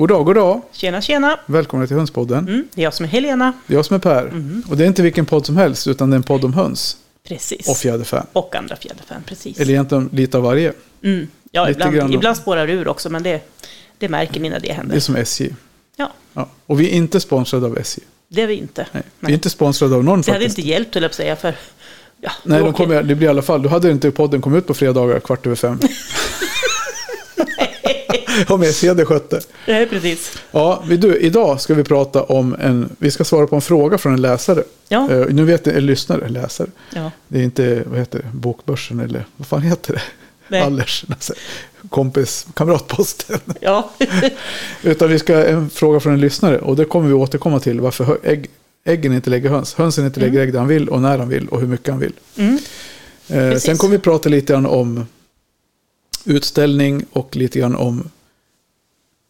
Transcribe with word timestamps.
God 0.00 0.08
dag, 0.08 0.24
god 0.26 0.34
dag. 0.36 0.60
Tjena, 0.72 1.00
tjena. 1.00 1.40
Välkomna 1.46 1.86
till 1.86 1.96
Hönspodden. 1.96 2.48
Mm, 2.48 2.68
det 2.74 2.80
är 2.80 2.84
jag 2.84 2.94
som 2.94 3.04
är 3.04 3.08
Helena. 3.10 3.52
Det 3.66 3.74
är 3.74 3.76
jag 3.76 3.84
som 3.84 3.96
är 3.96 4.00
Per. 4.00 4.22
Mm. 4.26 4.62
Och 4.68 4.76
det 4.76 4.84
är 4.84 4.86
inte 4.86 5.02
vilken 5.02 5.26
podd 5.26 5.46
som 5.46 5.56
helst, 5.56 5.86
utan 5.86 6.10
det 6.10 6.14
är 6.14 6.16
en 6.16 6.22
podd 6.22 6.44
om 6.44 6.52
höns 6.54 6.96
Precis. 7.28 7.68
och 7.68 7.76
fjäderfän. 7.76 8.26
Och 8.32 8.54
andra 8.54 8.76
fjäderfän, 8.76 9.22
precis. 9.26 9.60
Eller 9.60 9.72
egentligen 9.72 10.08
lite 10.12 10.36
av 10.36 10.42
varje. 10.42 10.72
Mm. 11.02 11.26
Ja, 11.52 11.62
lite 11.66 11.72
ibland, 11.72 11.94
grann. 11.94 12.12
ibland 12.12 12.36
spårar 12.36 12.66
det 12.66 12.72
ur 12.72 12.88
också, 12.88 13.10
men 13.10 13.22
det, 13.22 13.42
det 13.98 14.08
märker 14.08 14.40
ni 14.40 14.48
när 14.48 14.60
det 14.60 14.66
Det 14.66 14.70
är 14.70 14.74
händer. 14.74 15.00
som 15.00 15.16
SJ. 15.16 15.50
Ja, 15.96 16.12
Ja. 16.32 16.48
Och 16.66 16.80
vi 16.80 16.90
är 16.90 16.92
inte 16.94 17.20
sponsrade 17.20 17.66
av 17.66 17.78
SJ. 17.78 18.00
det 18.28 18.42
är 18.42 18.46
vi 18.46 18.54
inte. 18.54 18.86
Nej. 18.92 19.02
Vi 19.20 19.26
är 19.28 19.34
inte 19.34 19.50
sponsrade 19.50 19.94
av 19.96 20.04
någon 20.04 20.20
Det 20.20 20.30
hade 20.32 20.40
faktiskt. 20.44 20.58
inte 20.58 20.70
hjälpt, 20.70 20.94
höll 20.94 21.02
jag 21.02 21.14
säga, 21.14 21.36
för... 21.36 21.54
Ja, 22.20 22.30
Nej, 22.44 22.60
de 22.60 22.72
kommer, 22.72 23.02
det 23.02 23.14
blir 23.14 23.26
i 23.26 23.30
alla 23.30 23.42
fall. 23.42 23.62
Då 23.62 23.68
hade 23.68 23.90
inte 23.90 24.10
podden 24.10 24.40
kommit 24.40 24.58
ut 24.58 24.66
på 24.66 24.74
fredagar 24.74 25.20
kvart 25.20 25.46
över 25.46 25.56
fem. 25.56 25.78
Hade 28.88 29.04
skött 29.04 29.30
det. 29.30 29.40
Nej, 29.66 29.86
precis. 29.86 30.38
Ja, 30.50 30.84
du, 30.98 31.16
idag 31.16 31.60
ska 31.60 31.74
vi 31.74 31.84
prata 31.84 32.22
om 32.22 32.56
en... 32.60 32.88
Vi 32.98 33.10
ska 33.10 33.24
svara 33.24 33.46
på 33.46 33.54
en 33.56 33.62
fråga 33.62 33.98
från 33.98 34.12
en 34.12 34.20
läsare. 34.22 34.62
Ja, 34.88 35.10
Eh, 35.10 35.26
nu 35.30 35.44
vet 35.44 35.66
jag, 35.66 35.76
en 35.76 35.86
lyssnare, 35.86 36.28
läsare. 36.28 36.68
ja. 36.94 37.10
Det 37.28 37.38
är 37.38 37.42
inte, 37.42 37.82
vad 37.86 37.98
heter 37.98 38.18
det, 38.18 38.28
Bokbörsen 38.38 39.00
eller 39.00 39.24
vad 39.36 39.46
fan 39.46 39.62
heter 39.62 39.92
det? 39.94 40.02
Nej. 40.48 40.60
Allers, 40.62 41.04
alltså, 41.08 41.34
kompis, 41.88 42.46
kamratposten. 42.54 43.40
ja. 43.60 43.90
Utan 44.82 45.08
vi 45.08 45.18
ska 45.18 45.44
en 45.44 45.70
fråga 45.70 46.00
från 46.00 46.12
en 46.12 46.20
lyssnare 46.20 46.58
och 46.58 46.76
det 46.76 46.84
kommer 46.84 47.08
vi 47.08 47.14
återkomma 47.14 47.60
till 47.60 47.80
varför 47.80 48.18
ägg, 48.22 48.50
äggen 48.84 49.12
inte 49.12 49.30
lägger 49.30 49.50
höns. 49.50 49.74
Hönsen 49.74 50.06
inte 50.06 50.20
lägger 50.20 50.40
ägg 50.40 50.52
där 50.52 50.58
han 50.58 50.68
vill 50.68 50.88
och 50.88 51.00
när 51.02 51.18
han 51.18 51.28
vill 51.28 51.48
och 51.48 51.60
hur 51.60 51.66
mycket 51.66 51.88
han 51.88 51.98
vill. 51.98 52.12
Mm. 52.36 52.58
Eh, 53.28 53.58
sen 53.58 53.76
kommer 53.76 53.92
vi 53.96 53.98
prata 54.02 54.28
lite 54.28 54.52
grann 54.52 54.66
om 54.66 55.06
utställning 56.24 57.04
och 57.12 57.36
lite 57.36 57.58
grann 57.58 57.76
om 57.76 58.10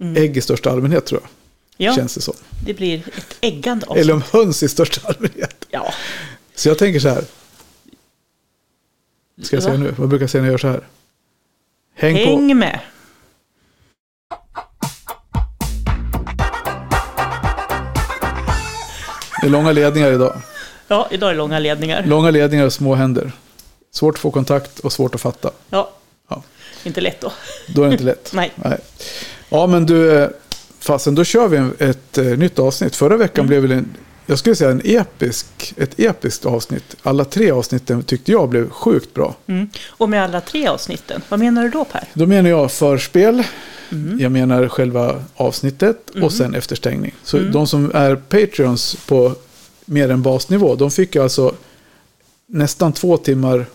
ägg 0.01 0.37
i 0.37 0.41
största 0.41 0.71
allmänhet 0.71 1.07
tror 1.07 1.21
jag. 1.21 1.29
Mm. 1.29 1.93
ja, 1.93 1.97
Känns 2.01 2.15
det 2.15 2.21
som. 2.21 2.35
det 2.65 2.75
blir 2.75 2.99
ett 3.17 3.37
äggande 3.41 3.87
avsnitt. 3.87 4.03
Eller 4.05 4.15
om 4.15 4.23
höns 4.33 4.63
i 4.63 4.69
största 4.69 5.09
allmänhet. 5.09 5.67
Ja, 5.71 5.93
Så 6.55 6.69
jag 6.69 6.79
tänker 6.79 7.01
så 7.01 7.09
här. 7.09 7.25
Ska 9.43 9.57
jag 9.57 9.63
säga 9.63 9.77
nu? 9.79 9.95
Vad 9.99 10.09
brukar 10.09 10.23
jag 10.23 10.31
säga 10.31 10.43
när 10.43 10.49
jag 10.49 10.53
gör 10.53 10.59
så 10.59 10.69
här? 10.69 10.87
Häng, 11.95 12.15
på. 12.15 12.21
häng 12.21 12.59
med. 12.59 12.81
Det 19.41 19.47
är 19.47 19.51
långa 19.51 19.73
ledningar 19.73 20.13
idag. 20.13 20.41
Ja, 20.89 21.09
idag 21.11 21.29
är 21.31 21.33
det 21.35 21.39
långa 21.39 21.59
ledningar. 21.59 22.03
Långa 22.07 22.31
ledningar 22.31 22.65
och 22.67 22.73
små 22.73 22.95
händer. 22.95 23.33
Svårt 23.93 24.15
att 24.15 24.21
få 24.21 24.31
kontakt 24.31 24.79
och 24.79 24.93
svårt 24.93 25.15
att 25.15 25.21
fatta. 25.21 25.51
Ja, 25.71 25.91
Ja. 26.29 26.43
inte 26.85 27.01
lätt 27.01 27.21
då. 27.21 27.33
Då 27.69 27.83
är 27.83 27.87
det 27.87 27.93
inte 27.93 28.05
lätt. 28.05 28.31
Nej. 28.35 28.53
Nej. 28.55 28.79
Ja, 29.51 29.67
men 29.67 29.87
du, 29.87 30.19
eh, 30.19 30.29
fasen, 30.81 31.15
då 31.15 31.25
kör 31.25 31.49
vi 31.49 31.57
en, 31.57 31.75
ett 31.79 32.19
eh, 32.19 32.25
nytt 32.25 32.59
avsnitt. 32.59 32.97
Förra 32.97 33.17
veckan 33.17 33.45
Mm. 33.45 33.49
blev 33.49 33.63
väl 33.63 33.73
en, 33.73 33.89
jag 34.27 34.39
skulle 34.39 34.57
säga 34.57 34.71
en 34.71 34.83
episk, 34.85 35.75
ett 35.77 36.01
episkt 36.01 36.47
avsnitt. 36.47 36.97
Alla 37.03 37.25
tre 37.25 37.51
avsnitten 37.51 38.03
tyckte 38.03 38.33
jag 38.33 38.49
blev 38.49 38.71
sjukt 38.71 39.15
bra. 39.15 39.35
Mm. 39.47 39.69
Och 39.89 40.09
med 40.09 40.23
alla 40.25 40.41
tre 40.41 40.67
avsnitten, 40.67 41.23
vad 41.29 41.41
menar 41.41 41.63
du 41.63 41.71
då 41.71 41.85
Per? 41.85 42.05
Då 42.15 42.27
menar 42.27 42.51
jag 42.51 42.73
förspel, 42.73 43.43
Mm. 43.93 44.21
jag 44.21 44.33
menar 44.33 44.69
själva 44.69 45.25
avsnittet 45.35 46.11
och 46.23 46.33
sen 46.33 46.55
efterstängning. 46.55 47.15
Så 47.25 47.39
Mm. 47.39 47.53
de 47.53 47.67
som 47.67 47.91
är 47.95 48.17
Patreons 48.17 48.97
på 49.07 49.35
mer 49.85 50.11
än 50.11 50.23
basnivå, 50.23 50.75
de 50.75 50.91
fick 50.91 51.17
alltså 51.17 51.55
nästan 52.47 52.93
två 52.93 53.17
timmar 53.17 53.67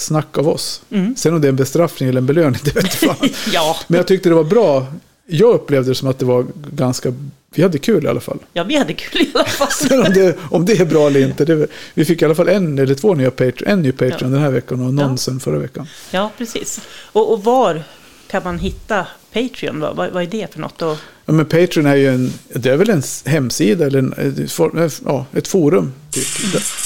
snack 0.00 0.38
av 0.38 0.48
oss. 0.48 0.82
Mm. 0.90 1.16
Sen 1.16 1.34
om 1.34 1.40
det 1.40 1.46
är 1.46 1.50
en 1.50 1.56
bestraffning 1.56 2.08
eller 2.08 2.20
en 2.20 2.26
belöning, 2.26 2.60
det 2.64 2.74
vet 2.76 2.94
fan. 2.94 3.16
Ja, 3.52 3.76
Men 3.86 3.96
jag 3.96 4.06
tyckte 4.06 4.28
det 4.28 4.34
var 4.34 4.44
bra. 4.44 4.86
Jag 5.26 5.54
upplevde 5.54 5.90
det 5.90 5.94
som 5.94 6.08
att 6.08 6.18
det 6.18 6.24
var 6.24 6.46
ganska... 6.72 7.14
Vi 7.54 7.62
hade 7.62 7.78
kul 7.78 8.04
i 8.04 8.08
alla 8.08 8.20
fall. 8.20 8.38
ja, 8.52 8.64
vi 8.64 8.76
hade 8.76 8.92
kul 8.92 9.20
i 9.22 9.30
alla 9.34 9.44
fall. 9.44 9.68
Sen 9.88 10.06
om 10.06 10.12
det, 10.12 10.38
om 10.50 10.64
det 10.64 10.72
är 10.80 10.84
bra 10.84 11.06
eller 11.06 11.20
inte. 11.26 11.44
Det, 11.44 11.66
vi 11.94 12.04
fick 12.04 12.22
i 12.22 12.24
alla 12.24 12.34
fall 12.34 12.48
en 12.48 12.78
eller 12.78 12.94
två 12.94 13.14
nya 13.14 13.30
Patreon. 13.30 13.72
En 13.72 13.82
ny 13.82 13.92
Patreon 13.92 14.16
Ja. 14.20 14.26
den 14.28 14.38
här 14.40 14.50
veckan 14.50 14.86
och 14.86 14.94
någon 14.94 15.10
Ja. 15.10 15.16
sen 15.16 15.40
förra 15.40 15.58
veckan. 15.58 15.86
Ja, 16.10 16.30
precis. 16.38 16.80
Och, 17.12 17.32
och 17.32 17.44
var 17.44 17.82
kan 18.30 18.42
man 18.44 18.58
hitta 18.58 19.06
Patreon? 19.32 19.80
Vad, 19.80 19.96
vad 19.96 20.22
är 20.22 20.26
det 20.26 20.52
för 20.52 20.60
något? 20.60 20.82
Och, 20.82 20.96
Ja, 21.28 21.34
men 21.34 21.46
Patreon 21.46 21.86
är 21.86 21.94
ju 21.94 22.08
en... 22.08 22.32
Det 22.52 22.70
är 22.70 22.76
väl 22.76 22.90
en 22.90 23.02
hemsida 23.24 23.86
eller 23.86 23.98
en, 23.98 24.12
ett 24.12 24.58
ja, 25.04 25.26
ett 25.32 25.48
forum. 25.48 25.92
Typ. 26.10 26.26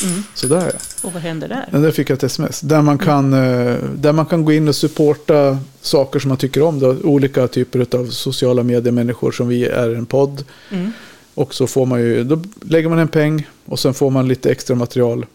Mm. 0.04 0.22
Sådär 0.34 0.72
ja. 0.72 0.78
och 1.02 1.12
vad 1.12 1.22
händer 1.22 1.48
där? 1.48 1.68
Ja, 1.72 1.78
Där 1.78 1.90
fick 1.90 2.10
jag 2.10 2.16
ett 2.16 2.22
sms. 2.22 2.60
Där 2.60 2.82
man, 2.82 2.98
kan, 2.98 3.32
eh, 3.32 3.76
där 3.94 4.12
man 4.12 4.26
kan 4.26 4.44
gå 4.44 4.52
in 4.52 4.68
och 4.68 4.76
supporta 4.76 5.58
saker 5.80 6.20
som 6.20 6.28
man 6.28 6.38
tycker 6.38 6.62
om. 6.62 6.80
Då. 6.80 6.96
Olika 7.02 7.48
typer 7.48 7.96
av 7.96 8.06
sociala 8.06 8.62
mediemänniskor 8.62 9.32
som 9.32 9.48
vi 9.48 9.64
är 9.64 9.94
en 9.94 10.06
podd. 10.06 10.44
Mm. 10.70 10.92
Och 11.34 11.54
så 11.54 11.66
får 11.66 11.86
man 11.86 12.00
ju, 12.00 12.24
då 12.24 12.42
lägger 12.60 12.88
man 12.88 12.98
en 12.98 13.08
peng 13.08 13.48
och 13.64 13.78
sen 13.78 13.94
får 13.94 14.10
man 14.10 14.28
lite 14.28 14.50
extra 14.50 14.76
material. 14.76 15.26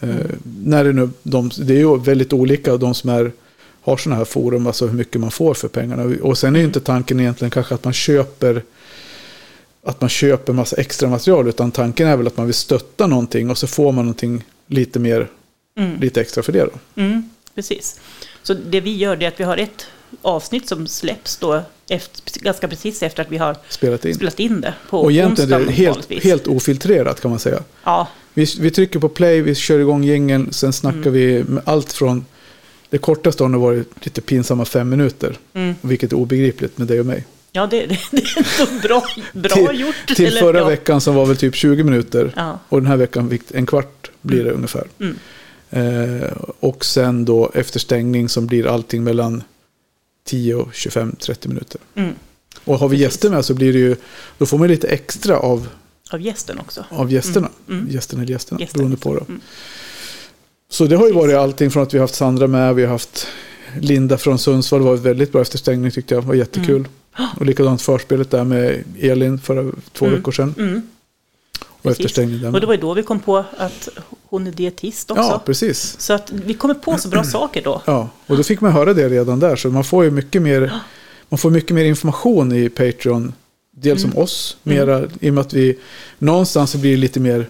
Eh, 0.00 0.08
när 0.42 0.84
det, 0.84 0.92
nu, 0.92 1.10
de, 1.22 1.50
det 1.58 1.74
är 1.74 1.78
ju 1.78 1.98
väldigt 1.98 2.32
olika 2.32 2.76
de 2.76 2.94
som 2.94 3.10
är, 3.10 3.32
har 3.90 3.96
sådana 3.96 4.16
här 4.16 4.24
forum, 4.24 4.66
alltså 4.66 4.86
hur 4.86 4.94
mycket 4.94 5.20
man 5.20 5.30
får 5.30 5.54
för 5.54 5.68
pengarna. 5.68 6.16
Och 6.22 6.38
sen 6.38 6.56
är 6.56 6.60
ju 6.60 6.66
inte 6.66 6.80
tanken 6.80 7.20
egentligen 7.20 7.50
kanske 7.50 7.74
att 7.74 7.84
man 7.84 7.92
köper 7.92 8.62
att 9.82 10.00
man 10.00 10.10
köper 10.10 10.52
massa 10.52 10.76
extra 10.76 11.08
material 11.08 11.48
utan 11.48 11.70
tanken 11.70 12.06
är 12.08 12.16
väl 12.16 12.26
att 12.26 12.36
man 12.36 12.46
vill 12.46 12.54
stötta 12.54 13.06
någonting 13.06 13.50
och 13.50 13.58
så 13.58 13.66
får 13.66 13.92
man 13.92 14.04
någonting 14.04 14.44
lite 14.66 14.98
mer, 14.98 15.28
Mm. 15.78 16.00
lite 16.00 16.20
extra 16.20 16.42
för 16.42 16.52
det 16.52 16.60
då. 16.64 17.02
Mm, 17.02 17.30
precis. 17.54 18.00
Så 18.42 18.54
det 18.54 18.80
vi 18.80 18.96
gör 18.96 19.22
är 19.22 19.28
att 19.28 19.40
vi 19.40 19.44
har 19.44 19.56
ett 19.56 19.86
avsnitt 20.22 20.68
som 20.68 20.86
släpps 20.86 21.36
då 21.36 21.62
efter, 21.88 22.40
ganska 22.40 22.68
precis 22.68 23.02
efter 23.02 23.22
att 23.22 23.30
vi 23.32 23.36
har 23.36 23.56
Spelat 23.68 24.04
in. 24.04 24.14
spelat 24.14 24.40
in 24.40 24.60
det 24.60 24.74
på 24.90 25.00
Och 25.00 25.12
egentligen 25.12 25.52
är 25.52 25.66
det 25.66 25.72
helt, 25.72 26.10
helt 26.22 26.46
ofiltrerat 26.46 27.20
kan 27.20 27.30
man 27.30 27.40
säga. 27.40 27.62
Ja, 27.84 28.08
Vi, 28.34 28.46
vi 28.60 28.70
trycker 28.70 28.98
på 28.98 29.08
play, 29.08 29.40
vi 29.42 29.54
kör 29.54 29.78
igång 29.78 30.04
jingeln, 30.04 30.52
sen 30.52 30.72
snackar 30.72 30.98
Mm. 31.00 31.12
vi 31.12 31.44
allt 31.64 31.92
från 31.92 32.24
det 32.90 32.98
kortaste 32.98 33.44
har 33.44 33.48
nog 33.48 33.62
varit 33.62 34.04
lite 34.04 34.20
pinsamma 34.20 34.64
fem 34.64 34.88
minuter, 34.88 35.38
mm. 35.54 35.74
vilket 35.80 36.12
är 36.12 36.16
obegripligt 36.16 36.78
med 36.78 36.86
dig 36.88 37.00
och 37.00 37.06
mig. 37.06 37.24
ja 37.52 37.66
det, 37.66 37.86
det, 37.86 37.98
det 38.10 38.18
är 38.18 38.82
bra, 38.82 39.06
bra 39.32 39.68
till, 39.68 39.80
gjort. 39.80 40.16
Till 40.16 40.32
förra 40.32 40.58
ja. 40.58 40.68
veckan 40.68 41.00
som 41.00 41.14
var 41.14 41.26
väl 41.26 41.36
typ 41.36 41.54
20 41.54 41.82
minuter 41.82 42.32
Ja. 42.36 42.58
och 42.68 42.80
den 42.80 42.86
här 42.90 42.96
veckan 42.96 43.30
fick 43.30 43.42
en 43.50 43.66
kvart 43.66 44.10
blir 44.22 44.44
det 44.44 44.50
ungefär. 44.50 44.84
Mm. 45.00 45.16
Eh, 45.70 46.32
och 46.60 46.84
sen 46.84 47.24
då 47.24 47.50
efter 47.54 47.80
stängning 47.80 48.28
som 48.28 48.46
blir 48.46 48.66
allting 48.66 49.04
mellan 49.04 49.42
10 50.24 50.54
och 50.54 50.68
25-30 50.72 51.48
minuter. 51.48 51.80
Mm. 51.94 52.14
Och 52.64 52.78
har 52.78 52.88
vi 52.88 52.96
Precis. 52.96 53.12
gäster 53.12 53.30
med 53.30 53.44
så 53.44 53.54
blir 53.54 53.72
det 53.72 53.78
ju, 53.78 53.96
då 54.38 54.46
får 54.46 54.58
man 54.58 54.68
lite 54.68 54.88
extra 54.88 55.38
av, 55.38 55.68
Av 56.10 56.20
gästen 56.20 56.58
också. 56.58 56.84
av 56.90 57.12
gästerna. 57.12 57.48
Mm. 57.68 57.80
Mm. 57.80 57.92
Gästerna 57.94 58.22
eller 58.22 58.32
gästerna, 58.32 58.60
Gästen. 58.60 58.78
beroende 58.78 58.96
på. 58.96 59.14
Då. 59.14 59.26
Mm. 60.68 60.72
Så 60.72 60.86
det 60.86 60.96
har 60.96 61.06
ju 61.06 61.12
varit 61.12 61.36
allting 61.36 61.70
från 61.70 61.82
att 61.82 61.94
vi 61.94 61.98
har 61.98 62.02
haft 62.02 62.14
Sandra 62.14 62.46
med, 62.46 62.74
vi 62.74 62.82
har 62.82 62.90
haft 62.92 63.26
Linda 63.80 64.18
från 64.18 64.38
Sundsvall, 64.38 64.80
det 64.80 64.86
var 64.86 64.96
väldigt 64.96 65.32
bra 65.32 65.40
efterstängning 65.42 65.90
tyckte 65.90 66.14
jag, 66.14 66.24
det 66.24 66.28
var 66.28 66.34
jättekul. 66.34 66.88
Och 67.40 67.46
likadant 67.46 67.82
förspelet 67.82 68.30
där 68.30 68.44
med 68.44 68.84
Elin 69.00 69.38
för 69.38 69.72
två 69.92 70.06
Mm. 70.06 70.18
veckor 70.18 70.32
sedan. 70.32 70.54
Mm. 70.58 70.82
Och 71.82 71.90
efterstängning 71.90 72.40
där 72.40 72.54
Och 72.54 72.60
det 72.60 72.66
var 72.66 72.74
ju 72.74 72.80
då 72.80 72.94
vi 72.94 73.02
kom 73.02 73.20
på 73.20 73.44
att 73.56 73.88
hon 74.28 74.46
är 74.46 74.52
dietist 74.52 75.10
också. 75.10 75.22
Ja, 75.22 75.42
precis. 75.46 75.96
Så 76.00 76.12
att 76.12 76.30
vi 76.30 76.54
kommer 76.54 76.74
på 76.74 76.98
så 76.98 77.08
bra 77.08 77.24
saker 77.24 77.62
då. 77.62 77.82
Ja, 77.86 78.08
och 78.26 78.36
då 78.36 78.42
fick 78.42 78.60
man 78.60 78.72
höra 78.72 78.94
det 78.94 79.08
redan 79.08 79.40
där. 79.40 79.56
Så 79.56 79.68
man 79.70 79.84
får 79.84 80.04
ju 80.04 80.10
mycket 80.10 80.42
mer, 80.42 80.72
man 81.28 81.38
får 81.38 81.50
mycket 81.50 81.70
mer 81.74 81.84
information 81.84 82.52
i 82.52 82.68
Patreon. 82.68 83.32
Dels 83.76 84.04
om 84.04 84.16
oss, 84.18 84.56
mera, 84.62 85.02
i 85.20 85.30
och 85.30 85.34
med 85.34 85.40
att 85.40 85.52
vi 85.52 85.78
någonstans 86.18 86.74
blir 86.76 86.96
lite 86.96 87.20
mer, 87.20 87.48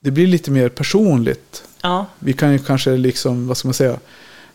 det 0.00 0.10
blir 0.10 0.26
lite 0.26 0.50
mer 0.50 0.68
personligt. 0.68 1.62
Ja, 1.86 2.06
Vi 2.18 2.32
kan 2.32 2.52
ju 2.52 2.58
kanske 2.58 2.90
liksom, 2.90 3.46
vad 3.48 3.56
ska 3.56 3.68
man 3.68 3.74
säga, 3.74 3.96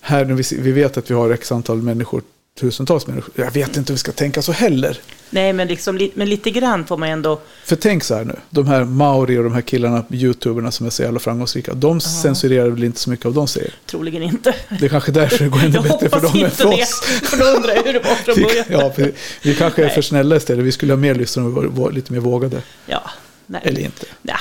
här 0.01 0.25
när 0.25 0.33
vi, 0.33 0.43
vi 0.61 0.71
vet 0.71 0.97
att 0.97 1.11
vi 1.11 1.15
har 1.15 1.29
x 1.31 1.51
antal 1.51 1.81
människor, 1.81 2.21
tusentals 2.59 3.07
människor. 3.07 3.33
Jag 3.35 3.51
vet 3.51 3.77
inte 3.77 3.91
hur 3.91 3.95
vi 3.95 3.99
ska 3.99 4.11
tänka 4.11 4.41
så 4.41 4.51
heller. 4.51 4.97
nej 5.29 5.53
men, 5.53 5.67
liksom, 5.67 5.97
li- 5.97 6.11
men 6.15 6.29
lite 6.29 6.51
grann 6.51 6.85
får 6.85 6.97
man 6.97 7.09
ändå... 7.09 7.39
För 7.65 7.75
tänk 7.75 8.03
så 8.03 8.15
här 8.15 8.23
nu, 8.25 8.35
de 8.49 8.67
här 8.67 8.83
Mauri 8.83 9.37
och 9.37 9.43
de 9.43 9.53
här 9.53 9.61
killarna, 9.61 10.05
youtuberna 10.11 10.71
som 10.71 10.85
är 10.85 10.89
så 10.89 11.03
jävla 11.03 11.19
framgångsrika, 11.19 11.73
de 11.73 12.01
censurerar 12.01 12.69
väl 12.69 12.83
inte 12.83 12.99
så 12.99 13.09
mycket 13.09 13.25
av 13.25 13.33
de 13.33 13.47
säger. 13.47 13.73
Troligen 13.85 14.23
inte. 14.23 14.55
Det 14.79 14.85
är 14.85 14.89
kanske 14.89 15.11
därför 15.11 15.43
det 15.43 15.49
går 15.49 15.59
ännu 15.59 15.73
Jag 15.73 15.83
bättre 15.83 16.09
för 16.09 16.15
hoppas 16.17 16.31
dem 16.31 16.39
än 16.39 16.45
inte 16.45 16.57
för 16.57 16.69
det. 16.69 16.83
oss. 16.83 17.01
För 17.29 17.37
då 17.37 17.45
undrar 17.45 17.73
jag 17.75 17.83
hur 17.83 17.93
det 17.93 17.99
var 17.99 18.15
från 18.15 18.35
Vi, 18.35 18.43
början. 18.43 18.65
ja, 18.69 18.93
vi, 18.97 19.11
vi 19.43 19.55
kanske 19.55 19.81
är 19.81 19.85
Nej. 19.85 19.95
för 19.95 20.01
snälla 20.01 20.35
istället. 20.35 20.65
Vi 20.65 20.71
skulle 20.71 20.93
ha 20.93 20.97
mer 20.97 21.15
lyssnare 21.15 21.47
och 21.47 21.53
vara, 21.53 21.67
vara 21.67 21.89
lite 21.91 22.13
mer 22.13 22.19
vågade. 22.19 22.61
Ja, 22.85 23.03
nej. 23.45 23.61
Eller 23.65 23.81
inte. 23.81 24.05
Ja, 24.21 24.37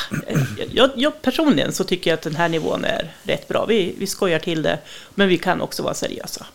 jag, 0.70 0.90
jag 0.96 1.22
personligen 1.22 1.72
så 1.72 1.84
tycker 1.84 2.10
jag 2.10 2.16
att 2.16 2.22
den 2.22 2.36
här 2.36 2.48
nivån 2.48 2.84
är 2.84 3.14
rätt 3.22 3.48
bra. 3.48 3.66
Vi, 3.66 3.94
vi 3.98 4.06
skojar 4.06 4.38
till 4.38 4.62
det, 4.62 4.78
men 5.14 5.28
vi 5.28 5.38
kan 5.38 5.60
också 5.60 5.82
vara 5.82 5.94
seriösa. 5.94 6.46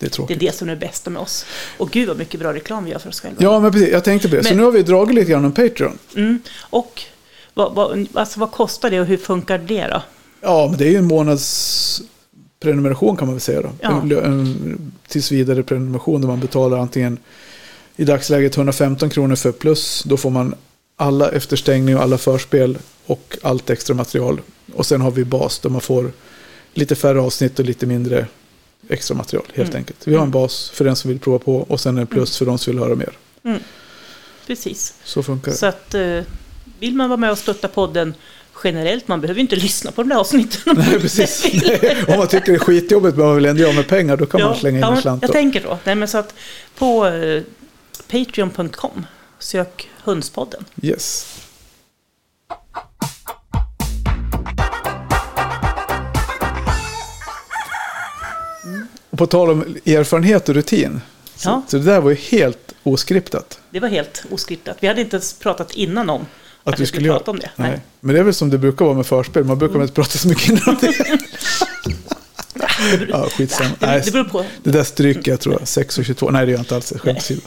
Det 0.00 0.18
är 0.18 0.26
Det 0.26 0.34
är 0.34 0.38
det 0.38 0.54
som 0.54 0.68
är 0.68 0.74
det 0.74 0.80
bästa 0.80 1.10
med 1.10 1.22
oss. 1.22 1.46
Och 1.78 1.90
gud 1.90 2.08
vad 2.08 2.18
mycket 2.18 2.40
bra 2.40 2.52
reklam 2.52 2.84
vi 2.84 2.90
gör 2.90 2.98
för 2.98 3.08
oss 3.08 3.20
själva. 3.20 3.36
Ja, 3.42 3.60
men 3.60 3.72
precis. 3.72 3.88
Jag 3.88 4.04
tänkte 4.04 4.28
på 4.28 4.36
det. 4.36 4.42
Så 4.42 4.48
Men- 4.48 4.56
nu 4.58 4.64
har 4.64 4.70
vi 4.72 4.82
dragit 4.82 5.14
lite 5.14 5.30
grann 5.30 5.44
om 5.44 5.52
Patreon. 5.52 5.98
Mm. 6.16 6.42
Och 6.60 7.02
vad, 7.54 7.74
vad, 7.74 8.06
alltså, 8.14 8.40
vad 8.40 8.50
kostar 8.50 8.90
det 8.90 9.00
och 9.00 9.06
hur 9.06 9.16
funkar 9.16 9.58
det 9.58 9.86
då? 9.86 10.02
Ja, 10.40 10.66
men 10.70 10.78
det 10.78 10.84
är 10.84 10.90
ju 10.90 10.96
en 10.96 11.04
månads 11.04 12.02
prenumeration 12.60 13.16
kan 13.16 13.26
man 13.26 13.34
väl 13.34 13.40
säga 13.40 13.62
då. 13.62 13.70
Ja. 13.80 14.00
En, 14.02 14.12
en 14.12 14.92
tills 15.08 15.32
vidare 15.32 15.62
prenumeration 15.62 16.20
där 16.20 16.28
man 16.28 16.40
betalar 16.40 16.78
antingen 16.78 17.18
i 17.96 18.04
dagsläget 18.04 18.56
115 18.56 19.10
kronor 19.10 19.34
för 19.36 19.52
plus. 19.52 20.02
Då 20.02 20.16
får 20.16 20.30
man 20.30 20.54
alla 20.96 21.30
efterstängning 21.30 21.96
och 21.96 22.02
alla 22.02 22.18
förspel 22.18 22.78
och 23.06 23.38
allt 23.42 23.70
extra 23.70 23.94
material. 23.96 24.40
Och 24.74 24.86
sen 24.86 25.00
har 25.00 25.10
vi 25.10 25.24
bas 25.24 25.58
där 25.58 25.70
man 25.70 25.80
får 25.80 26.12
lite 26.74 26.94
färre 26.94 27.20
avsnitt 27.20 27.58
och 27.58 27.64
lite 27.64 27.86
mindre 27.86 28.26
extra 28.88 29.14
material 29.16 29.46
helt 29.54 29.68
Mm. 29.70 29.78
enkelt. 29.78 29.98
Vi 30.08 30.14
har 30.14 30.22
en 30.22 30.30
bas 30.30 30.70
för 30.74 30.84
den 30.84 30.96
som 30.96 31.08
vill 31.10 31.18
prova 31.18 31.38
på 31.38 31.56
och 31.56 31.80
sen 31.80 31.98
en 31.98 32.06
plus 32.06 32.38
för 32.38 32.46
de 32.46 32.58
som 32.58 32.72
vill 32.72 32.82
höra 32.82 32.94
mer. 32.94 33.12
Mm. 33.44 33.58
Precis. 34.46 34.94
Så 35.04 35.22
funkar 35.22 35.50
det. 35.52 35.56
Så 35.56 35.66
att 35.66 35.94
eh, 35.94 36.20
vill 36.78 36.94
man 36.94 37.08
vara 37.08 37.16
med 37.16 37.30
och 37.30 37.38
stötta 37.38 37.68
podden 37.68 38.14
generellt, 38.64 39.08
man 39.08 39.20
behöver 39.20 39.40
inte 39.40 39.56
lyssna 39.56 39.90
på 39.92 40.02
de 40.02 40.08
där 40.08 40.16
avsnitten. 40.16 40.60
om 40.66 40.76
man 40.78 40.86
Nej, 40.90 41.00
precis. 41.00 41.46
Nej, 41.66 42.04
om 42.08 42.18
man 42.18 42.26
tycker 42.28 42.46
det 42.52 42.56
är 42.56 42.58
skitjobbigt 42.58 43.16
men 43.16 43.26
man 43.26 43.36
vill 43.36 43.44
ändå 43.46 43.62
göra 43.62 43.72
med 43.72 43.88
pengar 43.88 44.16
då 44.16 44.26
kan 44.26 44.40
man 44.40 44.50
Ja, 44.50 44.56
slänga 44.58 44.76
in 44.78 44.82
ja, 44.82 44.94
en 44.96 45.02
slant. 45.02 45.22
Jag 45.22 45.28
då. 45.28 45.32
tänker 45.32 45.60
så. 45.60 45.78
Nej, 45.84 45.94
men 45.94 46.08
så 46.08 46.18
att 46.18 46.34
på 46.78 47.06
eh, 47.06 47.42
Patreon.com 48.10 49.06
sök 49.38 49.90
Hundspodden. 50.04 50.64
Yes. 50.82 51.26
Och 59.10 59.18
på 59.18 59.26
tal 59.26 59.50
om 59.50 59.60
erfarenhet 59.86 60.48
och 60.48 60.54
rutin. 60.54 61.00
Så, 61.36 61.48
Ja. 61.48 61.62
så 61.68 61.76
det 61.78 61.84
där 61.84 62.00
var 62.00 62.10
ju 62.10 62.16
helt 62.16 62.74
oskriptat. 62.82 63.58
Det 63.70 63.80
var 63.80 63.88
helt 63.88 64.24
oskriptat. 64.30 64.76
Vi 64.80 64.86
hade 64.88 65.00
inte 65.00 65.16
ens 65.16 65.32
pratat 65.38 65.72
innan 65.72 66.10
om 66.10 66.26
Att, 66.64 66.80
vi 66.80 66.86
skulle 66.86 67.08
prata 67.08 67.30
om 67.30 67.38
det. 67.38 67.50
Nej. 67.56 67.70
Nej. 67.70 67.80
Men 68.00 68.14
det 68.14 68.20
är 68.20 68.24
väl 68.24 68.34
som 68.34 68.50
det 68.50 68.58
brukar 68.58 68.84
vara 68.84 68.96
med 68.96 69.06
förspel. 69.06 69.44
Man 69.44 69.58
brukar 69.58 69.72
väl 69.74 69.82
inte 69.82 69.94
prata 69.94 70.18
så 70.18 70.28
mycket 70.28 70.48
innan 70.48 70.76
det. 70.80 70.92
ja, 73.10 73.28
skitsamma. 73.30 73.70
Det, 73.80 73.86
Nej, 73.86 74.02
det 74.04 74.10
beror 74.10 74.24
på. 74.24 74.44
det 74.62 74.70
där 74.70 74.84
stryker 74.84 75.30
jag 75.30 75.40
tror 75.40 75.54
jag. 75.60 75.68
6 75.68 75.98
och 75.98 76.04
22. 76.04 76.30
Nej, 76.30 76.46
det 76.46 76.52
gör 76.52 76.58
jag 76.58 76.62
inte 76.62 76.74
alls. 76.74 76.92
Skämt 76.96 77.18
åsido. 77.18 77.40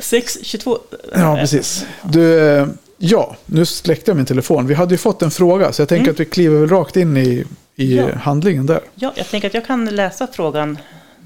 6, 0.00 0.38
22. 0.42 0.78
Ja, 1.14 1.36
precis. 1.36 1.86
Du, 2.02 2.40
eh, 2.48 2.66
ja, 2.98 3.36
nu 3.46 3.66
släckte 3.66 4.10
jag 4.10 4.16
min 4.16 4.26
telefon. 4.26 4.66
Vi 4.66 4.74
hade 4.74 4.94
ju 4.94 4.98
fått 4.98 5.22
en 5.22 5.30
fråga, 5.30 5.72
så 5.72 5.82
jag 5.82 5.88
tänker 5.88 6.02
Mm. 6.04 6.12
att 6.14 6.20
vi 6.20 6.24
kliver 6.24 6.60
väl 6.60 6.68
rakt 6.68 6.96
in 6.96 7.16
i, 7.16 7.44
i 7.76 7.96
Ja. 7.96 8.08
handlingen 8.16 8.66
där. 8.66 8.80
Ja, 8.94 9.12
jag 9.16 9.28
tänker 9.28 9.48
att 9.48 9.54
jag 9.54 9.66
kan 9.66 9.84
läsa 9.84 10.26
frågan 10.32 10.78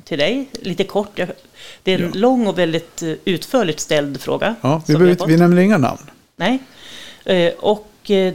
till 0.04 0.18
dig 0.18 0.48
lite 0.52 0.84
kort. 0.84 1.10
Jag, 1.18 1.28
det 1.82 1.92
är 1.92 1.98
en 1.98 2.04
Ja. 2.14 2.20
lång 2.20 2.46
och 2.46 2.58
väldigt 2.58 3.02
eh, 3.02 3.12
utförligt 3.24 3.80
ställd 3.80 4.20
fråga. 4.20 4.54
Ja, 4.60 4.82
vi, 4.86 4.94
behöver, 4.96 5.26
vi 5.26 5.36
nämner 5.36 5.62
inga 5.62 5.78
namn. 5.78 6.00
Nej. 6.36 6.58
Eh, 7.24 7.52
Och 7.58 7.88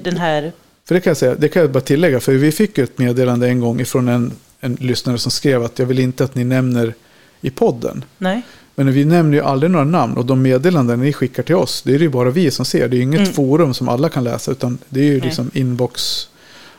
den 0.04 0.18
här, 0.18 0.52
För 0.88 0.96
det 0.96 1.02
kan 1.02 1.10
jag 1.12 1.18
säga, 1.18 1.36
det 1.36 1.50
kan 1.50 1.62
jag 1.62 1.72
bara 1.72 1.82
tillägga, 1.82 2.20
för 2.20 2.32
vi 2.34 2.52
fick 2.52 2.78
ett 2.78 2.98
meddelande 2.98 3.48
en 3.48 3.60
gång 3.60 3.80
ifrån 3.82 4.08
en, 4.08 4.32
en 4.60 4.76
lyssnare 4.76 5.18
som 5.18 5.32
skrev 5.32 5.64
att 5.64 5.80
jag 5.80 5.86
vill 5.86 6.00
inte 6.00 6.24
att 6.24 6.36
ni 6.36 6.44
nämner 6.44 6.94
i 7.42 7.50
podden. 7.50 8.04
nej, 8.18 8.42
Men 8.76 8.92
vi 8.92 9.06
nämner 9.06 9.38
ju 9.38 9.44
aldrig 9.44 9.72
några 9.72 9.86
namn 9.86 10.18
och 10.18 10.26
de 10.26 10.42
meddelanden 10.42 11.00
ni 11.02 11.14
skickar 11.14 11.44
till 11.44 11.56
oss, 11.56 11.82
det 11.86 11.96
är 11.96 12.00
ju 12.00 12.10
bara 12.10 12.30
vi 12.30 12.52
som 12.52 12.66
ser. 12.66 12.88
Det 12.88 12.96
är 12.96 12.98
ju 12.98 13.04
inget 13.04 13.20
Mm. 13.20 13.34
forum 13.34 13.74
som 13.74 13.90
alla 13.90 14.10
kan 14.10 14.24
läsa, 14.24 14.52
utan 14.52 14.78
det 14.90 15.00
är 15.00 15.04
ju 15.04 15.12
Nej. 15.18 15.22
liksom 15.22 15.52
inbox 15.54 16.28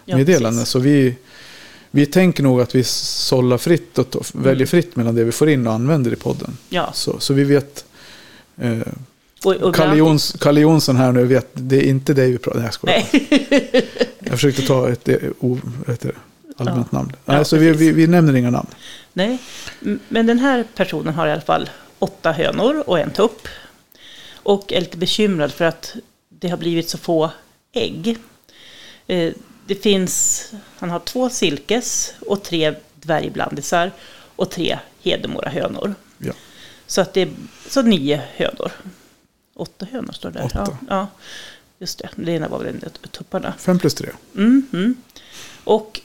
ja. 0.05 0.65
Så 0.65 0.79
vi, 0.79 1.15
vi 1.91 2.07
tänker 2.07 2.43
nog 2.43 2.61
att 2.61 2.75
vi 2.75 2.85
sållar 2.85 3.59
fritt 3.59 3.99
och 3.99 4.09
to- 4.11 4.31
väljer 4.43 4.67
fritt 4.67 4.97
mellan 4.97 5.15
det 5.15 5.25
vi 5.25 5.33
får 5.33 5.49
in 5.49 5.67
och 5.67 5.73
använder 5.73 6.13
i 6.13 6.17
podden. 6.17 6.57
Ja, 6.69 6.91
Så, 6.95 7.21
så 7.21 7.35
vi 7.35 7.45
vet. 7.45 7.85
Eh, 8.61 8.79
och, 9.45 9.53
och 9.55 9.75
Kalle, 9.75 9.97
Jons, 9.97 10.37
Kalle 10.41 10.61
Jonsson 10.61 10.97
här 10.97 11.13
nu 11.13 11.25
vet, 11.25 11.49
det 11.53 11.77
är 11.77 11.83
inte 11.83 12.15
dig 12.15 12.33
vi 12.33 12.39
pratar. 12.39 12.59
Nej, 12.61 12.67
jag 12.67 12.75
skojar. 12.75 13.05
Jag 14.19 14.31
försökte 14.33 14.63
ta 14.63 14.89
ett, 14.89 15.09
eh, 15.09 15.17
o, 15.41 15.59
vad 15.87 15.97
allmänt 16.61 16.93
namn. 16.93 17.13
Ja, 17.25 17.33
Nej, 17.33 17.45
så 17.45 17.57
vi, 17.57 17.73
vi, 17.73 17.93
vi 17.93 18.07
nämner 18.07 18.37
inga 18.37 18.51
namn. 18.51 18.69
Nej, 19.13 19.39
men 20.09 20.27
den 20.27 20.39
här 20.39 20.65
personen 20.75 21.15
har 21.15 21.27
i 21.27 21.33
alla 21.33 21.41
fall 21.41 21.71
åtta 21.99 22.33
hönor 22.33 22.83
och 22.87 22.99
en 22.99 23.11
tupp. 23.11 23.49
Och 24.33 24.73
är 24.73 24.81
lite 24.81 24.97
bekymrad 24.97 25.53
för 25.53 25.65
att 25.65 25.97
det 26.29 26.49
har 26.49 26.57
blivit 26.57 26.89
så 26.91 26.99
få 26.99 27.31
ägg. 27.73 28.19
Eh, 29.07 29.33
Det 29.67 29.75
finns, 29.75 30.45
han 30.79 30.91
har 30.91 30.99
två 31.01 31.31
silkes 31.31 32.13
och 32.27 32.43
tre 32.43 32.75
dvärgblandisar 32.95 33.93
och 34.37 34.51
tre 34.51 34.79
Hedemora 35.03 35.49
hönor. 35.49 35.95
Ja. 36.19 36.33
Så 36.87 37.01
att 37.01 37.15
det 37.15 37.21
är 37.21 37.29
så 37.69 37.83
nio 37.83 38.23
hönor. 38.37 38.73
Åtta 39.55 39.87
hönor 39.93 40.13
står 40.13 40.31
det 40.31 40.39
där. 40.39 40.47
Åtta. 40.47 40.65
Ja, 40.67 40.77
ja, 40.89 41.07
just 41.79 41.99
det. 41.99 42.09
Det 42.17 42.33
ena 42.33 42.49
var 42.49 42.59
väl 42.59 42.69
en 42.69 42.83
av 43.05 43.09
tupparna. 43.09 43.55
Fem 43.59 43.79
plus 43.79 43.95
tre. 43.95 44.09
Mm, 44.37 44.67
mm. 44.73 44.95
Och 45.65 46.01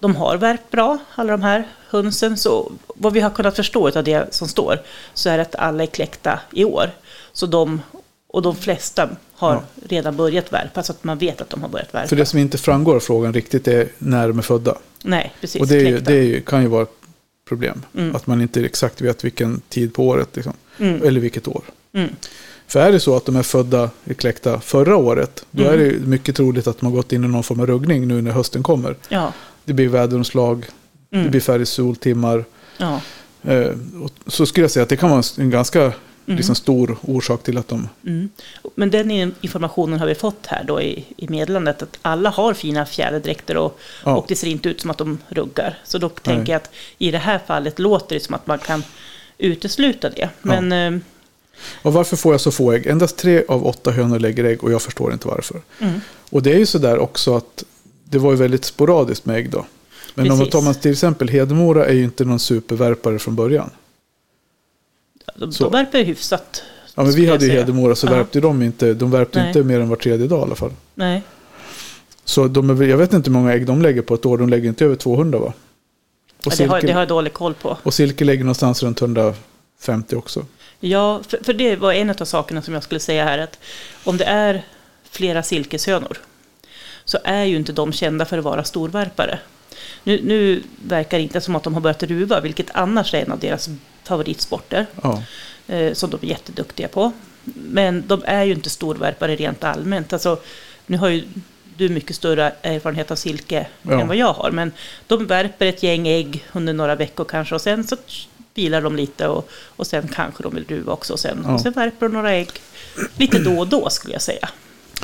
de 0.00 0.16
har 0.16 0.36
värpt 0.36 0.70
bra, 0.70 0.98
alla 1.14 1.32
de 1.32 1.42
här 1.42 1.68
hönsen. 1.88 2.36
Så 2.36 2.72
vad 2.86 3.12
vi 3.12 3.20
har 3.20 3.30
kunnat 3.30 3.56
förstå 3.56 3.88
av 3.98 4.04
det 4.04 4.34
som 4.34 4.48
står 4.48 4.78
så 5.14 5.28
är 5.28 5.38
att 5.38 5.54
alla 5.54 5.82
är 5.82 5.86
kläckta 5.86 6.40
i 6.52 6.64
år. 6.64 6.90
Så 7.32 7.46
de, 7.46 7.82
och 8.28 8.42
de 8.42 8.56
flesta 8.56 9.08
har 9.34 9.52
Ja. 9.52 9.62
redan 9.88 10.16
börjat 10.16 10.52
värpa, 10.52 10.82
så 10.82 10.92
att 10.92 11.04
man 11.04 11.18
vet 11.18 11.40
att 11.40 11.50
de 11.50 11.62
har 11.62 11.68
börjat 11.68 11.94
värpa. 11.94 12.08
För 12.08 12.16
det 12.16 12.26
som 12.26 12.38
inte 12.38 12.58
framgår 12.58 12.96
av 12.96 13.00
frågan 13.00 13.32
riktigt 13.34 13.68
är 13.68 13.88
när 13.98 14.28
de 14.28 14.38
är 14.38 14.42
födda. 14.42 14.78
Nej, 15.02 15.32
precis. 15.40 15.60
och 15.60 15.66
det, 15.68 15.76
är 15.76 15.86
ju, 15.86 15.98
det 16.00 16.14
är 16.14 16.22
ju, 16.22 16.40
kan 16.40 16.62
ju 16.62 16.68
vara 16.68 16.82
ett 16.82 16.90
problem. 17.48 17.82
Mm. 17.94 18.16
Att 18.16 18.26
man 18.26 18.40
inte 18.42 18.60
exakt 18.64 19.00
vet 19.00 19.24
vilken 19.24 19.60
tid 19.68 19.94
på 19.94 20.06
året. 20.08 20.28
Liksom. 20.36 20.52
Mm. 20.78 21.02
Eller 21.02 21.20
vilket 21.20 21.48
år. 21.48 21.62
Mm. 21.92 22.10
För 22.68 22.80
är 22.80 22.92
det 22.92 23.00
så 23.00 23.16
att 23.16 23.24
de 23.26 23.36
är 23.36 23.42
födda 23.42 23.90
i 24.04 24.14
kläckta 24.14 24.60
förra 24.60 24.96
året. 24.96 25.44
Då 25.50 25.62
Mm. 25.62 25.74
är 25.74 25.78
det 25.84 26.06
mycket 26.06 26.36
troligt 26.36 26.66
att 26.66 26.78
de 26.80 26.86
har 26.86 26.92
gått 26.96 27.12
in 27.12 27.24
i 27.24 27.28
någon 27.28 27.42
form 27.42 27.60
av 27.60 27.66
ruggning 27.66 28.08
nu 28.08 28.22
när 28.22 28.30
hösten 28.30 28.62
kommer. 28.62 28.96
Ja, 29.08 29.32
Det 29.66 29.72
blir 29.72 29.88
väderomslag. 29.88 30.66
Det 31.10 31.16
mm. 31.16 31.30
blir 31.30 31.40
färre 31.40 31.66
soltimmar. 31.66 32.44
ja. 32.78 33.00
Eh, 33.42 33.70
och 34.02 34.10
så 34.26 34.46
skulle 34.46 34.64
jag 34.64 34.70
säga 34.70 34.82
att 34.82 34.88
det 34.88 34.96
kan 34.96 35.10
vara 35.10 35.22
en 35.38 35.50
ganska 35.50 35.92
Mm. 36.28 36.36
liksom, 36.36 36.54
stor 36.54 36.98
orsak 37.02 37.42
till 37.42 37.58
att 37.58 37.68
de... 37.68 37.88
Mm. 38.06 38.28
Men 38.74 38.90
den 38.90 39.10
in- 39.10 39.34
informationen 39.40 39.98
har 40.00 40.06
vi 40.06 40.14
fått 40.14 40.46
här 40.46 40.64
då 40.64 40.82
i, 40.82 41.04
i 41.16 41.28
meddelandet 41.28 41.82
att 41.82 41.98
alla 42.02 42.30
har 42.30 42.54
fina 42.54 42.86
fjäderdräkter 42.86 43.56
och, 43.56 43.78
Ja. 44.04 44.16
och 44.16 44.24
det 44.28 44.36
ser 44.36 44.46
inte 44.46 44.68
ut 44.68 44.80
som 44.80 44.90
att 44.90 44.98
de 44.98 45.18
ruggar. 45.28 45.78
Så 45.84 45.98
då 45.98 46.08
tänker 46.08 46.52
jag 46.52 46.56
att 46.62 46.70
i 46.98 47.10
det 47.10 47.18
här 47.18 47.40
fallet 47.46 47.78
låter 47.78 48.14
det 48.16 48.20
som 48.20 48.34
att 48.34 48.46
man 48.46 48.58
kan 48.58 48.82
utesluta 49.38 50.10
det. 50.10 50.28
Men 50.42 50.72
eh, 50.72 51.00
Och 51.82 51.92
varför 51.92 52.16
får 52.16 52.32
jag 52.34 52.40
så 52.40 52.50
få 52.50 52.72
ägg? 52.72 52.86
Endast 52.86 53.16
tre 53.16 53.44
av 53.48 53.66
åtta 53.66 53.90
hönor 53.90 54.18
lägger 54.18 54.44
ägg 54.44 54.64
och 54.64 54.72
jag 54.72 54.82
förstår 54.82 55.12
inte 55.12 55.28
varför. 55.28 55.60
mm, 55.80 56.00
Och 56.30 56.42
det 56.42 56.52
är 56.54 56.58
ju 56.58 56.66
sådär 56.66 56.98
också 56.98 57.36
att 57.36 57.64
det 58.10 58.18
var 58.18 58.30
ju 58.30 58.36
väldigt 58.36 58.64
sporadiskt 58.64 59.26
med 59.26 59.36
ägg 59.36 59.50
då. 59.50 59.66
Men 60.14 60.22
om 60.24 60.28
man 60.28 60.38
Precis. 60.38 60.52
tar 60.52 60.62
man 60.62 60.74
till 60.74 60.90
exempel 60.92 61.28
Hedemora 61.28 61.86
är 61.86 61.92
ju 61.92 62.04
inte 62.04 62.24
någon 62.24 62.38
supervärpare 62.38 63.18
från 63.18 63.36
början. 63.36 63.70
de, 65.36 65.52
Så. 65.52 65.64
de 65.64 65.72
värper 65.72 66.04
hyfsat. 66.04 66.62
Ja, 66.94 67.02
men 67.02 67.12
vi 67.12 67.26
hade 67.26 67.44
ju 67.44 67.50
säga. 67.50 67.60
Hedemora 67.60 67.94
så 67.94 68.06
Ja. 68.06 68.10
värpte 68.10 68.40
de 68.40 68.62
inte, 68.62 68.94
de 68.94 69.10
värpte 69.10 69.38
Nej. 69.38 69.48
inte 69.48 69.62
mer 69.62 69.80
än 69.80 69.88
var 69.88 69.96
tredje 69.96 70.26
dag 70.26 70.38
i 70.38 70.42
alla 70.42 70.54
fall. 70.54 70.70
Nej, 70.94 71.22
Så 72.24 72.48
de 72.48 72.70
är, 72.70 72.84
jag 72.86 72.96
vet 72.96 73.12
inte 73.12 73.30
hur 73.30 73.32
många 73.34 73.52
ägg 73.52 73.66
de 73.66 73.82
lägger 73.82 74.02
på 74.02 74.14
ett 74.14 74.26
år, 74.26 74.38
de 74.38 74.48
lägger 74.48 74.68
inte 74.68 74.84
över 74.84 74.96
200 74.96 75.38
va? 75.38 75.52
Ja, 76.44 76.52
det, 76.58 76.64
har, 76.66 76.80
det 76.80 76.92
har 76.92 77.00
jag 77.00 77.08
dålig 77.08 77.32
koll 77.32 77.54
på. 77.54 77.78
och 77.82 77.94
silke 77.94 78.24
lägger 78.24 78.44
någonstans 78.44 78.82
runt 78.82 79.00
150 79.00 80.16
också. 80.16 80.44
Ja, 80.80 81.22
för, 81.28 81.38
för 81.44 81.52
det 81.52 81.76
var 81.76 81.92
en 81.92 82.10
av 82.10 82.14
sakerna 82.24 82.62
som 82.62 82.74
jag 82.74 82.82
skulle 82.82 83.00
säga 83.00 83.24
här. 83.24 83.38
Att 83.38 83.58
om 84.04 84.16
det 84.16 84.24
är 84.24 84.64
flera 85.10 85.42
silkeshönor 85.42 86.18
så 87.06 87.18
är 87.24 87.44
ju 87.44 87.56
inte 87.56 87.72
de 87.72 87.92
kända 87.92 88.24
för 88.24 88.38
att 88.38 88.44
vara 88.44 88.64
storvärpare. 88.64 89.38
Nu, 90.04 90.20
nu 90.24 90.62
verkar 90.84 91.16
det 91.18 91.22
inte 91.22 91.40
som 91.40 91.56
att 91.56 91.62
de 91.62 91.74
har 91.74 91.80
börjat 91.80 92.02
ruva, 92.02 92.40
vilket 92.40 92.66
annars 92.74 93.14
är 93.14 93.22
en 93.24 93.32
av 93.32 93.38
deras 93.38 93.68
favoritsporter. 94.04 94.86
Ja. 95.02 95.22
eh, 95.68 95.92
som 95.92 96.10
de 96.10 96.18
är 96.22 96.26
jätteduktiga 96.30 96.88
på. 96.88 97.12
Men 97.54 98.04
de 98.06 98.22
är 98.26 98.44
ju 98.44 98.52
inte 98.52 98.70
storvärpare 98.70 99.36
rent 99.36 99.64
allmänt. 99.64 100.12
Alltså, 100.12 100.40
nu 100.86 100.96
har 100.96 101.08
ju 101.08 101.24
du 101.76 101.88
mycket 101.88 102.16
större 102.16 102.52
erfarenhet 102.62 103.10
av 103.10 103.16
silke 103.16 103.66
Ja. 103.82 104.00
än 104.00 104.08
vad 104.08 104.16
jag 104.16 104.32
har. 104.32 104.50
Men 104.50 104.72
de 105.06 105.26
värper 105.26 105.66
ett 105.66 105.82
gäng 105.82 106.08
ägg 106.08 106.44
under 106.52 106.72
några 106.72 106.94
veckor 106.94 107.24
kanske 107.24 107.54
och 107.54 107.60
sen 107.60 107.84
så 107.86 107.96
vilar 108.54 108.82
de 108.82 108.96
lite 108.96 109.28
och, 109.28 109.48
och 109.76 109.86
sen 109.86 110.08
kanske 110.08 110.42
de 110.42 110.54
vill 110.54 110.64
ruva 110.68 110.92
också. 110.92 111.12
Och 111.12 111.20
sen, 111.20 111.42
Ja. 111.46 111.54
och 111.54 111.60
sen 111.60 111.72
värper 111.72 112.06
de 112.08 112.12
några 112.12 112.32
ägg 112.32 112.48
lite 113.16 113.38
då 113.38 113.58
och 113.58 113.66
då 113.66 113.90
skulle 113.90 114.12
jag 114.14 114.22
säga 114.22 114.48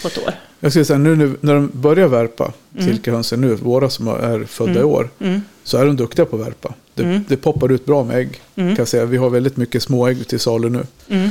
på 0.02 0.08
ett 0.08 0.18
år. 0.18 0.34
Jag 0.60 0.72
skulle 0.72 0.84
säga 0.84 0.98
nu, 0.98 1.16
nu 1.16 1.36
när 1.40 1.54
de 1.54 1.70
börjar 1.72 2.08
värpa, 2.08 2.52
Mm. 2.78 2.86
silkehönsen 2.86 3.40
nu, 3.40 3.54
våra 3.54 3.90
som 3.90 4.08
är 4.08 4.44
födda 4.44 4.70
Mm. 4.70 4.82
i 4.82 4.84
år, 4.84 5.08
Mm, 5.18 5.40
så 5.64 5.78
är 5.78 5.86
de 5.86 5.96
duktiga 5.96 6.24
på 6.26 6.36
att 6.36 6.42
värpa. 6.46 6.74
Det, 6.94 7.02
Mm. 7.02 7.24
det 7.28 7.36
poppar 7.36 7.72
ut 7.72 7.86
bra 7.86 8.04
med 8.04 8.16
ägg. 8.16 8.40
mm, 8.56 8.68
Kan 8.76 8.76
jag 8.82 8.88
säga. 8.88 9.04
Vi 9.04 9.16
har 9.16 9.30
väldigt 9.30 9.56
mycket 9.56 9.82
små 9.82 10.06
ägg 10.08 10.28
till 10.28 10.40
salu 10.40 10.68
nu. 10.70 10.86
mm, 11.08 11.28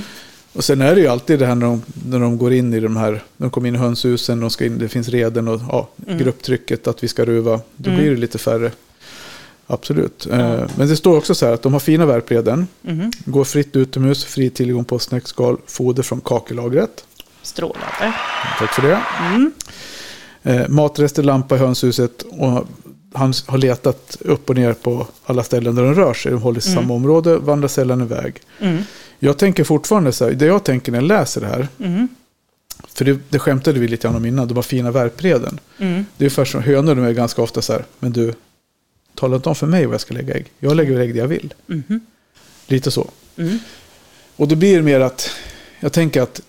Och 0.53 0.63
sen 0.63 0.81
är 0.81 0.95
det 0.95 1.01
ju 1.01 1.07
alltid 1.07 1.39
det 1.39 1.45
här 1.45 1.55
när 1.55 1.65
de, 1.67 1.81
när 2.05 2.19
de 2.19 2.37
går 2.37 2.53
in 2.53 2.73
i 2.73 2.79
de 2.79 2.97
här, 2.97 3.23
de 3.37 3.49
kommer 3.49 3.67
in 3.67 3.75
i 3.75 3.77
hönshusen, 3.77 4.39
de 4.39 4.49
ska 4.49 4.65
in, 4.65 4.77
det 4.77 4.87
finns 4.89 5.09
reden 5.09 5.47
och 5.47 5.61
ja, 5.69 5.89
Mm. 6.07 6.17
grupptrycket 6.19 6.87
att 6.87 7.03
vi 7.03 7.07
ska 7.07 7.25
ruva. 7.25 7.59
Då 7.75 7.89
Mm. 7.89 8.01
blir 8.01 8.11
det 8.11 8.17
lite 8.17 8.37
färre. 8.37 8.71
Absolut. 9.67 10.27
Eh, 10.31 10.59
Men 10.75 10.87
det 10.87 10.95
står 10.97 11.17
också 11.17 11.35
så 11.35 11.45
här 11.45 11.53
att 11.53 11.61
de 11.61 11.73
har 11.73 11.79
fina 11.79 12.05
värpreden. 12.05 12.67
mm. 12.87 13.11
Går 13.25 13.43
fritt 13.43 13.75
utomhus, 13.75 14.23
fri 14.25 14.49
tillgång 14.49 14.85
på 14.85 14.99
snäckskal, 14.99 15.57
foder 15.67 16.03
från 16.03 16.21
kakellagret. 16.21 17.03
Strålande. 17.43 18.13
Tack 18.59 18.73
för 18.73 18.81
det. 18.81 19.01
Mm, 19.19 19.51
Eh, 20.43 20.67
matrester, 20.69 21.23
lampa 21.23 21.55
i 21.55 21.59
hönshuset. 21.59 22.21
Och 22.21 22.67
han 23.13 23.33
har 23.47 23.57
letat 23.57 24.17
upp 24.19 24.49
och 24.49 24.55
ner 24.55 24.73
på 24.73 25.07
alla 25.25 25.43
ställen 25.43 25.75
där 25.75 25.83
de 25.83 25.93
rör 25.95 26.13
sig. 26.13 26.31
De 26.31 26.41
håller 26.41 26.59
sig 26.59 26.71
i 26.71 26.73
Mm. 26.73 26.83
samma 26.83 26.93
område, 26.93 27.37
vandrar 27.37 27.67
sällan 27.67 28.01
iväg. 28.01 28.41
Mm. 28.59 28.83
Jag 29.19 29.37
tänker 29.37 29.63
fortfarande 29.63 30.11
så 30.11 30.25
här, 30.25 30.31
det 30.31 30.45
jag 30.45 30.63
tänker 30.63 30.91
när 30.91 30.99
jag 30.99 31.07
läser 31.07 31.41
det 31.41 31.47
här, 31.47 31.67
Mm. 31.79 32.07
för 32.93 33.05
det, 33.05 33.19
det 33.29 33.39
skämtade 33.39 33.79
vi 33.79 33.87
lite 33.87 34.07
grann 34.07 34.15
om 34.15 34.25
innan, 34.25 34.47
de 34.47 34.53
har 34.55 34.63
fina 34.63 34.91
värpreden. 34.91 35.59
Mm. 35.77 36.05
Det 36.17 36.23
är 36.23 36.25
ungefär 36.25 36.45
som 36.45 36.63
hönor, 36.63 36.95
de 36.95 37.05
är 37.05 37.11
ganska 37.11 37.41
ofta 37.41 37.61
så 37.61 37.73
här, 37.73 37.85
men 37.99 38.11
du, 38.11 38.33
tala 39.15 39.35
inte 39.35 39.49
om 39.49 39.55
för 39.55 39.67
mig 39.67 39.85
vad 39.85 39.93
jag 39.93 40.01
ska 40.01 40.13
lägga 40.13 40.33
ägg. 40.35 40.45
Jag 40.59 40.75
lägger 40.75 40.99
ägg 40.99 41.13
där 41.13 41.21
jag 41.21 41.27
vill. 41.27 41.53
Mhm. 41.65 41.99
Lite 42.67 42.91
så. 42.91 43.09
Mm. 43.37 43.59
Och 44.35 44.47
då 44.47 44.55
blir 44.55 44.75
det 44.77 44.83
mer 44.83 44.99
att, 44.99 45.29
jag 45.79 45.93
tänker 45.93 46.21
att 46.21 46.41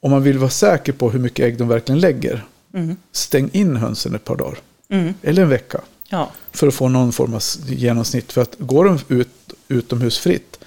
om 0.00 0.10
man 0.10 0.22
vill 0.22 0.38
vara 0.38 0.50
säker 0.50 0.92
på 0.92 1.10
hur 1.10 1.18
mycket 1.20 1.44
ägg 1.46 1.58
de 1.58 1.68
verkligen 1.68 1.98
lägger, 2.00 2.44
Mm. 2.74 2.96
stäng 3.12 3.50
in 3.52 3.76
hönsen 3.76 4.14
ett 4.14 4.24
par 4.24 4.36
dagar. 4.36 4.58
Mm. 4.88 5.14
Eller 5.22 5.42
en 5.42 5.48
vecka. 5.48 5.80
Ja. 6.08 6.30
För 6.52 6.66
att 6.68 6.74
få 6.74 6.88
någon 6.88 7.12
form 7.12 7.34
av 7.34 7.42
genomsnitt. 7.66 8.32
För 8.32 8.42
att 8.42 8.54
går 8.58 8.84
de 8.84 8.98
ut 9.08 9.28
utomhusfritt, 9.68 10.58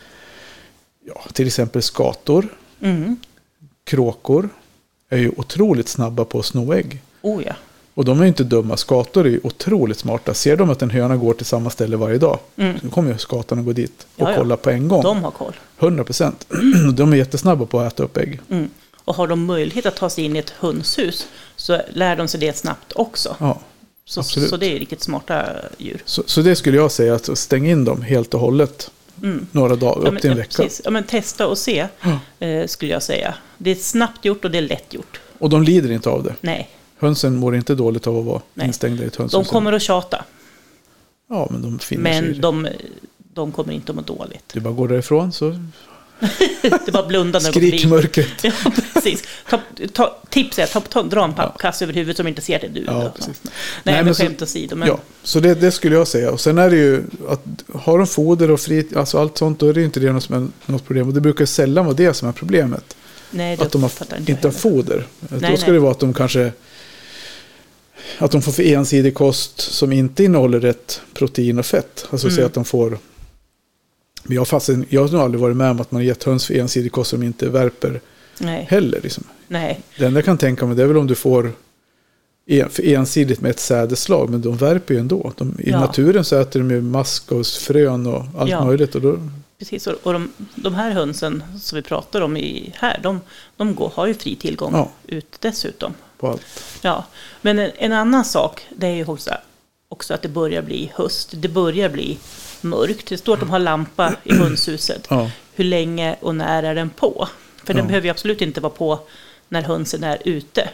ja, 1.06 1.22
till 1.34 1.48
exempel 1.48 1.82
skator, 1.82 2.48
Mm. 2.82 3.16
kråkor, 3.84 4.50
är 5.10 5.18
ju 5.18 5.32
otroligt 5.38 5.88
snabba 5.88 6.26
på 6.26 6.40
att 6.40 6.46
sno 6.46 6.74
ägg. 6.74 7.02
Oh 7.22 7.44
ja. 7.46 7.54
Och 7.94 8.06
de 8.06 8.18
är 8.20 8.24
ju 8.24 8.28
inte 8.28 8.44
dumma. 8.44 8.78
Skator 8.78 9.26
är 9.26 9.30
ju 9.30 9.40
otroligt 9.44 9.98
smarta. 9.98 10.34
Ser 10.34 10.58
de 10.58 10.70
att 10.70 10.82
en 10.82 10.90
höna 10.90 11.18
går 11.18 11.34
till 11.34 11.46
samma 11.46 11.70
ställe 11.70 11.98
varje 11.98 12.18
dag, 12.18 12.40
Mm. 12.58 12.78
då 12.82 12.90
kommer 12.90 13.12
ju 13.12 13.18
skatan 13.18 13.60
att 13.60 13.66
gå 13.66 13.74
dit 13.74 14.08
och 14.16 14.22
Ja, 14.22 14.30
ja. 14.32 14.38
kolla 14.38 14.58
på 14.58 14.70
en 14.70 14.88
gång. 14.88 15.04
De 15.04 15.24
har 15.24 15.32
koll. 15.32 15.54
100 15.80 16.04
procent. 16.04 16.48
De 16.94 17.14
är 17.14 17.18
jättesnabba 17.18 17.66
på 17.66 17.80
att 17.80 17.94
äta 17.94 18.04
upp 18.04 18.18
ägg. 18.18 18.40
Mm. 18.50 18.70
Och 19.06 19.16
har 19.16 19.28
de 19.28 19.46
möjlighet 19.46 19.86
att 19.86 19.96
ta 19.96 20.10
sig 20.10 20.24
in 20.24 20.36
i 20.36 20.40
ett 20.40 20.50
hönshus 20.50 21.28
så 21.56 21.82
lär 21.94 22.16
de 22.16 22.28
sig 22.28 22.40
det 22.40 22.58
snabbt 22.58 22.94
också. 22.96 23.36
Ja. 23.40 23.60
Så, 24.06 24.24
så 24.24 24.58
det 24.58 24.66
är 24.76 24.80
riktigt 24.80 25.04
smarta 25.04 25.46
djur. 25.78 26.02
Så, 26.06 26.24
så 26.26 26.42
det 26.42 26.56
skulle 26.56 26.78
jag 26.78 26.92
säga, 26.92 27.16
att 27.16 27.38
stäng 27.38 27.68
in 27.70 27.86
dem 27.86 28.02
helt 28.02 28.34
och 28.34 28.40
hållet 28.40 28.92
Mm. 29.24 29.48
några 29.52 29.76
dagar, 29.76 30.02
Ja, 30.02 30.08
upp 30.08 30.14
men, 30.14 30.22
till 30.22 30.32
en 30.32 30.38
vecka. 30.38 30.64
precis. 30.64 30.82
Ja, 30.86 30.92
men 30.92 31.04
testa 31.04 31.48
och 31.48 31.58
se, 31.58 31.88
eh, 32.40 32.68
skulle 32.68 32.92
jag 32.92 33.04
säga. 33.04 33.34
Det 33.58 33.72
är 33.72 33.76
snabbt 33.76 34.26
gjort 34.26 34.46
och 34.46 34.52
det 34.52 34.58
är 34.58 34.62
lätt 34.62 34.94
gjort. 34.94 35.22
Och 35.40 35.50
de 35.50 35.64
lider 35.64 35.92
inte 35.92 36.10
av 36.10 36.24
det. 36.24 36.36
Nej, 36.42 36.70
Hönsen 37.00 37.36
mår 37.36 37.56
inte 37.56 37.76
dåligt 37.76 38.08
av 38.08 38.18
att 38.18 38.26
vara 38.26 38.42
Nej. 38.54 38.68
instängda 38.68 39.04
i 39.04 39.08
ett 39.08 39.16
hönshus. 39.16 39.32
de 39.32 39.46
kommer 39.46 39.74
att 39.74 39.82
tjata, 39.82 40.26
Ja, 41.30 41.48
men 41.52 41.62
de 41.62 41.80
finner 41.80 42.12
sig 42.14 42.20
i 42.20 42.22
men 42.22 42.34
det. 42.34 42.40
de, 42.40 42.68
de 43.34 43.52
kommer 43.52 43.74
inte 43.74 43.92
att 43.92 43.96
må 43.96 44.02
dåligt. 44.02 44.44
Du 44.54 44.60
bara 44.60 44.74
går 44.74 44.88
därifrån 44.88 45.32
så 45.32 45.60
Det 46.86 46.92
var 46.92 47.08
blunda 47.08 47.40
när 47.40 47.52
de 47.52 47.60
går 47.60 47.68
skrik 47.68 47.82
förbi. 47.82 47.96
mörkret. 47.96 48.28
Ja, 48.44 48.52
precis. 48.94 49.24
Ta, 49.50 49.60
ta, 49.94 50.18
tips 50.30 50.60
är, 50.60 50.66
ta, 50.66 50.80
ta, 50.80 51.04
dra 51.04 51.24
en 51.24 51.34
pappkasse 51.34 51.86
över 51.86 51.94
huvudet 51.94 52.18
som 52.18 52.28
inte 52.28 52.42
ser 52.42 52.56
att 52.56 52.62
det 52.62 52.68
du. 52.68 52.84
Ja, 52.88 52.94
då. 52.94 53.10
precis. 53.10 53.42
Nej, 53.44 53.52
Nej, 53.84 54.04
men 54.04 54.14
skämt 54.16 54.42
åsido. 54.42 54.76
Men, 54.76 54.88
Ja, 54.88 55.00
så 55.24 55.40
det, 55.40 55.56
det 55.56 55.72
skulle 55.72 55.96
jag 55.96 56.08
säga. 56.08 56.32
Och 56.32 56.40
sen 56.40 56.58
är 56.58 56.70
det 56.70 56.76
ju 56.76 57.04
att 57.28 57.44
har 57.74 57.98
de 57.98 58.08
foder 58.08 58.52
och 58.52 58.60
frit, 58.60 58.96
alltså 58.96 59.20
allt 59.20 59.38
sånt, 59.38 59.60
då 59.60 59.70
är 59.70 59.74
det 59.74 59.84
inte 59.84 60.00
det 60.00 60.12
något, 60.12 60.24
som 60.24 60.36
är 60.66 60.72
något 60.72 60.86
problem. 60.86 61.08
Och 61.08 61.14
det 61.14 61.22
brukar 61.22 61.46
sällan 61.46 61.86
vara 61.86 61.96
det 61.96 62.14
som 62.14 62.28
är 62.30 62.34
problemet. 62.34 62.96
nej, 63.32 63.58
Att 63.62 63.72
de 63.72 63.84
har, 63.84 63.92
inte, 64.18 64.32
inte 64.32 64.48
har 64.48 64.54
foder. 64.54 65.08
då 65.20 65.36
Nej, 65.40 65.58
ska 65.58 65.66
nej. 65.66 65.74
det 65.74 65.80
vara 65.80 65.92
att 65.92 66.00
de 66.00 66.14
kanske 66.14 66.52
att 68.18 68.32
de 68.32 68.42
får 68.42 68.52
för 68.52 68.64
ensidig 68.64 69.16
kost 69.16 69.62
som 69.62 69.92
inte 69.94 70.24
innehåller 70.24 70.60
rätt 70.60 71.02
protein 71.14 71.60
och 71.60 71.66
fett. 71.66 72.06
Alltså 72.10 72.28
Mm. 72.30 72.46
att 72.46 72.54
de 72.54 72.66
får 72.66 72.98
men 74.24 74.36
jag, 74.36 74.42
har 74.42 74.46
fasen, 74.46 74.86
jag 74.90 75.02
har 75.02 75.10
nog 75.12 75.22
aldrig 75.22 75.42
varit 75.42 75.58
med 75.58 75.72
om 75.72 75.80
att 75.82 75.92
man 75.92 76.02
har 76.02 76.06
gett 76.06 76.24
höns 76.24 76.48
för 76.48 76.54
ensidig 76.54 76.92
kost 76.92 77.10
som 77.10 77.24
inte 77.24 77.50
värper 77.50 78.02
Nej, 78.40 78.68
heller. 78.70 79.00
Liksom. 79.04 79.24
nej. 79.48 79.80
Det 79.98 80.06
enda 80.06 80.18
jag 80.18 80.26
kan 80.26 80.38
tänka 80.38 80.66
mig 80.66 80.76
det 80.76 80.84
är 80.84 80.88
väl 80.88 80.98
om 80.98 81.08
du 81.08 81.16
får 81.16 81.52
en, 82.46 82.70
ensidigt 82.84 83.42
med 83.42 83.52
ett 83.52 83.60
sädesslag. 83.60 84.30
Men 84.30 84.42
de 84.42 84.58
värper 84.58 84.94
ju 84.94 85.00
ändå. 85.00 85.34
De, 85.38 85.60
I 85.60 85.70
Ja. 85.70 85.80
naturen 85.80 86.26
så 86.26 86.36
äter 86.40 86.60
de 86.60 86.72
ju 86.72 86.82
mask 86.82 87.32
och 87.32 87.46
frön 87.46 88.08
och 88.08 88.24
allt 88.38 88.50
Ja. 88.52 88.66
möjligt. 88.66 88.96
Och 88.96 89.02
då, 89.02 89.18
Precis, 89.60 89.88
och 89.88 90.14
de, 90.14 90.32
de 90.56 90.74
här 90.76 90.92
hönsen 90.92 91.44
som 91.62 91.76
vi 91.76 91.82
pratar 91.82 92.22
om 92.22 92.38
i, 92.38 92.74
här, 92.76 93.00
de, 93.04 93.22
de 93.58 93.76
går, 93.76 93.92
har 93.96 94.08
ju 94.08 94.14
fri 94.14 94.36
tillgång 94.36 94.72
Ja. 94.74 94.90
ut 95.08 95.38
dessutom. 95.40 95.94
på 96.20 96.28
allt. 96.28 96.42
Ja, 96.82 97.06
men 97.42 97.60
en, 97.60 97.72
en 97.78 97.92
annan 97.92 98.26
sak, 98.26 98.62
det 98.78 98.88
är 98.88 98.92
ju 98.96 99.06
också, 99.06 99.32
också 99.94 100.14
att 100.14 100.22
det 100.22 100.30
börjar 100.30 100.62
bli 100.62 100.92
höst. 100.96 101.30
Det 101.34 101.48
börjar 101.50 101.90
bli 101.90 102.18
mörkt. 102.62 103.08
Det 103.10 103.18
står 103.18 103.34
att 103.34 103.40
de 103.40 103.50
har 103.50 103.60
lampa 103.60 104.16
i 104.24 104.34
hönshuset. 104.34 105.08
Ja. 105.10 105.30
Hur 105.56 105.64
länge 105.64 106.16
och 106.22 106.36
när 106.36 106.64
är 106.64 106.76
den 106.76 106.90
på? 106.90 107.28
För 107.64 107.74
den 107.74 107.84
Ja. 107.84 107.88
behöver 107.88 108.06
ju 108.08 108.12
absolut 108.12 108.42
inte 108.42 108.62
vara 108.62 108.74
på 108.74 109.00
när 109.50 109.62
hönsen 109.62 110.04
är 110.04 110.18
ute. 110.26 110.70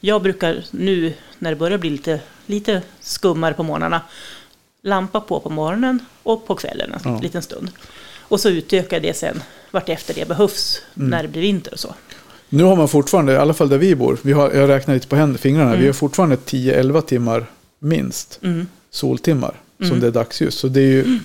Jag 0.00 0.22
brukar 0.22 0.64
nu, 0.70 1.14
när 1.38 1.50
det 1.50 1.56
börjar 1.56 1.78
bli 1.78 1.90
lite, 1.90 2.20
lite 2.46 2.82
skummare 3.00 3.54
på 3.54 3.62
morgnarna, 3.62 4.00
lampa 4.82 5.20
på 5.20 5.40
på 5.40 5.50
morgonen 5.50 5.98
och 6.22 6.46
på 6.46 6.54
kvällen 6.54 6.92
en 6.94 7.00
Ja. 7.12 7.20
liten 7.22 7.42
stund. 7.42 7.70
Och 8.18 8.40
så 8.40 8.48
utökar 8.48 9.00
det 9.00 9.16
sen 9.16 9.42
vartefter 9.70 10.14
det 10.14 10.28
behövs, 10.28 10.82
Mm. 10.96 11.10
när 11.10 11.22
det 11.22 11.28
blir 11.28 11.42
vinter 11.42 11.72
och 11.72 11.78
så. 11.80 11.94
Nu 12.48 12.64
har 12.64 12.76
man 12.76 12.88
fortfarande, 12.88 13.32
i 13.32 13.36
alla 13.36 13.54
fall 13.54 13.68
där 13.68 13.78
vi 13.78 13.96
bor, 13.96 14.18
vi 14.22 14.32
har, 14.32 14.50
jag 14.50 14.68
räknar 14.68 14.94
lite 14.94 15.08
på 15.08 15.16
händer, 15.16 15.38
fingrarna, 15.38 15.70
Mm. 15.70 15.80
vi 15.80 15.86
har 15.86 15.92
fortfarande 15.94 16.36
10-11 16.36 17.00
timmar 17.02 17.46
minst 17.80 18.38
Mm. 18.42 18.66
soltimmar 18.90 19.54
som 19.78 19.86
Mm. 19.86 20.00
det 20.00 20.06
är 20.06 20.10
dagsljus. 20.10 20.54
Så 20.54 20.68
det 20.68 20.80
är 20.80 20.84
ju 20.92 21.18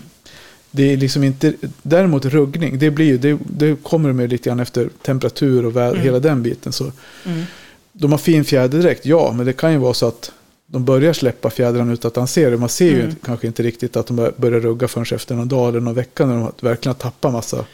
det 0.72 0.94
är 0.94 0.98
liksom 0.98 1.24
inte, 1.24 1.54
däremot 1.82 2.26
ruggning, 2.26 2.80
det, 2.80 2.92
blir 2.92 3.06
ju, 3.06 3.18
det, 3.18 3.38
det 3.50 3.84
kommer 3.84 4.14
med 4.14 4.30
lite 4.30 4.50
grann 4.50 4.60
efter 4.60 4.90
temperatur 5.02 5.66
och 5.66 5.74
vä- 5.74 5.90
Mm. 5.90 6.02
hela 6.02 6.20
den 6.20 6.44
biten. 6.44 6.72
Så 6.74 6.92
Mm. 7.26 7.44
de 7.92 8.12
har 8.12 8.20
fin 8.20 8.46
fjäderdräkt, 8.46 9.06
ja, 9.06 9.34
men 9.38 9.46
det 9.46 9.54
kan 9.54 9.72
ju 9.72 9.78
vara 9.78 9.94
så 9.94 10.08
att 10.08 10.32
de 10.68 10.86
börjar 10.86 11.14
släppa 11.14 11.50
fjädrarna 11.50 11.94
utan 11.94 12.10
att 12.10 12.16
han 12.16 12.28
ser 12.28 12.52
det. 12.52 12.58
Man 12.58 12.70
ser 12.70 12.90
ju 12.92 13.02
Mm. 13.02 13.16
kanske 13.24 13.48
inte 13.48 13.64
riktigt 13.64 13.96
att 13.96 14.08
de 14.08 14.16
bör- 14.18 14.34
börjar 14.38 14.60
rugga 14.60 14.88
förrän 14.88 15.06
efter 15.16 15.36
någon 15.36 15.48
dag 15.48 15.70
eller 15.70 15.80
någon 15.80 15.94
vecka 15.94 16.26
när 16.26 16.34
de 16.36 16.52
verkligen 16.62 16.96
har 16.96 17.00
tappat 17.12 17.34
massa. 17.34 17.66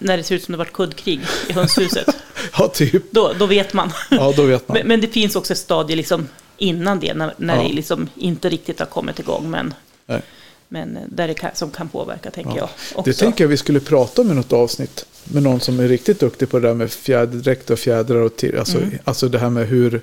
När 0.00 0.16
det 0.16 0.22
ser 0.22 0.34
ut 0.34 0.44
som 0.44 0.52
det 0.52 0.58
varit 0.58 0.72
kuddkrig 0.72 1.20
i 1.48 1.52
hönshuset. 1.52 2.06
Ja, 2.58 2.68
typ. 2.68 3.02
då, 3.10 3.32
då 3.38 3.46
vet 3.46 3.72
man. 3.72 3.90
Ja, 4.10 4.32
då 4.36 4.42
vet 4.42 4.68
man. 4.68 4.76
Men, 4.78 4.88
men 4.88 5.00
det 5.00 5.06
finns 5.08 5.36
också 5.36 5.52
ett 5.52 5.58
stadie 5.58 5.96
liksom 5.96 6.28
innan 6.58 7.00
det, 7.00 7.14
när, 7.14 7.34
när 7.36 7.56
Ja. 7.56 7.62
det 7.68 7.74
liksom 7.74 8.08
inte 8.16 8.48
riktigt 8.48 8.78
har 8.78 8.86
kommit 8.86 9.18
igång. 9.18 9.50
Men, 9.50 9.74
Nej. 10.06 10.22
men 10.68 10.98
där 11.08 11.28
det 11.28 11.34
kan, 11.34 11.50
som 11.54 11.70
kan 11.70 11.88
påverka, 11.88 12.30
tänker 12.30 12.50
Ja. 12.50 12.56
jag. 12.56 12.98
Också. 12.98 13.10
Det 13.10 13.16
tänker 13.16 13.44
jag 13.44 13.48
vi 13.48 13.56
skulle 13.56 13.80
prata 13.80 14.22
om 14.22 14.30
i 14.30 14.34
något 14.34 14.52
avsnitt. 14.52 15.06
Med 15.24 15.42
någon 15.42 15.60
som 15.60 15.80
är 15.80 15.88
riktigt 15.88 16.20
duktig 16.20 16.48
på 16.50 16.58
det 16.58 16.68
där 16.68 16.74
med 16.74 16.90
fjäderdräkt 16.90 17.70
och 17.70 17.78
fjädrar. 17.78 18.16
Och 18.20 18.36
till, 18.36 18.58
alltså, 18.58 18.78
Mm. 18.78 18.90
alltså 19.04 19.28
det 19.28 19.38
här 19.38 19.50
med 19.50 19.66
hur, 19.68 20.00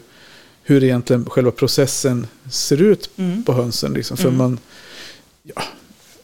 hur 0.64 0.84
egentligen 0.84 1.26
själva 1.30 1.52
processen 1.52 2.28
ser 2.52 2.82
ut 2.82 3.10
Mm. 3.18 3.44
på 3.44 3.54
hönsen. 3.54 3.94
Liksom. 3.94 4.18
För 4.18 4.28
Mm. 4.28 4.38
man, 4.38 4.60
ja, 5.44 5.64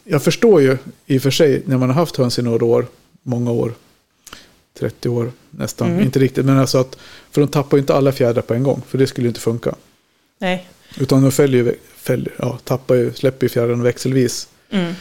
jag 0.03 0.23
förstår 0.23 0.61
ju 0.61 0.77
i 1.05 1.17
och 1.17 1.21
för 1.21 1.31
sig 1.31 1.63
när 1.65 1.77
man 1.77 1.89
har 1.89 1.95
haft 1.95 2.15
höns 2.17 2.39
i 2.39 2.41
några 2.41 2.65
år, 2.65 2.85
många 3.23 3.51
år, 3.51 3.73
30 4.79 5.09
år 5.09 5.31
nästan, 5.51 5.87
Mm. 5.91 6.03
inte 6.03 6.19
riktigt. 6.19 6.45
Men 6.45 6.59
alltså 6.59 6.77
att, 6.77 6.97
för 7.31 7.41
de 7.41 7.47
tappar 7.47 7.77
ju 7.77 7.81
inte 7.81 7.95
alla 7.95 8.11
fjädrar 8.11 8.41
på 8.41 8.53
en 8.53 8.63
gång, 8.63 8.81
för 8.87 8.97
det 8.97 9.07
skulle 9.07 9.25
ju 9.25 9.29
inte 9.29 9.39
funka. 9.39 9.75
Nej. 10.39 10.67
Utan 10.97 11.21
de 11.21 11.31
fäller 11.31 11.75
fäller, 11.95 12.33
ja, 12.39 12.59
tappar 12.63 12.95
ju, 12.95 13.13
släpper 13.13 13.45
ju 13.45 13.49
fjädrarna 13.49 13.83
växelvis. 13.83 14.47
Mm. 14.69 14.93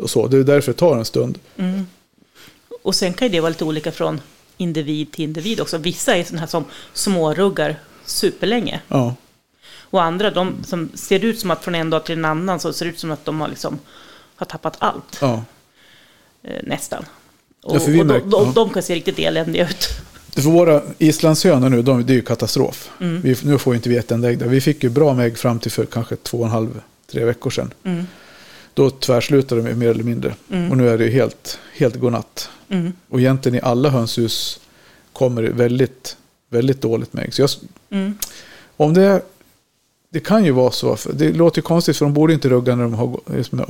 Och 0.00 0.10
så. 0.10 0.26
Det 0.26 0.36
är 0.38 0.44
därför 0.44 0.72
det 0.72 0.78
tar 0.78 0.96
en 0.96 1.04
stund. 1.04 1.38
Mm. 1.56 1.86
Och 2.82 2.94
sen 2.94 3.12
kan 3.12 3.28
ju 3.28 3.32
det 3.32 3.40
vara 3.40 3.48
lite 3.48 3.64
olika 3.64 3.92
från 3.92 4.20
individ 4.56 5.12
till 5.12 5.24
individ 5.24 5.60
också. 5.60 5.78
Vissa 5.78 6.16
är 6.16 6.24
sådana 6.24 6.40
här 6.40 6.46
som 6.46 6.64
småruggar 6.92 7.76
superlänge. 8.04 8.80
Ja, 8.88 9.14
Och 9.90 10.02
andra, 10.02 10.30
de 10.30 10.64
som 10.64 10.90
ser 10.94 11.24
ut 11.24 11.40
som 11.40 11.50
att 11.50 11.64
från 11.64 11.74
en 11.74 11.90
dag 11.90 12.04
till 12.04 12.18
en 12.18 12.24
annan 12.24 12.60
så 12.60 12.72
ser 12.72 12.84
det 12.86 12.90
ut 12.92 12.98
som 12.98 13.10
att 13.10 13.24
de 13.24 13.40
har, 13.40 13.48
liksom, 13.48 13.78
har 14.36 14.46
tappat 14.46 14.76
allt. 14.78 15.18
ja. 15.20 15.44
Eh, 16.42 16.62
nästan. 16.62 17.04
Och, 17.62 17.76
Ja, 17.76 18.00
och 18.00 18.06
de, 18.06 18.30
de, 18.30 18.52
de 18.54 18.70
kan 18.70 18.82
se 18.82 18.94
riktigt 18.94 19.18
eländiga 19.18 19.68
ut. 19.68 19.88
För 20.34 20.40
våra 20.40 20.82
islandshönor 20.98 21.68
nu, 21.68 21.82
de, 21.82 22.06
det 22.06 22.12
är 22.12 22.14
ju 22.14 22.22
katastrof. 22.22 22.90
Mm. 23.00 23.20
Vi, 23.22 23.36
nu 23.42 23.58
får 23.58 23.70
vi 23.70 23.76
inte 23.76 23.88
vi 23.88 23.96
ett 23.96 24.10
enda 24.10 24.28
ägg 24.30 24.38
där. 24.38 24.46
Vi 24.46 24.60
fick 24.60 24.82
ju 24.82 24.90
bra 24.90 25.14
med 25.14 25.26
ägg 25.26 25.38
fram 25.38 25.58
till 25.58 25.70
för 25.70 25.86
kanske 25.86 26.16
två 26.16 26.38
och 26.38 26.44
en 26.44 26.50
halv, 26.50 26.80
tre 27.12 27.24
veckor 27.24 27.50
sedan. 27.50 27.70
Mm. 27.84 28.06
Då 28.74 28.90
tvärslutade 28.90 29.62
de 29.62 29.74
mer 29.74 29.88
eller 29.88 30.04
mindre. 30.04 30.34
Mm. 30.50 30.70
Och 30.70 30.76
nu 30.76 30.88
är 30.88 30.98
det 30.98 31.04
ju 31.04 31.10
helt, 31.10 31.58
helt 31.74 31.96
godnatt. 31.96 32.50
Mm. 32.68 32.92
Och 33.08 33.20
egentligen 33.20 33.58
i 33.58 33.60
alla 33.62 33.88
hönshus 33.88 34.60
kommer 35.12 35.42
det 35.42 35.50
väldigt, 35.50 36.16
väldigt 36.48 36.80
dåligt 36.80 37.12
med 37.12 37.24
ägg. 37.24 37.34
Så 37.34 37.42
jag, 37.42 37.50
Mm. 37.90 38.18
om 38.76 38.94
det, 38.94 39.22
det 40.12 40.20
kan 40.20 40.44
ju 40.44 40.50
vara 40.50 40.70
så. 40.70 40.96
Det 41.14 41.32
låter 41.32 41.58
ju 41.58 41.62
konstigt 41.62 41.96
för 41.96 42.04
de 42.04 42.14
borde 42.14 42.32
inte 42.32 42.48
rugga 42.48 42.76
när 42.76 42.82
de 42.82 42.94
har, 42.94 43.20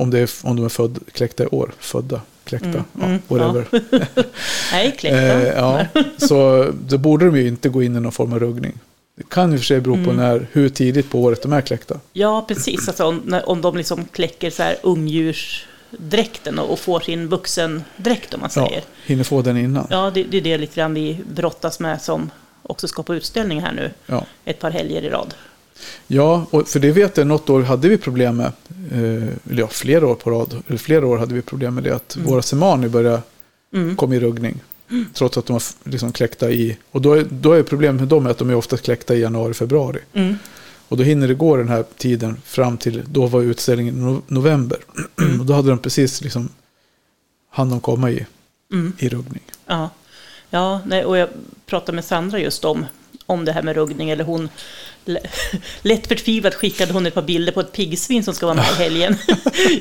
om, 0.01 0.09
det 0.09 0.19
är, 0.19 0.29
om 0.43 0.55
de 0.55 0.65
är 0.65 0.69
född, 0.69 0.99
kläckta 1.11 1.43
i 1.43 1.47
år. 1.47 1.71
Födda, 1.79 2.21
kläckta, 2.45 2.67
Mm, 2.67 2.83
ja, 2.99 3.05
mm, 3.05 3.21
whatever. 3.27 3.67
Nej, 4.71 4.95
kläckta. 4.99 5.17
Eh, 5.21 5.43
ja, 5.47 5.85
så 6.17 6.67
då 6.87 6.97
borde 6.97 7.25
de 7.25 7.37
ju 7.37 7.47
inte 7.47 7.69
gå 7.69 7.83
in 7.83 7.95
i 7.95 7.99
någon 7.99 8.11
form 8.11 8.33
av 8.33 8.39
ruggning. 8.39 8.73
Det 9.17 9.29
kan 9.29 9.53
i 9.53 9.55
och 9.55 9.59
för 9.59 9.65
sig 9.65 9.81
bero 9.81 9.93
på 9.93 9.99
Mm. 10.11 10.15
när, 10.15 10.47
hur 10.51 10.69
tidigt 10.69 11.09
på 11.11 11.21
året 11.21 11.41
de 11.41 11.53
är 11.53 11.61
kläckta. 11.61 11.99
Ja, 12.13 12.45
precis. 12.47 12.87
Alltså, 12.87 13.05
om, 13.05 13.21
när, 13.25 13.49
om 13.49 13.61
de 13.61 13.77
liksom 13.77 14.05
kläcker 14.05 14.49
så 14.49 14.63
här 14.63 14.75
ungdjursdräkten 14.83 16.59
och, 16.59 16.69
och 16.71 16.79
får 16.79 16.99
sin 16.99 17.27
vuxendräkt, 17.27 18.33
om 18.33 18.39
man 18.39 18.49
Ja, 18.55 18.67
säger. 18.67 18.83
hinner 19.05 19.23
få 19.23 19.41
den 19.41 19.57
innan. 19.57 19.87
Ja, 19.89 20.11
det, 20.13 20.23
det 20.23 20.37
är 20.37 20.41
det 20.41 20.57
lite 20.57 20.75
grann 20.75 20.93
vi 20.93 21.19
brottas 21.35 21.79
med 21.79 22.01
som 22.01 22.29
också 22.61 22.87
ska 22.87 23.03
på 23.03 23.15
utställning 23.15 23.61
här 23.61 23.71
nu. 23.73 23.91
Ja, 24.05 24.25
Ett 24.45 24.59
par 24.59 24.71
helger 24.71 25.01
i 25.01 25.09
rad. 25.09 25.33
Ja 26.07 26.45
för 26.65 26.79
det 26.79 26.91
vet 26.91 27.17
jag, 27.17 27.27
något 27.27 27.49
år 27.49 27.61
hade 27.61 27.89
vi 27.89 27.97
problem 27.97 28.37
med. 28.37 28.51
eh, 28.91 29.23
eller 29.49 29.59
ja, 29.59 29.67
flera 29.67 30.07
år 30.07 30.15
på 30.15 30.31
rad, 30.31 30.63
eller 30.67 30.77
flera 30.77 31.07
år 31.07 31.17
hade 31.17 31.33
vi 31.33 31.41
problem 31.41 31.75
med 31.75 31.83
det, 31.83 31.95
att 31.95 32.15
Mm. 32.15 32.27
våra 32.27 32.41
semani 32.41 32.89
började 32.89 33.21
Mm. 33.73 33.95
komma 33.95 34.15
i 34.15 34.19
ruggning. 34.19 34.59
Trots 35.13 35.37
att 35.37 35.45
de 35.45 35.53
var 35.53 35.63
liksom 35.83 36.11
kläckta 36.11 36.51
i, 36.51 36.77
och 36.91 37.01
då 37.01 37.13
är, 37.13 37.27
då 37.29 37.53
är 37.53 37.63
problemet 37.63 37.99
med 38.01 38.07
dem 38.09 38.27
att 38.27 38.37
de 38.37 38.49
är 38.49 38.55
oftast 38.55 38.83
kläckta 38.83 39.15
i 39.15 39.19
januari, 39.21 39.53
februari. 39.53 39.99
Mm. 40.13 40.35
Och 40.87 40.97
då 40.97 41.03
hinner 41.03 41.27
det 41.27 41.33
gå 41.33 41.57
den 41.57 41.69
här 41.69 41.83
tiden 41.97 42.37
fram 42.45 42.77
till, 42.77 43.01
då 43.07 43.25
var 43.27 43.41
utställningen 43.41 43.95
i 43.97 43.99
no- 44.01 44.21
november. 44.27 44.77
Mm. 45.21 45.39
och 45.39 45.45
då 45.45 45.53
hade 45.53 45.69
de 45.69 45.79
precis 45.79 46.21
liksom 46.21 46.49
hann 47.49 47.69
de 47.69 47.79
komma 47.79 48.11
i, 48.11 48.25
Mm. 48.71 48.93
i 48.97 49.09
ruggning. 49.09 49.43
Ja, 49.65 49.89
ja 50.49 50.81
nej, 50.85 51.05
och 51.05 51.17
jag 51.17 51.29
pratade 51.65 51.95
med 51.95 52.05
Sandra 52.05 52.39
just 52.39 52.65
om, 52.65 52.85
om 53.25 53.45
det 53.45 53.51
här 53.51 53.61
med 53.63 53.75
ruggning. 53.75 54.09
Eller 54.09 54.23
hon, 54.23 54.49
lätt 55.81 56.07
förtvivlat 56.07 56.55
skickade 56.55 56.93
hon 56.93 57.05
ett 57.05 57.13
par 57.13 57.21
bilder 57.21 57.51
på 57.51 57.59
ett 57.59 57.71
piggsvin 57.71 58.23
som 58.23 58.33
ska 58.33 58.45
vara 58.45 58.55
med 58.55 58.65
i 58.71 58.83
helgen. 58.83 59.15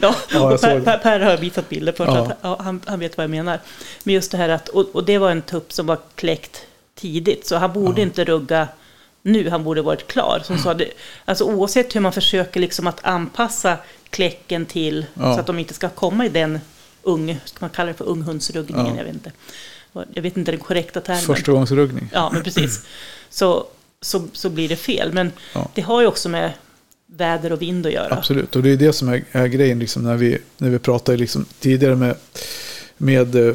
ja, 0.00 0.08
och 0.52 0.60
per, 0.60 0.80
per, 0.80 0.98
per 0.98 1.20
har 1.20 1.36
visat 1.36 1.68
bilder 1.68 1.92
på. 1.92 2.04
Ja. 2.04 2.16
Ja. 2.16 2.22
Att, 2.22 2.38
ja, 2.42 2.56
han, 2.62 2.80
han 2.86 2.98
vet 3.00 3.16
vad 3.16 3.24
jag 3.24 3.30
menar. 3.30 3.58
Men 4.04 4.14
just 4.14 4.30
det 4.30 4.36
här 4.36 4.48
att, 4.48 4.68
och, 4.68 4.94
och 4.94 5.04
det 5.04 5.18
var 5.18 5.30
en 5.30 5.42
tupp 5.42 5.72
som 5.72 5.86
var 5.86 5.98
kläckt 6.14 6.66
tidigt. 6.94 7.46
Så 7.46 7.56
han 7.56 7.72
borde 7.72 8.00
Ja. 8.00 8.06
inte 8.06 8.24
rugga 8.24 8.68
nu, 9.22 9.50
han 9.50 9.64
borde 9.64 9.82
varit 9.82 10.06
klar. 10.06 10.42
Som 10.44 10.58
sa 10.58 10.74
det, 10.74 10.88
alltså 11.24 11.44
oavsett 11.44 11.94
hur 11.96 12.00
man 12.00 12.12
försöker 12.12 12.60
liksom 12.60 12.86
att 12.86 13.04
anpassa 13.04 13.76
kläcken 14.10 14.66
till 14.66 15.06
Ja. 15.14 15.34
så 15.34 15.40
att 15.40 15.46
de 15.46 15.58
inte 15.58 15.74
ska 15.74 15.88
komma 15.88 16.26
i 16.26 16.28
den 16.28 16.60
ung, 17.02 17.40
ska 17.44 17.56
man 17.60 17.70
kalla 17.70 17.88
det 17.88 17.94
för 17.94 18.04
unghundsruggningen? 18.08 18.86
Ja. 18.86 18.96
Jag 18.96 19.04
vet 19.04 19.14
inte. 19.14 19.32
Jag 20.14 20.22
vet 20.22 20.36
inte 20.36 20.50
den 20.50 20.60
korrekta 20.60 21.00
termen. 21.00 21.22
Förstagångsruggning. 21.22 22.08
Ja, 22.12 22.30
men 22.32 22.42
precis. 22.42 22.80
Så, 23.30 23.66
så, 24.00 24.24
så 24.32 24.50
blir 24.50 24.68
det 24.68 24.76
fel. 24.76 25.12
Men 25.12 25.32
Ja. 25.54 25.68
det 25.74 25.82
har 25.82 26.00
ju 26.00 26.06
också 26.06 26.28
med 26.28 26.52
väder 27.06 27.52
och 27.52 27.62
vind 27.62 27.86
att 27.86 27.92
göra. 27.92 28.14
Absolut, 28.16 28.56
och 28.56 28.62
det 28.62 28.70
är 28.70 28.76
det 28.76 28.92
som 28.92 29.08
är, 29.08 29.24
är 29.32 29.46
grejen 29.46 29.78
liksom, 29.78 30.02
när, 30.02 30.16
vi, 30.16 30.38
när 30.58 30.70
vi 30.70 30.78
pratade 30.78 31.18
liksom, 31.18 31.44
tidigare 31.60 31.96
med, 31.96 32.16
med 32.96 33.34
eh, 33.48 33.54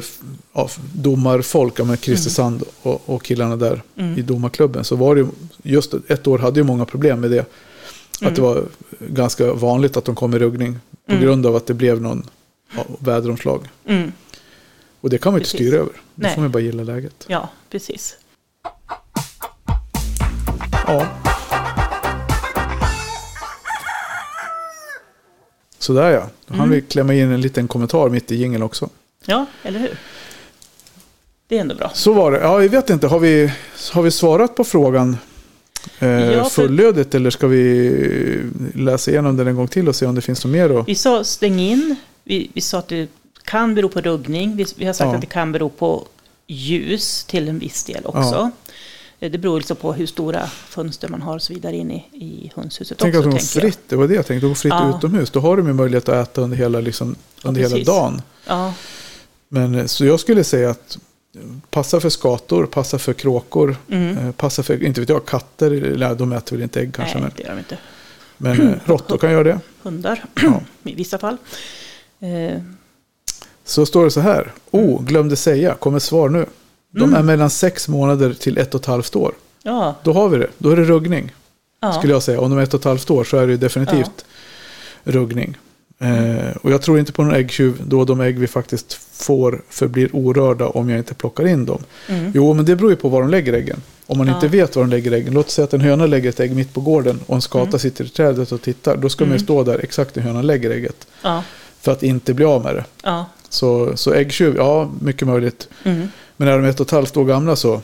ja, 0.54 0.68
domarfolk, 0.94 1.78
med 1.78 2.00
Christer 2.00 2.30
Sand 2.30 2.62
och, 2.82 3.02
och 3.10 3.22
killarna 3.24 3.56
där 3.56 3.82
Mm. 3.96 4.18
i 4.18 4.22
domarklubben. 4.22 4.84
Så 4.84 4.96
var 4.96 5.14
det 5.14 5.20
ju, 5.20 5.26
just 5.62 5.94
ett 6.08 6.26
år 6.26 6.38
hade 6.38 6.60
ju 6.60 6.64
många 6.64 6.84
problem 6.84 7.20
med 7.20 7.30
det. 7.30 7.46
Att 8.20 8.34
det 8.34 8.42
var 8.42 8.64
ganska 9.00 9.52
vanligt 9.52 9.96
att 9.96 10.04
de 10.04 10.14
kom 10.14 10.34
i 10.34 10.38
ruggning 10.38 10.78
på 11.06 11.12
Mm. 11.12 11.24
grund 11.24 11.46
av 11.46 11.56
att 11.56 11.66
det 11.66 11.74
blev 11.74 12.00
någon 12.02 12.26
ja, 12.76 12.84
väderomslag. 12.98 13.64
Mm, 15.00 15.00
Och 15.00 15.10
det 15.10 15.18
kan 15.18 15.32
man 15.32 15.38
ju 15.40 15.44
inte 15.44 15.50
Precis. 15.50 15.66
styra 15.68 15.80
över. 15.80 15.92
Då 15.92 16.22
Nej. 16.22 16.34
får 16.34 16.40
man 16.42 16.50
bara 16.50 16.62
gilla 16.62 16.82
läget. 16.82 17.24
ja, 17.28 17.48
precis. 17.70 18.16
Ja. 20.86 21.06
Sådär 25.78 26.10
ja. 26.10 26.28
Då 26.46 26.54
hann 26.54 26.66
Mm. 26.68 26.70
vi 26.70 26.80
klämma 26.82 27.14
in 27.14 27.32
en 27.32 27.40
liten 27.40 27.68
kommentar 27.68 28.08
mitt 28.08 28.32
i 28.32 28.36
jingeln 28.36 28.62
också. 28.62 28.88
Ja, 29.26 29.46
eller 29.62 29.78
hur? 29.80 29.98
Det 31.48 31.56
är 31.56 31.60
ändå 31.60 31.74
bra. 31.74 31.90
Så 31.94 32.12
var 32.12 32.32
det. 32.32 32.38
Ja, 32.38 32.62
jag 32.62 32.68
vet 32.68 32.90
inte. 32.90 33.06
Har 33.06 33.18
vi, 33.18 33.52
har 33.92 34.02
vi 34.02 34.10
svarat 34.10 34.54
på 34.54 34.64
frågan 34.64 35.16
eh, 35.98 36.08
Ja, 36.08 36.44
för- 36.44 36.50
fullödigt 36.50 37.14
eller 37.14 37.30
ska 37.30 37.46
vi 37.46 38.50
läsa 38.74 39.10
igenom 39.10 39.36
den 39.36 39.46
en 39.46 39.56
gång 39.56 39.68
till 39.68 39.88
och 39.88 39.96
se 39.96 40.06
om 40.06 40.14
det 40.14 40.20
finns 40.20 40.44
något 40.44 40.52
mer 40.52 40.68
då? 40.68 40.82
Vi 40.82 40.94
sa 40.94 41.24
stäng 41.24 41.60
in. 41.60 41.96
Vi, 42.24 42.50
vi 42.54 42.60
sa 42.60 42.78
att 42.78 42.88
det 42.88 43.08
kan 43.48 43.74
bero 43.74 43.88
på 43.88 44.00
ruggning. 44.00 44.56
Vi, 44.56 44.66
vi 44.76 44.84
har 44.86 44.92
sagt 44.92 45.08
Ja. 45.08 45.14
att 45.14 45.20
det 45.20 45.26
kan 45.26 45.52
bero 45.52 45.68
på 45.68 46.06
ljus 46.46 47.24
till 47.24 47.48
en 47.48 47.58
viss 47.58 47.84
del 47.84 48.06
också. 48.06 48.50
Eh, 49.20 49.30
Det 49.30 49.38
beror 49.38 49.56
liksom 49.58 49.76
på 49.76 49.92
hur 49.92 50.06
stora 50.06 50.46
fönster 50.46 51.08
man 51.08 51.22
har 51.22 51.34
och 51.34 51.42
så 51.42 51.52
vidare 51.54 51.76
in 51.76 51.90
i, 51.90 51.96
i 52.12 52.52
hönshuset 52.56 52.98
Tänk 52.98 53.14
också. 53.14 53.28
att 53.28 53.34
tänker 53.34 53.54
jag. 53.60 53.62
fritt, 53.62 53.80
det 53.88 53.96
var 53.96 54.08
det 54.08 54.14
jag 54.14 54.26
tänkte. 54.26 54.46
Går 54.48 54.54
fritt 54.54 54.72
Ja. 54.72 54.96
utomhus. 54.98 55.30
Då 55.30 55.40
har 55.40 55.56
de 55.56 55.66
ju 55.66 55.72
möjlighet 55.72 56.08
att 56.08 56.28
äta 56.28 56.40
under 56.40 56.56
hela, 56.56 56.80
liksom, 56.80 57.16
Ja, 57.42 57.48
under 57.48 57.60
hela 57.60 57.84
dagen. 57.84 58.22
Ja, 58.46 58.74
Men 59.48 59.74
eh, 59.74 59.86
så 59.86 60.04
jag 60.06 60.20
skulle 60.20 60.44
säga 60.44 60.70
att 60.70 60.98
eh, 61.36 61.40
passa 61.70 62.00
för 62.00 62.08
skator, 62.10 62.66
passa 62.66 62.98
för 62.98 63.12
kråkor, 63.12 63.76
mm. 63.90 64.18
eh, 64.18 64.32
passa 64.32 64.62
för, 64.62 64.84
inte 64.84 65.00
vet 65.00 65.08
jag, 65.08 65.26
katter, 65.26 66.14
de 66.14 66.32
äter 66.32 66.56
väl 66.56 66.62
inte 66.62 66.80
ägg 66.80 66.94
kanske, 66.94 67.14
nej, 67.18 67.22
men, 67.22 67.32
det 67.36 67.42
gör 67.42 67.50
de 67.50 67.58
inte. 67.58 67.78
men 68.36 68.80
råttor 68.84 69.18
kan 69.18 69.32
göra 69.32 69.44
det. 69.44 69.60
Hundar, 69.82 70.24
Ja. 70.42 70.60
i 70.90 70.94
vissa 70.94 71.18
fall. 71.18 71.36
Eh, 72.20 72.60
Så 73.68 73.86
står 73.86 74.04
det 74.04 74.10
så 74.10 74.20
här. 74.20 74.52
Oh, 74.70 75.02
glömde 75.04 75.36
säga, 75.36 75.74
kommer 75.74 75.98
svar 75.98 76.28
nu. 76.28 76.46
De 76.90 77.02
Mm. 77.04 77.14
är 77.14 77.22
mellan 77.22 77.50
sex 77.50 77.88
månader 77.88 78.34
till 78.34 78.58
ett 78.58 78.74
och 78.74 78.80
ett 78.80 78.86
halvt 78.86 79.16
år. 79.16 79.32
ja, 79.62 79.94
Då 80.02 80.12
har 80.12 80.28
vi 80.28 80.38
det. 80.38 80.46
Då 80.58 80.70
är 80.70 80.76
det 80.76 80.84
ruggning, 80.84 81.34
ja. 81.80 81.92
skulle 81.92 82.12
jag 82.12 82.22
säga. 82.22 82.40
Om 82.40 82.50
de 82.50 82.58
är 82.58 82.62
ett 82.62 82.74
och 82.74 82.80
ett 82.80 82.84
halvt 82.84 83.10
år 83.10 83.24
så 83.24 83.36
är 83.36 83.46
det 83.46 83.56
definitivt 83.56 84.24
ruggning. 85.04 85.56
Eh, 86.00 86.56
och 86.62 86.70
jag 86.72 86.82
tror 86.82 86.98
inte 86.98 87.12
på 87.12 87.22
någon 87.24 87.34
äggtjuv 87.34 87.80
då 87.86 88.04
de 88.04 88.20
ägg 88.20 88.38
vi 88.38 88.46
faktiskt 88.46 88.92
får 89.12 89.62
förblir 89.68 90.10
orörda 90.12 90.66
om 90.68 90.88
jag 90.90 90.98
inte 90.98 91.14
plockar 91.14 91.46
in 91.46 91.64
dem. 91.66 91.82
Mm. 92.08 92.32
Jo, 92.34 92.54
men 92.54 92.64
det 92.64 92.76
beror 92.76 92.90
ju 92.90 92.96
på 92.96 93.08
var 93.08 93.20
de 93.20 93.30
lägger 93.30 93.52
äggen. 93.52 93.82
Om 94.06 94.18
man 94.18 94.26
Ja. 94.26 94.34
inte 94.34 94.48
vet 94.48 94.76
var 94.76 94.82
de 94.82 94.90
lägger 94.90 95.12
äggen. 95.12 95.34
Låt 95.34 95.50
säga 95.50 95.64
att 95.64 95.74
en 95.74 95.80
höna 95.80 96.06
lägger 96.06 96.28
ett 96.28 96.40
ägg 96.40 96.54
mitt 96.56 96.74
på 96.74 96.80
gården 96.80 97.20
och 97.26 97.34
en 97.34 97.42
skata 97.42 97.68
Mm. 97.68 97.78
sitter 97.78 98.04
i 98.04 98.08
trädet 98.08 98.52
och 98.52 98.62
tittar. 98.62 98.96
Då 98.96 99.08
ska 99.08 99.24
man 99.24 99.28
ju 99.30 99.34
Mm. 99.36 99.44
stå 99.44 99.62
där 99.64 99.78
exakt 99.84 100.16
när 100.16 100.22
hönan 100.22 100.46
lägger 100.46 100.70
ägget. 100.70 101.06
ja, 101.22 101.42
För 101.80 101.92
att 101.92 102.02
inte 102.02 102.34
bli 102.34 102.44
av 102.44 102.62
med 102.64 102.74
det. 102.74 102.84
ja. 103.02 103.26
Så, 103.48 103.96
så 103.96 104.12
äggtjuv, 104.12 104.56
ja, 104.56 104.90
mycket 105.00 105.28
möjligt. 105.28 105.68
Mm. 105.84 106.08
Men 106.36 106.48
när 106.48 106.56
de 106.58 106.64
är 106.64 106.68
ett 106.70 106.80
och 106.80 106.86
ett 106.86 106.90
halvt 106.90 107.16
år 107.16 107.24
gamla 107.24 107.56
så, 107.56 107.82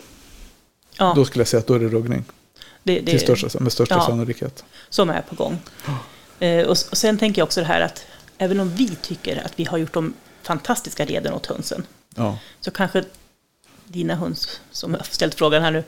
ja. 0.98 1.12
då 1.16 1.24
skulle 1.24 1.40
jag 1.40 1.48
säga 1.48 1.60
att 1.60 1.66
då 1.66 1.74
är 1.74 1.78
det 1.78 1.88
ruggning. 1.88 2.24
det, 2.82 3.00
det, 3.00 3.10
Till 3.10 3.20
största, 3.20 3.60
med 3.60 3.72
största 3.72 3.94
Ja. 3.94 4.06
sannolikhet. 4.06 4.64
som 4.88 5.10
är 5.10 5.22
på 5.22 5.34
gång. 5.34 5.58
Eh, 6.38 6.64
och, 6.64 6.70
och 6.70 6.76
sen 6.96 7.18
tänker 7.18 7.40
jag 7.40 7.46
också 7.46 7.60
det 7.60 7.66
här 7.66 7.80
att 7.80 8.06
även 8.38 8.60
om 8.60 8.70
vi 8.70 8.88
tycker 9.02 9.42
att 9.46 9.52
vi 9.56 9.64
har 9.64 9.78
gjort 9.78 9.92
de 9.92 10.14
fantastiska 10.42 11.04
reden 11.04 11.32
åt 11.34 11.46
hönsen 11.46 11.86
Ja, 12.16 12.38
så 12.60 12.70
kanske 12.70 13.04
dina 13.84 14.14
höns, 14.14 14.60
som 14.70 14.94
har 14.94 15.02
ställt 15.02 15.34
frågan 15.34 15.62
här 15.62 15.70
nu, 15.70 15.84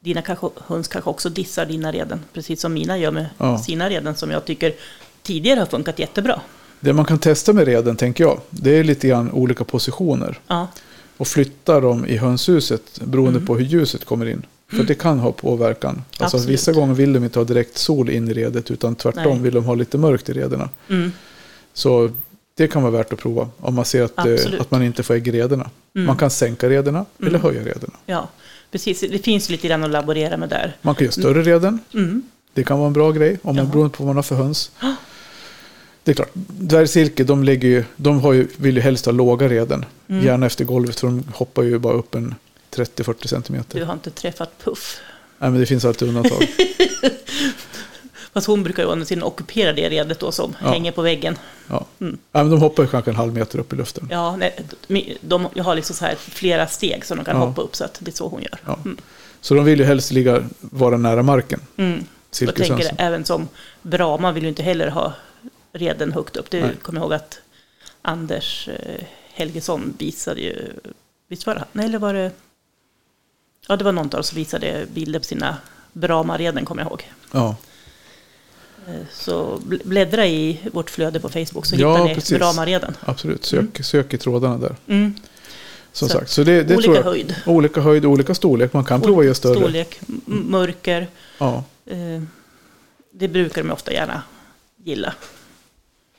dina 0.00 0.22
kanske, 0.22 0.48
höns 0.66 0.88
kanske 0.88 1.10
också 1.10 1.28
dissar 1.28 1.66
dina 1.66 1.92
reden, 1.92 2.24
precis 2.32 2.60
som 2.60 2.72
mina 2.74 2.98
gör 2.98 3.10
med 3.10 3.26
Ja. 3.38 3.58
sina 3.58 3.90
reden 3.90 4.16
som 4.16 4.30
jag 4.30 4.44
tycker 4.44 4.74
tidigare 5.22 5.60
har 5.60 5.66
funkat 5.66 5.98
jättebra. 5.98 6.40
Det 6.84 6.92
man 6.92 7.04
kan 7.04 7.18
testa 7.18 7.52
med 7.52 7.64
reden, 7.66 7.96
tänker 7.96 8.24
jag, 8.24 8.40
det 8.50 8.70
är 8.78 8.84
lite 8.84 9.08
grann 9.08 9.30
olika 9.32 9.64
positioner. 9.64 10.38
Ja, 10.46 10.68
Och 11.16 11.28
flytta 11.28 11.80
dem 11.80 12.06
i 12.06 12.16
hönshuset 12.16 13.00
beroende 13.04 13.36
Mm. 13.38 13.46
på 13.46 13.56
hur 13.56 13.64
ljuset 13.64 14.04
kommer 14.04 14.26
in. 14.26 14.42
För 14.72 14.82
det 14.84 14.94
kan 14.94 15.18
ha 15.18 15.32
påverkan. 15.32 16.02
Alltså 16.10 16.24
Absolut. 16.36 16.48
vissa 16.48 16.72
gånger 16.72 16.94
vill 16.94 17.12
de 17.12 17.24
inte 17.24 17.38
ha 17.38 17.44
direkt 17.44 17.78
sol 17.78 18.10
in 18.10 18.28
i 18.28 18.32
redet 18.32 18.70
utan 18.70 18.94
tvärtom 18.94 19.32
Nej. 19.32 19.38
vill 19.42 19.54
de 19.54 19.64
ha 19.64 19.74
lite 19.74 19.98
mörkt 19.98 20.28
i 20.28 20.32
rederna. 20.32 20.68
mm, 20.90 21.12
Så 21.74 22.10
det 22.56 22.68
kan 22.68 22.82
vara 22.82 22.92
värt 22.92 23.12
att 23.12 23.18
prova 23.18 23.48
om 23.60 23.74
man 23.74 23.84
ser 23.84 24.02
att, 24.02 24.18
eh, 24.18 24.24
Absolut. 24.34 24.60
att 24.60 24.70
man 24.70 24.82
inte 24.82 25.02
får 25.02 25.14
ägg 25.14 25.28
i 25.28 25.32
rederna. 25.32 25.70
Mm. 25.94 26.06
Man 26.06 26.16
kan 26.16 26.30
sänka 26.30 26.68
rederna 26.68 27.04
eller 27.20 27.28
Mm. 27.28 27.40
höja 27.42 27.60
rederna. 27.60 27.92
ja, 28.06 28.28
precis. 28.70 29.00
Det 29.00 29.18
finns 29.24 29.50
lite 29.50 29.68
grann 29.68 29.84
att 29.84 29.90
laborera 29.90 30.36
med 30.36 30.48
där. 30.48 30.76
Man 30.82 30.94
kan 30.94 31.04
göra 31.04 31.12
större 31.12 31.42
reden. 31.42 31.78
Mm, 31.94 32.22
Det 32.54 32.64
kan 32.64 32.78
vara 32.78 32.86
en 32.86 32.92
bra 32.92 33.12
grej 33.12 33.38
om 33.42 33.56
man 33.56 33.68
beroende 33.70 33.96
på 33.96 34.02
vad 34.04 34.06
man 34.06 34.16
har 34.16 34.22
för 34.22 34.34
höns. 34.36 34.70
Det 36.04 36.10
är 36.12 36.14
klart, 36.14 36.30
dvärgsilke 36.48 37.24
de, 37.24 37.44
lägger 37.44 37.68
ju, 37.68 37.84
de 37.96 38.20
har 38.20 38.32
ju, 38.32 38.48
vill 38.56 38.76
ju 38.76 38.82
helst 38.82 39.04
ha 39.06 39.12
låga 39.12 39.48
reden. 39.48 39.84
Mm. 40.08 40.24
Gärna 40.24 40.46
efter 40.46 40.64
golvet 40.64 41.00
för 41.00 41.06
de 41.06 41.24
hoppar 41.34 41.62
ju 41.62 41.78
bara 41.78 41.94
upp 41.94 42.14
en 42.14 42.34
30-40 42.74 43.26
centimeter. 43.26 43.78
du 43.78 43.84
har 43.84 43.92
inte 43.92 44.10
träffat 44.10 44.50
Puff. 44.64 45.00
Nej 45.38 45.50
men 45.50 45.60
det 45.60 45.66
finns 45.66 45.84
alltid 45.84 46.08
undantag. 46.08 46.42
Fast 48.32 48.46
hon 48.46 48.62
brukar 48.62 48.82
ju 48.82 48.88
å 48.88 48.92
andra 48.92 49.24
ockupera 49.26 49.72
det 49.72 49.88
redet 49.88 50.20
då 50.20 50.32
som 50.32 50.56
Ja. 50.62 50.68
hänger 50.70 50.92
på 50.92 51.02
väggen. 51.02 51.38
Ja. 51.68 51.86
Mm. 52.00 52.18
Nej, 52.32 52.44
men 52.44 52.50
de 52.50 52.60
hoppar 52.60 52.82
ju 52.82 52.88
kanske 52.88 53.10
en 53.10 53.16
halv 53.16 53.34
meter 53.34 53.58
upp 53.58 53.72
i 53.72 53.76
luften. 53.76 54.08
Ja, 54.10 54.36
nej, 54.36 54.56
de, 54.86 55.16
de, 55.20 55.46
jag 55.54 55.64
har 55.64 55.74
liksom 55.74 55.96
så 55.96 56.04
här 56.04 56.14
flera 56.18 56.66
steg 56.66 57.04
som 57.04 57.16
de 57.16 57.24
kan 57.24 57.36
Ja. 57.36 57.46
hoppa 57.46 57.62
upp 57.62 57.76
så 57.76 57.84
att 57.84 57.96
det 57.98 58.10
är 58.10 58.16
så 58.16 58.28
hon 58.28 58.42
gör. 58.42 58.58
Ja. 58.66 58.78
Mm. 58.84 58.96
Så 59.40 59.54
de 59.54 59.64
vill 59.64 59.78
ju 59.78 59.84
helst 59.84 60.10
ligga, 60.10 60.44
vara 60.60 60.96
nära 60.96 61.22
marken. 61.22 61.60
Mm. 61.76 62.04
Jag 62.40 62.54
tänker 62.54 62.90
även 62.98 63.24
som 63.24 63.48
Brahma 63.82 64.32
vill 64.32 64.42
ju 64.42 64.48
inte 64.48 64.62
heller 64.62 64.88
ha 64.88 65.12
reden 65.74 66.12
högt 66.12 66.36
upp. 66.36 66.52
Nej. 66.52 66.70
kommer 66.82 67.00
ihåg 67.00 67.12
att 67.12 67.40
Anders 68.02 68.68
eh, 68.68 69.04
Helgesson 69.32 69.94
visade 69.98 70.40
ju, 70.40 70.72
visst 71.28 71.46
var 71.46 71.54
det 71.54 71.64
Nej, 71.72 71.86
eller 71.86 71.98
var 71.98 72.14
det, 72.14 72.30
ja 73.68 73.76
det 73.76 73.84
var 73.84 73.92
någon 73.92 74.14
av 74.14 74.20
oss 74.20 74.28
som 74.28 74.36
visade 74.38 74.86
bilder 74.94 75.18
på 75.18 75.24
sina 75.24 75.56
Brahma-reden 75.92 76.64
kommer 76.64 76.82
jag 76.82 76.88
ihåg. 76.90 77.10
Ja. 77.32 77.56
Eh, 78.88 78.94
Så 79.12 79.60
bl- 79.66 79.80
bläddra 79.84 80.26
i 80.26 80.60
vårt 80.72 80.90
flöde 80.90 81.20
på 81.20 81.28
Facebook 81.28 81.66
så 81.66 81.76
Ja, 81.76 81.92
hittar 81.92 82.08
ni 82.08 82.14
precis. 82.14 82.38
Brahma-reden. 82.38 82.96
Absolut, 83.00 83.44
sök, 83.44 83.84
sök 83.84 84.14
i 84.14 84.18
trådarna 84.18 84.58
där. 84.58 84.76
Mm. 84.86 85.14
Som 85.92 86.08
Så- 86.08 86.14
sagt, 86.18 86.30
så 86.30 86.44
det, 86.44 86.62
det 86.62 86.74
olika 86.74 86.82
tror 86.84 86.96
jag. 86.96 87.02
höjd. 87.04 87.34
Olika 87.46 87.80
höjd, 87.80 88.04
olika 88.04 88.34
storlek. 88.34 88.72
Man 88.72 88.84
kan 88.84 89.00
prova 89.00 89.18
att 89.20 89.24
göra 89.24 89.34
större. 89.34 89.54
Storlek, 89.54 90.00
mörker. 90.26 91.06
Ja, 91.38 91.64
Eh, 91.86 92.22
det 93.12 93.28
brukar 93.28 93.62
de 93.62 93.70
ofta 93.70 93.92
gärna 93.92 94.22
gilla. 94.84 95.14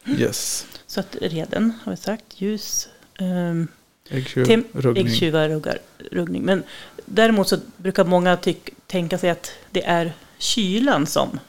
Yes. 0.08 0.66
Så 0.88 1.00
att 1.00 1.16
reden 1.22 1.74
har 1.84 1.92
vi 1.92 1.98
sagt, 1.98 2.24
ljus. 2.38 2.90
ehm, 3.20 3.68
Äggtjuv, 4.10 4.46
Tem- 4.46 4.64
ruggning. 4.74 5.08
Äggtjuvar, 5.08 5.50
ruggar, 5.50 5.78
ruggning. 6.12 6.42
Men 6.44 6.64
däremot 7.06 7.48
så 7.48 7.58
brukar 7.78 8.04
många 8.06 8.38
tyck, 8.38 8.70
tänka 8.88 9.18
sig 9.18 9.30
att 9.30 9.52
det 9.72 9.86
är 9.86 10.14
kylan 10.38 11.06
som 11.08 11.40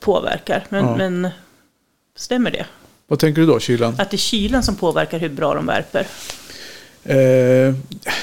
påverkar. 0.00 0.66
Men, 0.68 0.84
Ja. 0.84 0.96
men 0.96 1.28
Stämmer 2.18 2.50
det? 2.50 2.66
Vad 3.06 3.18
tänker 3.18 3.40
du 3.40 3.46
då, 3.46 3.60
kylan? 3.60 3.94
Att 3.98 4.10
det 4.10 4.14
är 4.14 4.18
kylan 4.18 4.62
som 4.62 4.76
påverkar 4.76 5.18
hur 5.18 5.28
bra 5.28 5.54
de 5.54 5.66
värper? 5.66 6.06
Eh, 7.04 7.74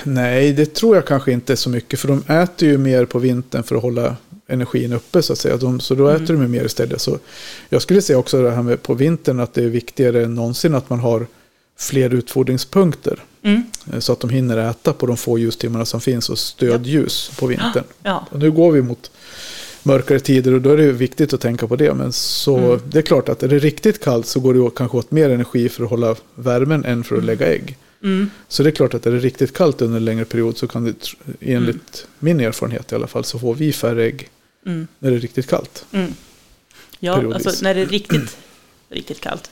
nej, 0.04 0.54
det 0.54 0.66
tror 0.76 0.96
jag 0.96 1.06
kanske 1.08 1.32
inte 1.32 1.56
så 1.58 1.70
mycket. 1.70 2.00
För 2.00 2.08
de 2.08 2.24
äter 2.34 2.70
ju 2.70 2.78
mer 2.78 3.06
på 3.06 3.20
vintern 3.20 3.64
för 3.64 3.76
att 3.76 3.82
hålla 3.82 4.16
energin 4.54 4.94
uppe 4.94 5.22
så 5.22 5.34
att 5.34 5.40
säga. 5.40 5.58
De, 5.58 5.80
så 5.80 5.96
då 5.96 6.08
äter 6.10 6.34
de 6.34 6.42
ju 6.42 6.48
mer 6.48 6.66
istället. 6.66 7.02
Så 7.02 7.20
jag 7.70 7.82
skulle 7.82 8.02
säga 8.02 8.20
också 8.20 8.44
det 8.44 8.52
här 8.52 8.64
med 8.64 8.84
på 8.84 8.94
vintern 8.94 9.40
att 9.40 9.54
det 9.54 9.64
är 9.64 9.68
viktigare 9.70 10.24
än 10.24 10.36
någonsin 10.36 10.76
att 10.76 10.90
man 10.90 11.00
har 11.00 11.28
fler 11.80 12.14
utfodringspunkter. 12.14 13.20
Mm. 13.44 13.64
Eh, 13.94 14.00
Så 14.00 14.14
att 14.14 14.20
de 14.20 14.30
hinner 14.30 14.58
äta 14.70 14.94
på 14.94 15.06
de 15.06 15.18
få 15.18 15.40
ljustimmarna 15.40 15.86
som 15.86 16.02
finns 16.02 16.30
och 16.30 16.40
stödljus 16.40 17.32
på 17.40 17.48
vintern. 17.48 17.84
Ja. 18.04 18.28
Och 18.32 18.40
nu 18.40 18.52
går 18.52 18.72
vi 18.72 18.82
mot 18.82 19.12
mörkare 19.84 20.20
tider 20.20 20.54
och 20.54 20.62
då 20.62 20.70
är 20.70 20.78
det 20.78 20.92
viktigt 20.92 21.34
att 21.34 21.42
tänka 21.42 21.68
på 21.68 21.76
det. 21.76 21.94
Men 21.94 22.14
så 22.14 22.58
Mm. 22.58 22.80
det 22.90 22.98
är 22.98 23.02
klart 23.02 23.30
att 23.30 23.44
är 23.44 23.48
det 23.48 23.60
riktigt 23.60 24.04
kallt 24.04 24.26
så 24.28 24.40
går 24.40 24.54
det 24.54 24.70
kanske 24.76 24.98
åt 24.98 25.12
mer 25.12 25.30
energi 25.30 25.70
för 25.70 25.84
att 25.84 25.90
hålla 25.90 26.16
värmen 26.36 26.86
än 26.86 27.04
för 27.04 27.18
att 27.18 27.24
lägga 27.24 27.48
ägg. 27.54 27.78
Mm. 28.04 28.30
Så 28.48 28.64
det 28.64 28.70
är 28.70 28.72
klart 28.72 28.94
att 28.94 29.06
är 29.06 29.12
det 29.12 29.18
riktigt 29.20 29.54
kallt 29.54 29.82
under 29.82 29.98
en 29.98 30.06
längre 30.06 30.26
period 30.26 30.58
så 30.58 30.68
kan 30.68 30.84
det, 30.84 30.94
enligt 31.40 32.06
Mm. 32.06 32.10
min 32.20 32.40
erfarenhet 32.40 32.92
i 32.92 32.96
alla 32.96 33.08
fall, 33.08 33.24
så 33.24 33.40
får 33.40 33.56
vi 33.56 33.74
färre 33.74 34.04
ägg 34.06 34.30
Mm. 34.66 34.88
när 35.00 35.12
det 35.12 35.18
är 35.18 35.22
riktigt 35.22 35.50
kallt. 35.50 35.86
Mm. 35.92 36.14
Ja, 37.00 37.34
alltså 37.34 37.64
när 37.64 37.76
det 37.76 37.82
är 37.82 37.86
riktigt, 37.86 38.38
riktigt 38.90 39.22
kallt. 39.22 39.50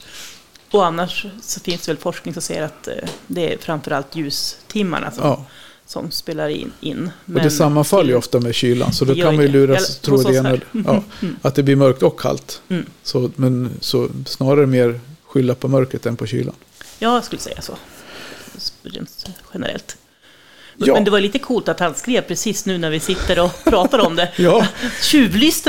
Och 0.70 0.86
annars 0.86 1.26
så 1.42 1.60
finns 1.60 1.80
det 1.86 1.92
väl 1.92 1.96
forskning 2.02 2.34
som 2.34 2.42
säger 2.42 2.62
att 2.62 2.88
eh, 2.88 2.94
det 3.26 3.52
är 3.54 3.58
framförallt 3.58 4.16
ljustimmarna 4.16 5.10
som, 5.10 5.24
Ja. 5.24 5.44
som 5.86 6.10
spelar 6.10 6.48
in. 6.48 6.72
in. 6.80 7.10
Och 7.26 7.32
det 7.32 7.50
sammanfaller 7.50 8.08
ju 8.10 8.16
ofta 8.16 8.40
med 8.40 8.54
kylan. 8.54 8.92
Så 8.92 9.04
då 9.04 9.14
kan 9.14 9.36
man 9.36 9.44
ju 9.44 9.50
luras 9.50 9.88
Eller 9.90 10.00
tro 10.00 10.16
det 10.32 10.42
här. 10.42 10.64
ja, 10.86 11.02
Mm. 11.22 11.36
att 11.42 11.54
det 11.54 11.62
blir 11.62 11.76
mörkt 11.76 12.02
och 12.02 12.20
kallt. 12.20 12.62
Mm. 12.68 12.86
Så, 13.02 13.30
men 13.36 13.70
så 13.80 14.08
snarare 14.26 14.66
mer 14.66 15.00
skylla 15.26 15.54
på 15.54 15.68
mörkret 15.68 16.06
än 16.06 16.16
på 16.16 16.26
kylan. 16.26 16.54
Ja, 16.98 17.14
jag 17.14 17.24
skulle 17.24 17.40
säga 17.42 17.60
så. 17.62 17.76
Rent 18.82 19.26
generellt. 19.54 19.96
Ja. 20.86 20.94
Men 20.94 21.04
det 21.04 21.10
var 21.10 21.20
lite 21.20 21.38
coolt 21.38 21.68
att 21.68 21.80
han 21.80 21.94
skrev 21.94 22.20
precis 22.22 22.66
nu 22.66 22.78
när 22.78 22.90
vi 22.90 23.00
sitter 23.00 23.38
och 23.38 23.50
pratar 23.64 23.98
om 23.98 24.16
det. 24.16 24.28
Ja, 24.36 24.66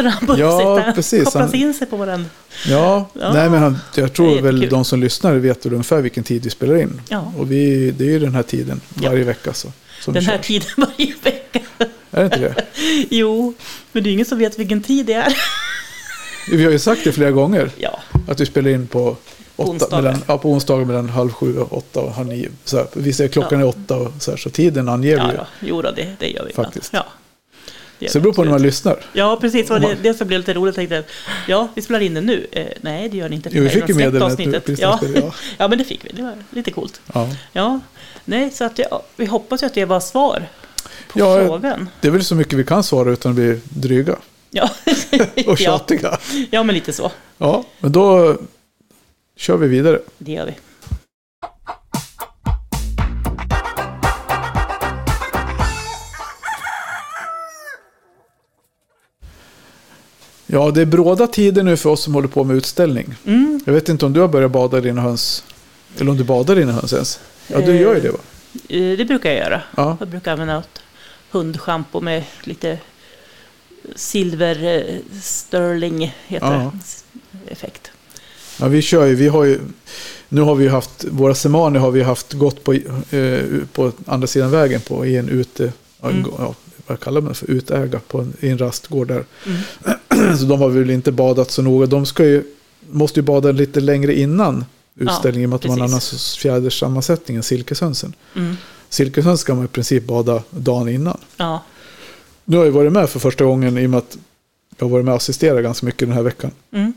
han 0.03 0.27
på 0.27 0.39
Ja, 0.39 0.83
sätt. 0.85 0.95
precis. 0.95 1.23
Kopplas 1.23 1.51
Han- 1.51 1.61
in 1.61 1.73
sig 1.73 1.87
på 1.87 1.97
varandra. 1.97 2.29
ja. 2.67 3.09
Ja. 3.13 3.33
nej 3.33 3.49
men 3.49 3.59
han, 3.61 3.77
jag 3.95 4.13
tror 4.13 4.41
väl 4.41 4.69
de 4.69 4.85
som 4.85 4.99
lyssnar 4.99 5.35
vet 5.35 5.65
ungefär 5.65 6.01
vilken 6.01 6.23
tid 6.23 6.43
vi 6.43 6.49
spelar 6.49 6.75
in. 6.77 7.01
Ja. 7.09 7.33
Och 7.37 7.51
vi, 7.51 7.91
det 7.91 8.03
är 8.03 8.09
ju 8.09 8.19
den 8.19 8.35
här 8.35 8.43
tiden 8.43 8.81
varje 8.93 9.23
vecka. 9.23 9.53
Så, 9.53 9.71
Den 10.05 10.25
här 10.25 10.37
tiden 10.37 10.67
varje 10.77 11.13
vecka. 11.23 11.59
Är 12.11 12.19
det 12.19 12.25
inte 12.25 12.39
det? 12.39 12.55
Jo, 13.09 13.53
men 13.91 14.03
det 14.03 14.09
är 14.09 14.11
ingen 14.11 14.25
som 14.25 14.37
vet 14.37 14.59
vilken 14.59 14.81
tid 14.81 15.05
det 15.05 15.13
är. 15.13 15.37
Vi 16.51 16.63
har 16.63 16.71
ju 16.71 16.79
sagt 16.79 17.03
det 17.03 17.11
flera 17.11 17.31
gånger. 17.31 17.69
Ja, 17.77 17.99
Att 18.27 18.39
vi 18.39 18.45
spelar 18.45 18.69
in 18.69 18.87
på, 18.87 19.17
åtta, 19.55 19.95
mellan, 19.95 20.23
ja, 20.27 20.37
på 20.37 20.51
onsdagar 20.51 20.85
mellan 20.85 21.09
halv 21.09 21.31
sju 21.31 21.59
och 21.59 21.77
åtta 21.77 21.99
och 21.99 22.13
halv 22.13 22.27
nio. 22.27 22.49
Så 22.65 22.77
här, 22.77 22.87
vi 22.93 23.13
säger 23.13 23.29
klockan 23.29 23.59
är 23.61 23.65
åtta 23.65 23.97
och 23.97 24.11
så 24.19 24.31
här, 24.31 24.37
så 24.37 24.49
tiden 24.49 24.89
anger 24.89 25.01
vi 25.15 25.17
ja, 25.17 25.31
ju. 25.31 25.37
ja. 25.37 25.45
jo 25.59 25.81
det, 25.81 26.15
det 26.19 26.27
gör 26.29 26.45
vi. 26.45 26.53
Faktiskt. 26.53 26.93
Ja. 26.93 27.05
Det 27.99 28.09
Så 28.09 28.17
det 28.17 28.19
vi 28.19 28.23
beror 28.23 28.33
på 28.33 28.43
när 28.43 28.51
man 28.51 28.61
lyssnar. 28.61 28.97
Ja, 29.13 29.37
precis. 29.41 29.69
Om 29.69 29.81
det, 29.81 29.97
det 30.03 30.13
som 30.13 30.27
blev 30.27 30.39
lite 30.39 30.53
roligt 30.53 30.75
tänkte 30.75 30.95
jag, 30.95 31.03
ja, 31.47 31.67
vi 31.75 31.81
spelar 31.81 31.99
in 31.99 32.13
det 32.13 32.21
nu. 32.21 32.47
Eh, 32.51 32.65
nej, 32.81 33.09
det 33.09 33.17
gör 33.17 33.29
ni 33.29 33.35
inte. 33.35 33.49
Jo, 33.53 33.63
vi 33.63 33.69
fick 33.69 33.75
ju 33.75 33.81
De 33.81 33.93
släppte 33.93 34.05
meddelandet 34.05 34.39
nu, 34.39 34.43
avsnittet. 34.45 34.65
precis, 34.65 34.81
Ja. 34.81 34.99
ja. 35.15 35.33
ja, 35.57 35.67
men 35.67 35.77
det 35.77 35.83
fick 35.83 36.05
vi. 36.05 36.09
Det 36.13 36.21
var 36.23 36.33
lite 36.49 36.71
coolt. 36.71 37.01
Ja. 37.13 37.29
Ja, 37.53 37.79
nej, 38.25 38.51
så 38.51 38.63
att 38.63 38.79
ja, 38.79 39.03
vi 39.15 39.25
hoppas 39.25 39.63
ju 39.63 39.67
att 39.67 39.73
det 39.73 39.85
var 39.85 39.99
svar 39.99 40.45
på 41.11 41.19
Ja, 41.19 41.37
jag- 41.37 41.47
frågan. 41.47 41.89
Det 42.01 42.07
är 42.07 42.11
väl 42.11 42.23
så 42.23 42.35
mycket 42.35 42.53
vi 42.53 42.63
kan 42.63 42.83
svara 42.83 43.11
utan 43.11 43.29
att 43.29 43.35
bli 43.35 43.59
dryga 43.69 44.15
Ja. 44.51 44.69
och 45.35 45.41
ja. 45.47 45.55
tjatiga. 45.55 46.17
ja, 46.51 46.63
men 46.63 46.75
lite 46.75 46.93
så. 46.93 47.11
Ja, 47.37 47.63
men 47.79 47.91
då 47.91 48.37
kör 49.35 49.57
vi 49.57 49.67
vidare. 49.67 49.99
Det 50.17 50.31
gör 50.31 50.45
vi. 50.45 50.55
Ja, 60.47 60.71
det 60.71 60.81
är 60.81 60.85
bråda 60.85 61.27
tider 61.27 61.63
nu 61.63 61.77
för 61.77 61.89
oss 61.89 62.03
som 62.03 62.13
håller 62.13 62.27
på 62.27 62.43
med 62.43 62.55
utställning. 62.57 63.15
Mm. 63.25 63.59
Jag 63.65 63.73
vet 63.73 63.89
inte 63.89 64.05
om 64.05 64.13
du 64.13 64.19
har 64.19 64.27
börjat 64.27 64.51
bada 64.51 64.81
dina 64.81 65.01
höns. 65.01 65.43
Eller 65.99 66.11
om 66.11 66.17
du 66.17 66.23
badar 66.23 66.55
dina 66.55 66.71
höns 66.71 66.93
ens. 66.93 67.19
Ja, 67.47 67.57
du 67.61 67.71
Eh, 67.75 67.81
gör 67.81 67.95
ju 67.95 68.01
det 68.01 68.11
va? 68.11 68.17
Eh, 68.69 68.97
Det 68.97 69.05
brukar 69.05 69.29
jag 69.29 69.39
göra. 69.39 69.61
Ja. 69.77 69.97
Jag 69.99 70.07
brukar 70.07 70.31
använda 70.31 70.57
ett 70.57 70.81
hundschampo 71.31 72.01
med 72.01 72.23
lite 72.43 72.77
silver 73.95 74.63
eh, 74.63 75.19
sterling 75.21 76.15
heter 76.27 76.53
Ja. 76.53 76.71
Effekt. 77.47 77.91
Ja, 78.59 78.67
vi 78.67 78.81
kör 78.81 79.05
ju. 79.05 79.15
Vi 79.15 79.27
har 79.27 79.43
ju 79.43 79.59
nu 80.29 80.41
har 80.41 80.55
vi 80.55 80.63
ju 80.63 80.69
haft, 80.69 81.05
våra 81.11 81.35
semaner 81.35 81.79
har 81.79 81.91
vi 81.91 82.03
haft 82.03 82.33
gått 82.33 82.63
på, 82.63 82.73
eh, 82.73 83.39
på 83.73 83.91
andra 84.05 84.27
sidan 84.27 84.51
vägen 84.51 84.81
på 84.81 85.05
i 85.05 85.17
en 85.17 85.29
ute, 85.29 85.73
ja, 86.01 86.09
Mm. 86.09 86.31
ja, 86.37 86.55
vad 86.87 86.99
kallar 86.99 87.21
man 87.21 87.29
det 87.29 87.35
för, 87.35 87.51
utäga 87.51 87.99
på 88.07 88.19
en, 88.19 88.33
i 88.39 88.49
en 88.49 88.57
rastgård 88.57 89.07
där. 89.07 89.25
Mm. 89.45 90.37
Så 90.37 90.45
de 90.45 90.59
har 90.59 90.69
väl 90.69 90.89
inte 90.89 91.11
badat 91.11 91.51
så 91.51 91.61
noga. 91.61 91.85
De 91.85 92.05
ska 92.05 92.25
ju, 92.25 92.43
måste 92.89 93.19
ju 93.19 93.23
bada 93.23 93.51
lite 93.51 93.79
längre 93.79 94.19
innan 94.19 94.65
utställningen 94.95 95.49
med 95.49 95.55
att 95.55 95.61
de 95.61 95.67
har 95.67 95.77
en 95.77 95.83
annan 95.83 96.01
fjädersammansättning 96.37 97.37
än 97.37 97.43
silkeshönsen. 97.43 98.13
Mm. 98.35 98.55
Silkeshöns 98.89 99.39
ska 99.39 99.55
man 99.55 99.65
i 99.65 99.67
princip 99.67 100.03
bada 100.03 100.43
dagen 100.49 100.89
innan. 100.89 101.17
Ja. 101.37 101.63
Nu 102.45 102.57
har 102.57 102.65
jag 102.65 102.71
varit 102.71 102.91
med 102.91 103.09
för 103.09 103.19
första 103.19 103.43
gången 103.43 103.77
i 103.77 103.85
och 103.85 103.89
med 103.89 103.97
att 103.97 104.17
jag 104.77 104.85
har 104.85 104.91
varit 104.91 105.05
med 105.05 105.11
och 105.11 105.17
assisterat 105.17 105.63
ganska 105.63 105.85
mycket 105.85 106.07
den 106.07 106.11
här 106.11 106.23
veckan. 106.23 106.51
Mm. 106.71 106.93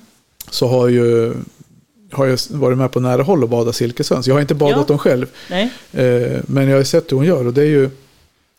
Så 0.51 0.69
har, 0.69 0.89
ju, 0.89 1.35
har 2.13 2.27
jag 2.27 2.39
varit 2.51 2.79
med 2.79 2.93
på 2.93 3.01
nära 3.01 3.23
håll 3.23 3.43
och 3.43 3.49
badat 3.49 3.77
silkeshöns. 3.77 4.27
Jag 4.27 4.35
har 4.35 4.41
inte 4.41 4.55
badat 4.55 4.77
Ja. 4.79 4.85
dem 4.85 4.99
själv. 4.99 5.27
Nej. 5.51 5.73
Eh, 5.93 6.41
men 6.47 6.69
jag 6.69 6.77
har 6.77 6.85
sett 6.85 7.13
hur 7.13 7.17
hon 7.17 7.27
gör 7.27 7.47
och 7.47 7.53
det 7.55 7.63
är 7.63 7.67
ju, 7.67 7.91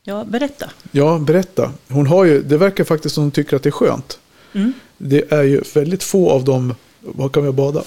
Ja, 0.04 0.26
berätta. 0.30 0.69
ja 0.91 1.17
berätta. 1.19 1.71
Hon 1.88 2.08
har 2.08 2.26
ju, 2.26 2.41
det 2.41 2.58
verkar 2.58 2.84
faktiskt 2.84 3.15
som 3.15 3.23
hon 3.23 3.32
tycker 3.32 3.56
att 3.56 3.63
det 3.63 3.69
är 3.69 3.71
skönt. 3.71 4.19
Mm. 4.54 4.73
Det 4.97 5.32
är 5.32 5.43
ju 5.43 5.62
väldigt 5.73 6.04
få 6.04 6.30
av 6.32 6.43
dem, 6.43 6.76
vad 7.02 7.32
kan 7.32 7.45
vi 7.45 7.52
bada? 7.52 7.84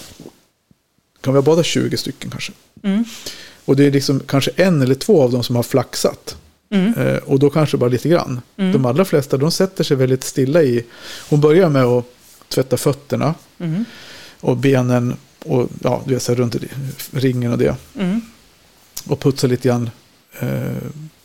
Kan 1.20 1.34
vi 1.34 1.40
bada 1.42 1.62
20 1.62 1.96
stycken 1.96 2.30
kanske? 2.30 2.52
Mm. 2.82 3.04
Och 3.64 3.76
det 3.76 3.84
är 3.86 3.90
liksom 3.90 4.20
kanske 4.26 4.50
en 4.56 4.82
eller 4.82 4.94
två 4.94 5.22
av 5.22 5.32
dem 5.32 5.42
som 5.42 5.56
har 5.56 5.62
flaxat. 5.62 6.36
Mm. 6.70 6.94
Eh, 6.94 7.16
och 7.16 7.38
då 7.38 7.50
kanske 7.50 7.76
bara 7.76 7.90
lite 7.90 8.08
grann. 8.08 8.40
Mm. 8.56 8.72
De 8.72 8.84
allra 8.86 9.04
flesta 9.04 9.36
de 9.36 9.50
sätter 9.50 9.84
sig 9.84 9.96
väldigt 9.96 10.24
stilla 10.24 10.62
i. 10.62 10.84
Hon 11.28 11.40
börjar 11.40 11.68
med 11.68 11.84
att 11.84 12.04
tvätta 12.54 12.76
fötterna 12.76 13.34
Mm. 13.58 13.84
och 14.40 14.56
benen 14.56 15.16
och 15.44 15.68
ja, 15.82 16.02
du 16.06 16.14
vet, 16.14 16.22
så 16.22 16.32
här 16.32 16.36
runt 16.36 16.56
ringen 17.12 17.52
och 17.52 17.58
det. 17.58 17.76
Mm. 17.98 18.20
Och 19.08 19.20
putsa 19.20 19.46
lite 19.46 19.68
grann. 19.68 19.90
Eh, 20.40 20.48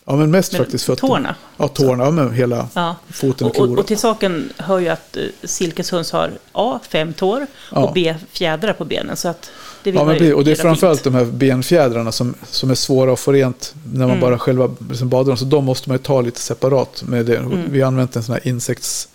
ja, 0.05 0.15
men 0.15 0.31
mest 0.31 0.51
Men 0.51 0.61
faktiskt 0.61 0.85
fötterna. 0.85 1.07
Tårna. 1.09 1.35
Ja, 1.57 1.67
tårna. 1.67 2.03
Ja, 2.03 2.11
men 2.11 2.33
hela 2.33 2.67
Ja. 2.73 2.95
foten 3.09 3.47
och 3.47 3.59
Och, 3.59 3.69
och, 3.69 3.77
och 3.79 3.88
till 3.88 3.97
saken 3.97 4.49
hör 4.57 4.79
ju 4.79 4.88
att 4.89 5.17
eh, 5.17 5.23
silkeshöns 5.43 6.11
har 6.11 6.31
A. 6.51 6.79
Fem 6.89 7.13
tår 7.13 7.47
Ja. 7.71 7.77
och 7.83 7.93
B. 7.93 8.15
Fjädrar 8.31 8.73
på 8.73 8.85
benen. 8.85 9.15
Så 9.17 9.27
att 9.27 9.49
det 9.83 9.91
vill 9.91 9.99
Ja, 9.99 10.05
men 10.05 10.33
och 10.33 10.43
det 10.45 10.51
är 10.51 10.55
framförallt 10.55 10.99
fint. 11.01 11.13
de 11.13 11.19
här 11.19 11.25
benfjädrarna 11.25 12.11
som, 12.11 12.33
som 12.49 12.71
är 12.71 12.75
svåra 12.75 13.13
att 13.13 13.19
få 13.19 13.31
rent 13.31 13.73
när 13.93 13.99
man 13.99 14.09
Mm. 14.09 14.19
bara 14.21 14.39
själva 14.39 14.75
liksom 14.89 15.09
badar 15.09 15.27
dem. 15.27 15.38
Så 15.38 15.45
de 15.45 15.65
måste 15.65 15.89
man 15.89 15.97
ju 15.97 16.03
ta 16.03 16.21
lite 16.21 16.39
separat. 16.39 17.03
Med 17.03 17.25
det. 17.25 17.38
Mm. 17.38 17.71
Vi 17.71 17.81
har 17.81 17.88
använt 17.88 18.15
en 18.15 18.23
sån 18.23 18.33
här 18.33 18.47
insekts, 18.47 19.07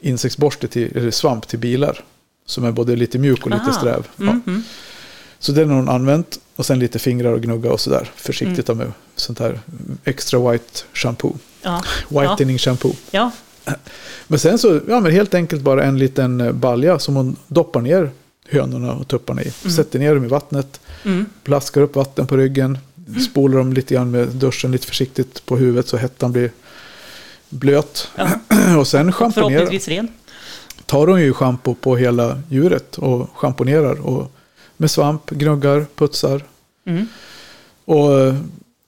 insektsborste 0.00 0.68
till, 0.68 0.96
eller 0.96 1.10
svamp 1.10 1.48
till 1.48 1.58
bilar. 1.58 2.04
Som 2.46 2.64
är 2.64 2.72
både 2.72 2.96
lite 2.96 3.18
mjuk 3.18 3.44
och 3.44 3.50
lite 3.50 3.62
Aha. 3.62 3.72
sträv. 3.72 4.06
Ja. 4.16 4.22
Mm. 4.22 4.40
Mm. 4.46 4.62
Så 5.38 5.52
den 5.52 5.68
har 5.68 5.76
hon 5.76 5.88
använt. 5.88 6.40
Och 6.56 6.66
sen 6.66 6.78
lite 6.78 6.98
fingrar 6.98 7.32
och 7.32 7.40
gnugga 7.42 7.72
och 7.72 7.80
sådär. 7.80 8.10
Försiktigt 8.16 8.68
Mm. 8.68 8.78
med 8.86 8.92
sånt 9.16 9.38
här 9.38 9.60
extra 10.04 10.50
white 10.52 10.82
shampoo. 10.92 11.36
Ja. 11.62 11.82
Whitening 12.08 12.58
shampoo. 12.58 12.92
ja. 13.10 13.30
Men 14.26 14.38
sen 14.38 14.58
så, 14.58 14.80
ja 14.88 15.00
men 15.00 15.12
helt 15.12 15.34
enkelt 15.34 15.62
bara 15.62 15.84
en 15.84 15.98
liten 15.98 16.40
eh, 16.40 16.52
balja 16.52 16.98
som 16.98 17.16
hon 17.16 17.36
doppar 17.46 17.80
ner 17.80 18.10
hönorna 18.48 18.92
och 18.92 19.08
tupparna 19.08 19.42
i. 19.42 19.52
Mm. 19.64 19.76
Sätter 19.76 19.98
ner 19.98 20.14
dem 20.14 20.24
i 20.24 20.28
vattnet. 20.28 20.80
Mm. 21.04 21.26
Plaskar 21.44 21.80
upp 21.80 21.96
vatten 21.96 22.26
på 22.26 22.36
ryggen. 22.36 22.78
Spolar 23.30 23.58
dem 23.58 23.72
lite 23.72 23.94
grann 23.94 24.10
med 24.10 24.28
duschen 24.28 24.72
lite 24.72 24.86
försiktigt 24.86 25.46
på 25.46 25.56
huvudet 25.56 25.88
så 25.88 25.96
hettan 25.96 26.32
blir 26.32 26.50
blöt. 27.48 28.08
Ja. 28.16 28.28
och 28.78 28.86
sen 28.86 29.12
schamponerar. 29.12 29.50
Förhoppningsvis 29.58 29.88
ren. 29.88 30.08
Tar 30.86 31.06
hon 31.06 31.20
ju 31.20 31.32
schampo 31.32 31.74
på 31.74 31.96
hela 31.96 32.42
djuret 32.48 32.98
och 32.98 33.30
schamponerar. 33.34 34.00
Och 34.06 34.32
med 34.76 34.90
svamp, 34.90 35.30
gnuggar, 35.30 35.86
putsar. 35.96 36.44
Mm. 36.86 37.06
Och 37.84 38.20
eh, 38.20 38.34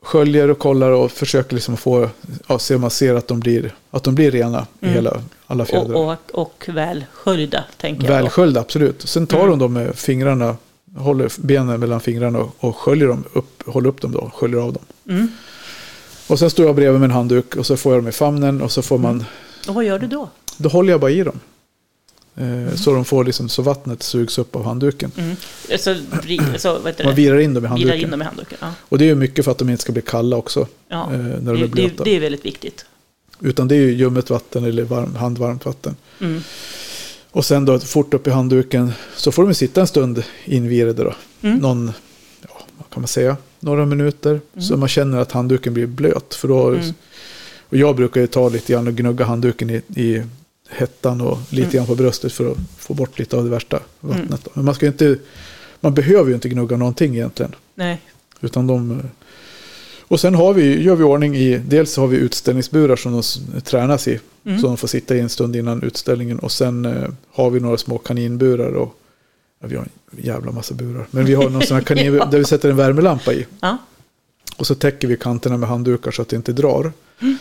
sköljer 0.02 0.50
och 0.50 0.58
kollar 0.58 0.90
och 0.90 1.10
försöker 1.12 1.54
liksom 1.54 1.76
få, 1.76 2.08
ja, 2.48 2.58
se 2.58 2.74
om 2.74 2.80
man 2.80 2.90
ser 2.90 3.14
att 3.14 3.28
de 3.28 3.40
blir, 3.40 3.74
att 3.90 4.02
de 4.02 4.14
blir 4.14 4.30
rena 4.30 4.66
i 4.80 4.84
Mm. 4.84 4.94
hela, 4.94 5.22
alla 5.46 5.64
fjädrar. 5.64 5.94
Och, 5.94 6.10
och, 6.10 6.18
och 6.42 6.68
väl 6.68 7.04
sköljda, 7.12 7.64
tänker 7.76 8.02
jag. 8.04 8.10
då. 8.10 8.14
Välsköljda, 8.16 8.60
absolut. 8.60 9.02
Sen 9.08 9.26
tar 9.26 9.38
Mm. 9.38 9.50
hon 9.50 9.58
dem 9.58 9.72
med 9.72 9.96
fingrarna, 9.96 10.56
håller 10.96 11.32
benen 11.36 11.80
mellan 11.80 12.00
fingrarna 12.00 12.38
och, 12.38 12.54
och 12.58 12.76
sköljer 12.76 13.08
dem 13.08 13.24
upp, 13.32 13.62
håller 13.66 13.88
upp 13.88 14.00
dem 14.00 14.12
då, 14.12 14.30
sköljer 14.34 14.60
av 14.60 14.72
dem. 14.72 14.82
Mm. 15.08 15.28
Och 16.30 16.38
sen 16.38 16.50
står 16.50 16.66
jag 16.66 16.74
bredvid 16.74 17.00
med 17.00 17.06
en 17.10 17.14
handduk 17.14 17.56
och 17.56 17.66
så 17.66 17.76
får 17.76 17.92
jag 17.92 18.02
dem 18.02 18.08
i 18.08 18.12
famnen 18.12 18.62
och 18.62 18.72
så 18.72 18.82
får 18.82 18.98
man, 18.98 19.24
Och 19.68 19.74
vad 19.74 19.84
gör 19.84 19.98
du 19.98 20.06
då? 20.06 20.28
då 20.56 20.68
håller 20.68 20.92
jag 20.92 21.00
bara 21.00 21.10
i 21.10 21.22
dem. 21.24 21.40
Eh, 22.36 22.74
Så 22.76 22.94
de 22.94 23.04
får 23.04 23.24
liksom, 23.24 23.48
så 23.48 23.62
vattnet 23.62 24.02
sugs 24.02 24.38
upp 24.38 24.56
av 24.56 24.64
handduken. 24.64 25.12
Mm. 25.16 25.36
Så, 25.78 25.94
så 26.58 26.78
Man 27.04 27.14
virar 27.14 27.38
in 27.38 27.54
dem 27.54 27.64
i 27.64 27.68
handduken. 27.68 28.00
in 28.00 28.10
dem 28.10 28.22
i 28.22 28.24
handduken. 28.24 28.58
Ja. 28.60 28.72
Och 28.88 28.98
det 28.98 29.04
är 29.04 29.06
ju 29.06 29.14
mycket 29.14 29.44
för 29.44 29.52
att 29.52 29.58
de 29.58 29.70
inte 29.70 29.82
ska 29.82 29.92
bli 29.92 30.02
kalla 30.02 30.36
också. 30.36 30.66
Ja. 30.88 31.12
Eh, 31.12 31.18
när 31.18 31.52
de 31.54 31.60
det, 31.60 31.68
blöta. 31.68 32.04
det 32.04 32.16
är 32.16 32.20
väldigt 32.20 32.44
viktigt. 32.44 32.84
Utan 33.40 33.68
det 33.68 33.74
är 33.74 33.80
ju 33.80 33.92
ljummet 33.92 34.30
vatten 34.30 34.64
eller 34.64 34.84
varm, 34.84 35.14
handvarmt 35.16 35.64
vatten. 35.64 35.96
Mm. 36.20 36.42
Och 37.30 37.44
sen 37.44 37.64
då 37.64 37.78
fort 37.80 38.14
upp 38.14 38.26
i 38.26 38.30
handduken 38.30 38.92
så 39.16 39.32
får 39.32 39.42
de 39.46 39.54
sitta 39.54 39.80
en 39.80 39.86
stund 39.86 40.22
invirade 40.44 41.04
då. 41.04 41.14
Mm. 41.42 41.58
Någon, 41.58 41.92
ja, 42.42 42.60
vad 42.78 42.90
kan 42.90 43.02
man 43.02 43.08
säga, 43.08 43.36
några 43.60 43.86
minuter. 43.86 44.40
Så 44.58 44.76
man 44.76 44.88
känner 44.88 45.18
att 45.18 45.32
handduken 45.32 45.74
blir 45.74 45.86
blöt. 45.86 46.34
För 46.34 46.48
då, 46.48 46.68
Mm. 46.68 46.80
Och 47.68 47.76
jag 47.76 47.96
brukar 47.96 48.20
ju 48.20 48.26
ta 48.26 48.48
lite 48.48 48.72
grann 48.72 48.86
och 48.86 48.94
gnugga 48.94 49.24
handduken 49.24 49.70
i, 49.70 49.82
i 50.00 50.22
hettan 50.70 51.20
och 51.20 51.38
lite 51.50 51.62
Mm. 51.62 51.70
grann 51.76 51.86
på 51.86 51.94
bröstet 51.94 52.32
för 52.32 52.50
att 52.52 52.56
få 52.78 52.94
bort 52.94 53.18
lite 53.18 53.36
av 53.36 53.44
det 53.44 53.50
värsta 53.50 53.80
vattnet. 54.00 54.44
då. 54.44 54.50
Men 54.54 54.64
man 54.64 54.74
ska 54.74 54.86
inte, 54.86 55.18
man 55.80 55.94
behöver 55.94 56.28
ju 56.28 56.34
inte 56.34 56.48
gnugga 56.48 56.76
någonting 56.76 57.14
egentligen. 57.14 57.54
Nej. 57.74 58.00
Utan 58.40 58.66
de, 58.66 59.00
och 60.00 60.20
sen 60.20 60.34
har 60.34 60.52
vi, 60.54 60.82
gör 60.82 60.96
vi 60.96 61.04
ordning 61.04 61.36
i, 61.36 61.58
dels 61.58 61.96
har 61.96 62.06
vi 62.06 62.16
utställningsburar 62.16 62.96
som 62.96 63.12
de 63.12 63.60
tränas 63.60 64.08
i. 64.08 64.20
Mm. 64.44 64.60
Så 64.60 64.66
de 64.66 64.76
får 64.76 64.88
sitta 64.88 65.16
i 65.16 65.20
en 65.20 65.28
stund 65.28 65.56
innan 65.56 65.82
utställningen. 65.82 66.38
Och 66.38 66.52
sen 66.52 66.84
eh, 66.84 67.08
har 67.32 67.50
vi 67.50 67.60
några 67.60 67.76
små 67.76 67.98
kaninburar. 67.98 68.72
Och, 68.72 68.94
vi 69.68 69.76
har 69.76 69.82
en 69.82 69.90
jävla 70.24 70.52
massa 70.52 70.74
burar. 70.74 71.06
Men 71.10 71.24
vi 71.24 71.34
har 71.34 71.50
någon 71.50 71.62
sån 71.62 71.76
här 71.76 71.84
kaninbur 71.84 72.18
Ja. 72.18 72.24
där 72.24 72.38
vi 72.38 72.44
sätter 72.44 72.70
en 72.70 72.76
värmelampa 72.76 73.32
i. 73.32 73.46
Ja. 73.60 73.76
Och 74.56 74.66
så 74.66 74.74
täcker 74.74 75.08
vi 75.08 75.16
kanterna 75.16 75.56
med 75.56 75.68
handdukar 75.68 76.10
så 76.10 76.22
att 76.22 76.28
det 76.28 76.36
inte 76.36 76.52
drar. 76.52 76.92
Mm. 77.20 77.38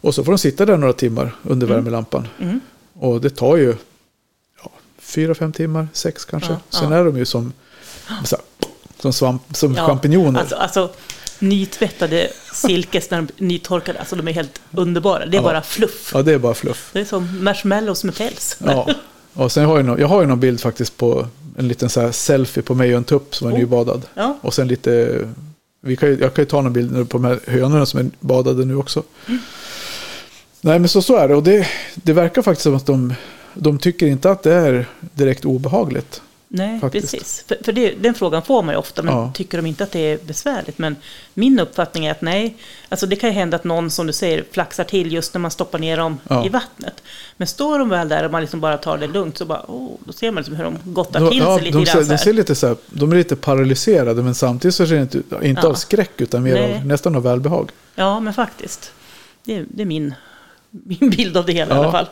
Och 0.00 0.14
så 0.14 0.24
får 0.24 0.32
de 0.32 0.38
sitta 0.38 0.66
där 0.66 0.76
några 0.76 0.92
timmar 0.92 1.36
under 1.42 1.66
värmelampan. 1.66 2.28
Mm. 2.38 2.60
Och 2.92 3.20
det 3.20 3.30
tar 3.30 3.56
ju 3.56 3.74
ja, 4.62 4.70
fyra, 4.98 5.34
fem 5.34 5.52
timmar, 5.52 5.88
sex 5.92 6.24
kanske. 6.24 6.52
Ja, 6.52 6.58
Sen 6.70 6.92
är 6.92 7.04
de 7.04 7.16
ju 7.18 7.24
som, 7.24 7.52
så 8.24 8.36
här, 8.36 8.44
som, 9.00 9.12
svamp, 9.12 9.42
som 9.56 9.74
champinjoner. 9.76 10.40
Alltså, 10.40 10.56
alltså 10.56 10.90
nytvättade 11.38 12.30
silkes 12.52 13.10
när 13.10 13.22
de 13.22 13.44
nytorkade, 13.46 13.98
alltså 13.98 14.16
de 14.16 14.28
är 14.28 14.32
helt 14.32 14.60
underbara. 14.70 15.26
Det 15.26 15.36
är 15.36 15.42
bara 15.42 15.62
fluff. 15.62 16.10
Ja, 16.14 16.22
det 16.22 16.32
är 16.32 16.38
bara 16.38 16.54
fluff. 16.54 16.90
Det 16.92 17.00
är 17.00 17.04
som 17.04 17.44
marshmallows 17.44 18.04
med 18.04 18.16
päls. 18.16 18.56
Ja. 18.64 18.88
Och 19.34 19.52
sen 19.52 19.64
har 19.64 19.76
jag, 19.76 19.86
någon, 19.86 20.00
jag 20.00 20.08
har 20.08 20.20
ju 20.20 20.26
någon 20.26 20.40
bild 20.40 20.60
faktiskt 20.60 20.96
på 20.96 21.26
en 21.56 21.68
liten 21.68 21.88
så 21.88 22.00
här 22.00 22.12
selfie 22.12 22.62
på 22.62 22.74
mig 22.74 22.90
och 22.92 22.96
en 22.96 23.04
tupp 23.04 23.34
som 23.34 23.48
är 23.48 23.52
Oh. 23.52 23.58
nybadad. 23.58 24.02
Ja. 24.14 24.38
Och 24.42 24.54
sen 24.54 24.68
lite, 24.68 25.18
vi 25.80 25.96
kan 25.96 26.08
ju, 26.08 26.18
jag 26.20 26.34
kan 26.34 26.42
ju 26.42 26.46
ta 26.46 26.60
någon 26.60 26.72
bild 26.72 26.92
nu 26.92 27.04
på 27.04 27.18
de 27.18 27.24
här 27.24 27.40
hönorna 27.46 27.86
som 27.86 28.00
är 28.00 28.06
badade 28.20 28.64
nu 28.64 28.76
också. 28.76 29.02
Mm. 29.28 29.40
Nej 30.60 30.78
men 30.78 30.88
så, 30.88 31.02
så 31.02 31.16
är 31.16 31.28
det 31.28 31.34
och 31.34 31.42
det, 31.42 31.66
det 31.94 32.12
verkar 32.12 32.42
faktiskt 32.42 32.62
som 32.62 32.74
att 32.74 32.86
de, 32.86 33.14
de 33.54 33.78
tycker 33.78 34.06
inte 34.06 34.30
att 34.30 34.42
det 34.42 34.54
är 34.54 34.86
direkt 35.00 35.44
obehagligt. 35.44 36.22
Nej, 36.52 36.80
Faktiskt. 36.80 37.10
precis. 37.12 37.44
För, 37.48 37.56
för 37.64 37.72
det, 37.72 37.90
den 37.90 38.14
frågan 38.14 38.42
får 38.42 38.62
man 38.62 38.74
ju 38.74 38.78
ofta, 38.78 39.02
men 39.02 39.14
Ja. 39.14 39.30
tycker 39.34 39.58
de 39.58 39.66
inte 39.66 39.84
att 39.84 39.92
det 39.92 39.98
är 40.00 40.18
besvärligt? 40.24 40.78
Men 40.78 40.96
min 41.34 41.60
uppfattning 41.60 42.06
är 42.06 42.10
att 42.10 42.20
nej, 42.20 42.56
alltså 42.88 43.06
det 43.06 43.16
kan 43.16 43.30
ju 43.30 43.34
hända 43.34 43.56
att 43.56 43.64
någon, 43.64 43.90
som 43.90 44.06
du 44.06 44.12
säger, 44.12 44.44
flaxar 44.52 44.84
till 44.84 45.12
just 45.12 45.34
när 45.34 45.38
man 45.38 45.50
stoppar 45.50 45.78
ner 45.78 45.96
dem 45.96 46.18
Ja. 46.28 46.46
i 46.46 46.48
vattnet. 46.48 47.02
Men 47.36 47.46
står 47.46 47.78
de 47.78 47.88
väl 47.88 48.08
där 48.08 48.24
och 48.24 48.30
man 48.32 48.40
liksom 48.40 48.60
bara 48.60 48.78
tar 48.78 48.98
det 48.98 49.06
lugnt, 49.06 49.38
så 49.38 49.44
bara, 49.44 49.64
oh, 49.68 49.90
då 50.04 50.12
ser 50.12 50.30
man 50.30 50.36
liksom 50.36 50.56
hur 50.56 50.64
de 50.64 50.78
gottar 50.84 51.20
De, 51.20 51.30
till 51.30 51.38
ja, 51.38 51.56
sig 51.58 51.64
lite 51.66 51.78
de, 51.78 51.84
grann. 51.84 52.08
de 52.08 52.18
ser 52.18 52.32
lite 52.32 52.54
så 52.54 52.66
här, 52.66 52.76
de 52.86 53.12
är 53.12 53.16
lite 53.16 53.36
paralyserade 53.36 54.22
men 54.22 54.34
samtidigt 54.34 54.74
så 54.74 54.86
ser 54.86 54.94
det 54.94 55.02
inte, 55.02 55.22
inte 55.42 55.66
av 55.66 55.74
skräck 55.74 56.20
utan 56.20 56.42
mer 56.42 56.54
Nej. 56.54 56.74
av, 56.76 56.86
nästan 56.86 57.16
av 57.16 57.22
välbehag. 57.22 57.70
Ja, 57.94 58.20
men 58.20 58.34
faktiskt. 58.34 58.92
Det, 59.44 59.56
är- 59.56 59.66
det 59.68 59.82
är 59.82 59.86
min, 59.86 60.14
min 60.70 61.10
bild 61.10 61.36
av 61.36 61.46
det 61.46 61.52
hela 61.52 61.74
i 61.74 61.78
Ja. 61.78 61.82
alla 61.82 61.92
fall. 61.92 62.06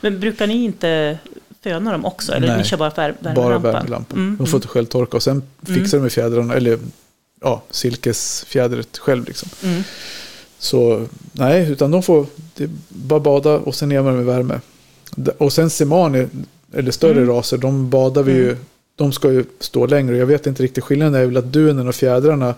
Men 0.00 0.20
brukar 0.20 0.46
ni 0.46 0.64
inte 0.64 1.18
föna 1.62 1.92
dem 1.92 2.04
också? 2.04 2.32
Eller 2.32 2.48
Nej, 2.48 2.58
ni 2.58 2.64
kör 2.64 2.76
bara 2.76 2.90
vär, 2.90 3.14
Bara 3.20 3.32
värmelampan? 3.34 3.72
värmelampan. 3.72 4.18
Mm, 4.18 4.36
De 4.36 4.46
får 4.46 4.56
inte 4.58 4.68
själv 4.68 4.86
torka 4.86 5.16
och 5.16 5.22
sen 5.22 5.42
fixar 5.66 5.98
de 5.98 6.02
med 6.02 6.12
fjädrarna, 6.12 6.54
eller 6.54 6.78
ja, 7.40 7.62
silkesfjädret 7.70 8.98
själv 8.98 9.24
liksom. 9.26 9.48
mm, 9.62 9.82
Så 10.58 11.06
nej, 11.32 11.70
utan 11.70 11.90
de 11.90 12.02
får 12.02 12.26
bara 12.88 13.20
bada 13.20 13.50
och 13.50 13.74
sen 13.74 13.88
ner 13.88 14.02
med 14.02 14.24
värme. 14.24 14.60
Och 15.38 15.52
sen 15.52 15.70
semani, 15.70 16.26
eller 16.74 16.90
större 16.90 17.12
Mm. 17.22 17.28
raser, 17.28 17.56
de 17.58 17.90
badar 17.90 18.22
vi 18.22 18.32
ju, 18.32 18.44
Mm. 18.50 18.58
de 18.96 19.12
ska 19.12 19.32
ju 19.32 19.44
stå 19.60 19.86
längre. 19.86 20.16
Jag 20.16 20.26
vet 20.26 20.46
inte 20.46 20.62
riktigt, 20.62 20.84
skillnaden 20.84 21.14
är 21.22 21.26
väl 21.26 21.36
att 21.36 21.52
dunen 21.52 21.88
och 21.88 21.94
fjädrarna 21.94 22.54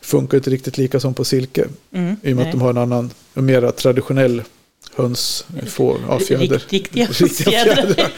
funkar 0.00 0.38
inte 0.38 0.50
riktigt 0.50 0.78
lika 0.78 1.00
som 1.00 1.14
på 1.14 1.24
silke. 1.24 1.64
mm, 1.92 2.16
I 2.22 2.32
och 2.32 2.36
med 2.36 2.36
nej. 2.36 2.44
att 2.46 2.52
de 2.52 2.60
har 2.60 2.70
en 2.70 2.78
annan, 2.78 3.10
en 3.34 3.44
mer 3.46 3.70
traditionell 3.70 4.42
höns, 4.96 5.44
får, 5.66 6.00
ja, 6.08 6.18
fjäder. 6.18 6.46
Rikt- 6.58 6.72
Riktiga, 6.72 7.06
Riktiga 7.10 7.50
fjädrar. 7.50 8.12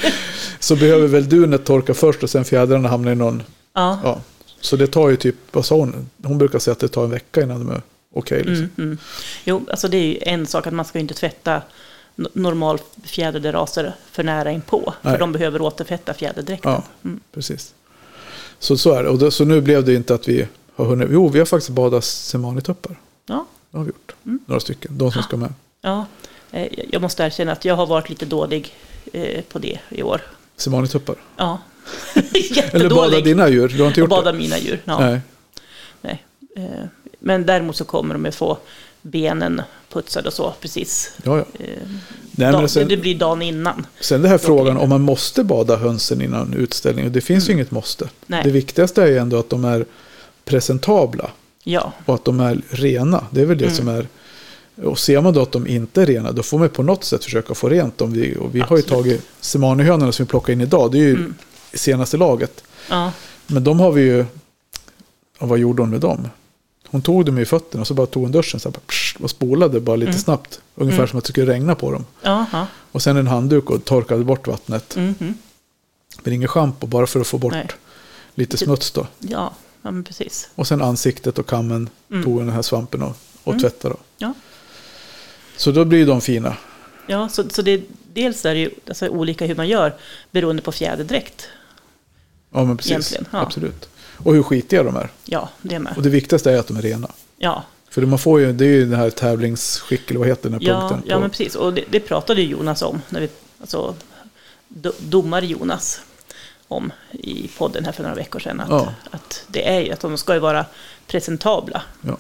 Så 0.61 0.77
behöver 0.77 1.07
väl 1.09 1.29
dunet 1.29 1.64
torka 1.64 1.94
först 1.94 2.23
och 2.23 2.31
sen 2.31 2.44
fjädrarna 2.44 2.88
hamnar 2.88 3.12
i 3.12 3.14
någon, 3.14 3.42
Ja. 3.75 4.01
ja. 4.05 4.20
Så 4.61 4.77
det 4.77 4.87
tar 4.87 5.09
ju 5.09 5.16
typ, 5.16 5.35
vad 5.53 5.64
sa 5.64 5.75
hon? 5.77 6.11
Hon 6.23 6.38
brukar 6.38 6.59
säga 6.59 6.73
att 6.73 6.79
det 6.81 6.88
tar 6.88 7.05
en 7.05 7.11
vecka 7.11 7.42
innan 7.42 7.59
de 7.59 7.70
är 7.70 7.83
okej. 8.14 8.38
liksom. 8.38 8.55
Mm, 8.57 8.70
mm. 8.77 8.99
Jo, 9.44 9.66
alltså 9.70 9.88
det 9.88 9.96
är 9.96 10.05
ju 10.07 10.18
en 10.23 10.46
sak 10.46 10.66
att 10.66 10.73
man 10.73 10.85
ska 10.85 10.99
ju 10.99 11.03
inte 11.03 11.14
tvätta 11.14 11.62
normal 12.33 12.79
fjädrade 13.05 13.53
raser 13.53 13.94
för 14.11 14.23
nära 14.23 14.51
inpå. 14.51 14.94
Nej. 15.03 15.12
För 15.12 15.18
de 15.20 15.33
behöver 15.33 15.62
återfetta 15.62 16.14
fjäderdräkten. 16.14 16.73
Ja. 16.73 16.83
Mm. 17.05 17.20
Precis. 17.35 17.75
Så, 18.59 18.77
så 18.77 18.92
är 18.92 19.03
det. 19.03 19.09
Och 19.09 19.18
då, 19.18 19.31
så 19.31 19.44
nu 19.44 19.61
blev 19.61 19.85
det 19.85 19.94
inte 19.94 20.14
att 20.14 20.29
vi 20.29 20.46
har 20.77 20.85
hunnit. 20.85 21.09
Jo, 21.12 21.29
vi 21.29 21.38
har 21.38 21.46
faktiskt 21.46 21.70
badat 21.70 22.05
semanituppar. 22.05 22.96
Ja, 23.27 23.46
Det 23.70 23.77
har 23.79 23.85
vi 23.85 23.88
gjort. 23.88 24.14
Mm. 24.25 24.38
Några 24.46 24.61
stycken. 24.61 24.99
De 24.99 25.12
som 25.12 25.23
ska 25.23 25.37
med. 25.37 25.53
ja. 25.81 26.07
Eh, 26.52 26.66
Jag 26.90 27.02
måste 27.02 27.22
erkänna 27.22 27.52
att 27.52 27.64
jag 27.64 27.76
har 27.76 27.86
varit 27.86 28.08
lite 28.10 28.24
dålig 28.26 28.74
eh, 29.12 29.40
på 29.42 29.58
det 29.58 29.78
i 29.88 30.02
år. 30.02 30.20
Semanituppar. 30.56 31.16
Ja, 31.36 31.58
Eller 32.14 32.22
bada 32.40 32.56
jättedålig. 32.56 33.24
dina 33.24 33.48
djur. 33.48 33.68
Du 33.68 33.80
har 33.82 33.88
inte 33.88 34.00
gjort 34.00 34.10
bada 34.10 34.32
det? 34.32 34.38
mina 34.38 34.58
djur. 34.58 34.80
Ja. 34.84 35.00
Nej. 35.00 35.20
Nej. 36.00 36.24
Eh, 36.56 36.84
Men 37.18 37.46
däremot 37.46 37.76
så 37.76 37.84
kommer 37.84 38.14
de 38.14 38.26
att 38.26 38.34
få 38.34 38.58
benen 39.02 39.62
putsade 39.92 40.28
och 40.28 40.32
så 40.34 40.54
precis. 40.60 41.12
Ja, 41.24 41.38
ja. 41.38 41.44
Nej, 42.32 42.52
men 42.52 42.68
sen, 42.68 42.88
Det 42.88 42.96
blir 42.96 43.14
dagen 43.18 43.42
innan. 43.42 43.86
sen 44.00 44.22
det 44.22 44.28
här 44.28 44.38
frågan 44.38 44.76
om 44.76 44.88
man 44.88 45.00
måste 45.00 45.44
bada 45.44 45.76
hönsen 45.76 46.22
innan 46.22 46.54
utställning. 46.54 47.12
Det 47.12 47.20
finns 47.20 47.48
ju 47.48 47.52
inget 47.52 47.70
måste. 47.70 48.04
Mm. 48.04 48.14
Nej. 48.26 48.40
Det 48.44 48.50
viktigaste 48.50 49.02
är 49.02 49.06
ju 49.06 49.16
ändå 49.18 49.38
att 49.38 49.50
de 49.50 49.64
är 49.64 49.84
presentabla. 50.44 51.30
Ja, 51.64 51.92
Och 52.06 52.14
att 52.14 52.24
de 52.24 52.40
är 52.40 52.60
rena. 52.70 53.24
Det 53.30 53.40
är 53.40 53.46
väl 53.46 53.58
det 53.58 53.64
Mm. 53.64 53.76
som 53.76 53.88
är. 53.88 54.06
Och 54.84 54.98
ser 54.98 55.20
man 55.20 55.34
då 55.34 55.42
att 55.42 55.52
de 55.52 55.66
inte 55.66 56.02
är 56.02 56.06
rena. 56.06 56.32
Då 56.32 56.42
får 56.42 56.58
man 56.58 56.68
på 56.68 56.82
något 56.82 57.04
sätt 57.04 57.24
försöka 57.24 57.54
få 57.54 57.68
rent 57.68 57.98
dem. 57.98 58.12
Vi, 58.12 58.36
och 58.36 58.54
vi 58.54 58.60
har 58.60 58.76
ju 58.76 58.82
tagit 58.82 59.22
semanihönorna 59.40 60.12
som 60.12 60.24
vi 60.26 60.30
plockar 60.30 60.52
in 60.52 60.60
idag. 60.60 60.92
Det 60.92 60.98
är 60.98 61.02
ju 61.02 61.14
Mm. 61.14 61.34
senaste 61.74 62.16
laget. 62.16 62.64
ja, 62.88 63.12
Men 63.46 63.64
de 63.64 63.80
har 63.80 63.92
vi 63.92 64.02
ju... 64.02 64.24
Och 65.38 65.48
vad 65.48 65.58
gjorde 65.58 65.82
hon 65.82 65.90
med 65.90 66.00
dem? 66.00 66.28
Hon 66.88 67.02
tog 67.02 67.24
dem 67.24 67.38
i 67.38 67.44
fötterna 67.44 67.80
och 67.80 67.86
så 67.86 67.94
bara 67.94 68.06
tog 68.06 68.22
hon 68.22 68.32
duschen 68.32 68.60
så 68.60 68.68
här, 68.68 68.76
psh, 68.86 69.16
och 69.22 69.30
spolade 69.30 69.80
bara 69.80 69.96
lite 69.96 70.10
Mm. 70.10 70.20
snabbt. 70.20 70.60
Ungefär 70.74 70.98
Mm. 70.98 71.08
som 71.08 71.18
att 71.18 71.24
det 71.24 71.32
skulle 71.32 71.52
regna 71.52 71.74
på 71.74 71.92
dem. 71.92 72.04
ja. 72.22 72.66
Och 72.92 73.02
sen 73.02 73.16
en 73.16 73.26
handduk 73.26 73.70
och 73.70 73.84
torkade 73.84 74.24
bort 74.24 74.46
vattnet. 74.46 74.96
Mm. 74.96 75.14
Men 76.22 76.32
ingen 76.34 76.48
schampo 76.48 76.86
bara 76.86 77.06
för 77.06 77.20
att 77.20 77.26
få 77.26 77.38
bort 77.38 77.52
Nej. 77.52 77.66
lite 78.34 78.56
smuts 78.56 78.90
då. 78.90 79.06
ja, 79.18 79.54
ja 79.82 79.92
precis. 80.06 80.48
Och 80.54 80.66
sen 80.66 80.82
ansiktet 80.82 81.38
och 81.38 81.46
kammen 81.46 81.88
Mm. 82.10 82.24
tog 82.24 82.38
den 82.38 82.48
här 82.50 82.62
svampen 82.62 83.02
och, 83.02 83.16
och 83.44 83.52
Mm. 83.52 83.60
tvättade. 83.62 83.94
Då. 83.94 84.00
Ja. 84.18 84.34
Så 85.61 85.70
då 85.70 85.85
blir 85.85 86.07
de 86.07 86.20
fina. 86.20 86.57
Ja, 87.07 87.29
så, 87.29 87.49
så 87.51 87.62
det, 87.62 87.83
dels 88.12 88.44
är 88.44 88.55
det 88.55 88.61
ju 88.61 88.70
alltså, 88.88 89.09
olika 89.09 89.46
hur 89.46 89.55
man 89.55 89.68
gör 89.68 89.94
beroende 90.31 90.62
på 90.62 90.73
fjäderdräkt. 90.73 91.49
Ja 92.53 92.64
men 92.64 92.77
precis. 92.77 93.16
Ja. 93.33 93.40
Absolut. 93.40 93.88
Och 94.16 94.35
hur 94.35 94.42
skitiga 94.42 94.83
de 94.83 94.96
är. 94.96 95.09
Ja, 95.25 95.49
det 95.62 95.77
Och 95.77 95.83
med. 95.83 95.94
det 95.99 96.09
viktigaste 96.09 96.53
är 96.53 96.59
att 96.59 96.66
de 96.66 96.77
är 96.77 96.83
rena. 96.83 97.11
Ja, 97.38 97.62
För 97.90 98.03
man 98.03 98.18
får 98.18 98.40
ju, 98.40 98.53
det 98.53 98.64
är 98.64 98.68
ju 98.68 98.87
den 98.87 98.99
här 98.99 99.11
tävlingsskick, 99.11 100.11
eller 100.11 100.18
vad 100.20 100.29
heter 100.29 100.51
den 100.51 100.53
här 100.61 100.68
ja, 100.68 100.81
punkten? 100.81 101.03
ja 101.09 101.14
på- 101.14 101.20
men 101.20 101.31
precis. 101.31 101.55
Och 101.55 101.75
det, 101.75 101.85
det 101.90 102.01
pratade 102.01 102.42
ju 102.42 102.49
Jonas 102.49 102.83
om, 102.83 103.03
när 103.09 103.20
vi, 103.20 103.29
alltså 103.61 103.94
do, 104.68 104.92
domare 104.99 105.46
Jonas, 105.46 106.01
om 106.68 106.92
i 107.12 107.49
podden 107.59 107.85
här 107.85 107.92
för 107.92 108.03
några 108.03 108.14
veckor 108.16 108.38
sedan. 108.40 108.61
Att, 108.61 108.68
Ja. 108.70 108.92
att 109.11 109.44
det 109.46 109.68
är 109.68 109.81
ju 109.81 109.92
att 109.92 110.01
de 110.01 110.18
ska 110.18 110.35
ju 110.35 110.40
vara 110.40 110.66
presentabla. 111.07 111.83
Ja. 112.03 112.16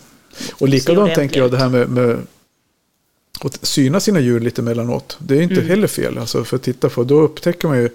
Och 0.54 0.68
likadant 0.68 1.14
tänker 1.14 1.40
jag 1.40 1.50
det 1.50 1.58
här 1.58 1.68
med, 1.68 1.88
med 1.88 2.26
att 3.46 3.58
syna 3.66 4.00
sina 4.00 4.20
djur 4.20 4.40
lite 4.40 4.62
mellanåt. 4.62 5.16
Det 5.20 5.36
är 5.38 5.42
inte 5.42 5.54
Mm. 5.54 5.68
heller 5.68 5.86
fel. 5.86 6.18
Alltså 6.18 6.44
för 6.44 6.56
att 6.56 6.62
titta 6.62 6.88
på, 6.88 7.04
då 7.04 7.20
upptäcker 7.20 7.68
man 7.68 7.78
ju. 7.78 7.88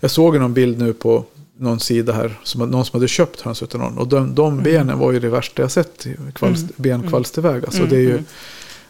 Jag 0.00 0.10
såg 0.10 0.38
någon 0.40 0.54
bild 0.54 0.78
nu 0.78 0.92
på 0.92 1.24
någon 1.58 1.80
sida 1.80 2.12
här. 2.12 2.38
Som 2.42 2.70
någon 2.70 2.84
som 2.84 2.98
hade 2.98 3.08
köpt 3.08 3.40
höns 3.40 3.62
utav 3.62 3.80
någon. 3.80 3.98
Och 3.98 4.08
de, 4.08 4.34
de 4.34 4.62
benen 4.62 4.98
var 4.98 5.12
ju 5.12 5.20
det 5.20 5.28
värsta 5.28 5.62
jag 5.62 5.70
sett. 5.70 6.06
Kvalst, 6.34 6.62
Mm. 6.62 6.72
Benkvalsterväg. 6.76 7.64
Alltså 7.64 7.78
Mm, 7.78 7.90
det, 7.90 7.96
är 7.96 8.00
ju, 8.00 8.10
mm. 8.10 8.24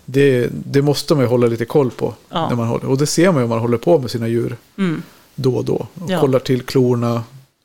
det, 0.05 0.51
det 0.53 0.83
måste 0.83 1.15
man 1.15 1.25
ju 1.25 1.29
hålla 1.29 1.47
lite 1.47 1.65
koll 1.65 1.91
på. 1.91 2.15
Ja. 2.29 2.49
När 2.49 2.57
man 2.57 2.67
håller, 2.69 2.87
och 2.91 2.99
det 2.99 3.07
ser 3.07 3.27
man 3.33 3.37
ju 3.37 3.43
om 3.43 3.49
man 3.51 3.59
håller 3.59 3.79
på 3.79 3.99
med 3.99 4.11
sina 4.11 4.29
djur 4.29 4.57
Mm, 4.79 5.03
då 5.35 5.57
och 5.57 5.65
då. 5.65 5.75
Och 5.95 6.11
Ja. 6.11 6.21
kollar 6.21 6.39
till 6.39 6.63
klorna. 6.63 7.23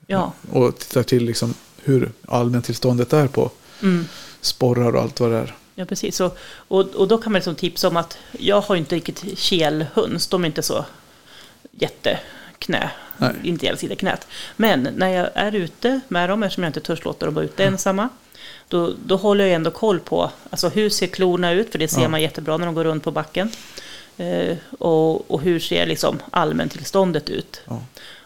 ja, 0.08 0.34
Och 0.52 0.78
tittar 0.80 1.04
till 1.04 1.24
liksom 1.26 1.54
hur 1.84 2.12
allmäntillståndet 2.28 3.14
är 3.14 3.28
på 3.28 3.52
mm. 3.82 4.06
sporrar 4.42 4.96
och 4.96 5.02
allt 5.02 5.20
vad 5.20 5.32
det 5.32 5.38
är. 5.38 5.56
Ja, 5.76 5.86
precis. 5.86 6.20
Och, 6.20 6.38
och, 6.54 6.80
och 6.96 7.08
då 7.08 7.18
kan 7.18 7.32
man 7.32 7.40
liksom 7.40 7.56
tipsa 7.56 7.88
om 7.88 7.98
att 7.98 8.18
jag 8.32 8.62
har 8.62 8.76
inte 8.76 8.96
riktigt 8.96 9.40
kelhöns. 9.40 10.28
De 10.28 10.44
är 10.44 10.48
inte 10.48 10.62
så 10.62 10.86
jätteknasiga 11.72 12.20
knä. 12.60 12.92
Nej. 13.18 13.34
Inte 13.44 13.78
sitta 13.78 13.94
i 13.94 13.96
knät. 13.96 14.28
Men 14.56 14.88
när 14.96 15.08
jag 15.10 15.30
är 15.34 15.52
ute 15.56 16.00
med 16.08 16.30
dem, 16.30 16.44
eftersom 16.44 16.64
jag 16.64 16.70
inte 16.70 16.80
törs 16.82 17.04
låta 17.06 17.26
dem 17.26 17.36
vara 17.36 17.46
ute 17.46 17.64
ensamma, 17.64 18.10
då, 18.68 18.94
då 19.06 19.16
håller 19.16 19.46
jag 19.46 19.54
ändå 19.54 19.72
koll 19.72 20.00
på 20.00 20.32
alltså 20.50 20.70
hur 20.70 20.90
ser 20.90 21.08
klorna 21.08 21.52
ut, 21.52 21.72
för 21.72 21.80
det 21.80 21.88
ser 21.88 22.02
Ja. 22.02 22.10
man 22.10 22.22
jättebra 22.22 22.58
när 22.58 22.66
de 22.66 22.76
går 22.76 22.84
runt 22.84 23.04
på 23.04 23.12
backen. 23.12 23.52
Eh, 24.18 24.58
och, 24.80 25.32
och 25.32 25.42
hur 25.42 25.60
ser 25.60 25.86
liksom 25.86 26.20
allmäntillståndet 26.32 27.30
ut. 27.30 27.62
Ja. 27.66 27.82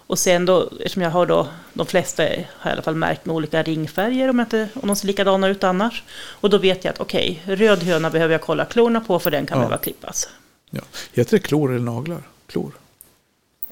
Och 0.07 0.19
sen 0.19 0.45
då, 0.45 0.69
eftersom 0.79 1.01
jag 1.01 1.09
har 1.09 1.25
då, 1.25 1.47
de 1.73 1.85
flesta 1.85 2.23
har 2.23 2.29
jag 2.29 2.69
i 2.69 2.73
alla 2.73 2.81
fall 2.81 2.95
märkt 2.95 3.25
med 3.25 3.35
olika 3.35 3.63
ringfärger 3.63 4.29
om, 4.29 4.39
inte, 4.39 4.69
om 4.73 4.87
de 4.87 4.95
ser 4.95 5.07
likadana 5.07 5.47
ut 5.47 5.63
annars. 5.63 6.03
Och 6.17 6.49
då 6.49 6.57
vet 6.57 6.83
jag 6.83 6.91
att 6.93 6.99
okej, 6.99 7.41
röd 7.45 7.83
höna 7.83 8.09
behöver 8.09 8.31
jag 8.33 8.41
kolla 8.41 8.65
klorna 8.65 9.01
på 9.01 9.19
för 9.19 9.31
den 9.31 9.45
kan 9.45 9.57
Ja. 9.57 9.59
behöva 9.59 9.77
klippas. 9.77 10.29
Ja. 10.69 10.81
Heter 11.13 11.31
det 11.37 11.43
klor 11.43 11.71
eller 11.75 11.85
naglar? 11.85 12.21
Klor. 12.47 12.71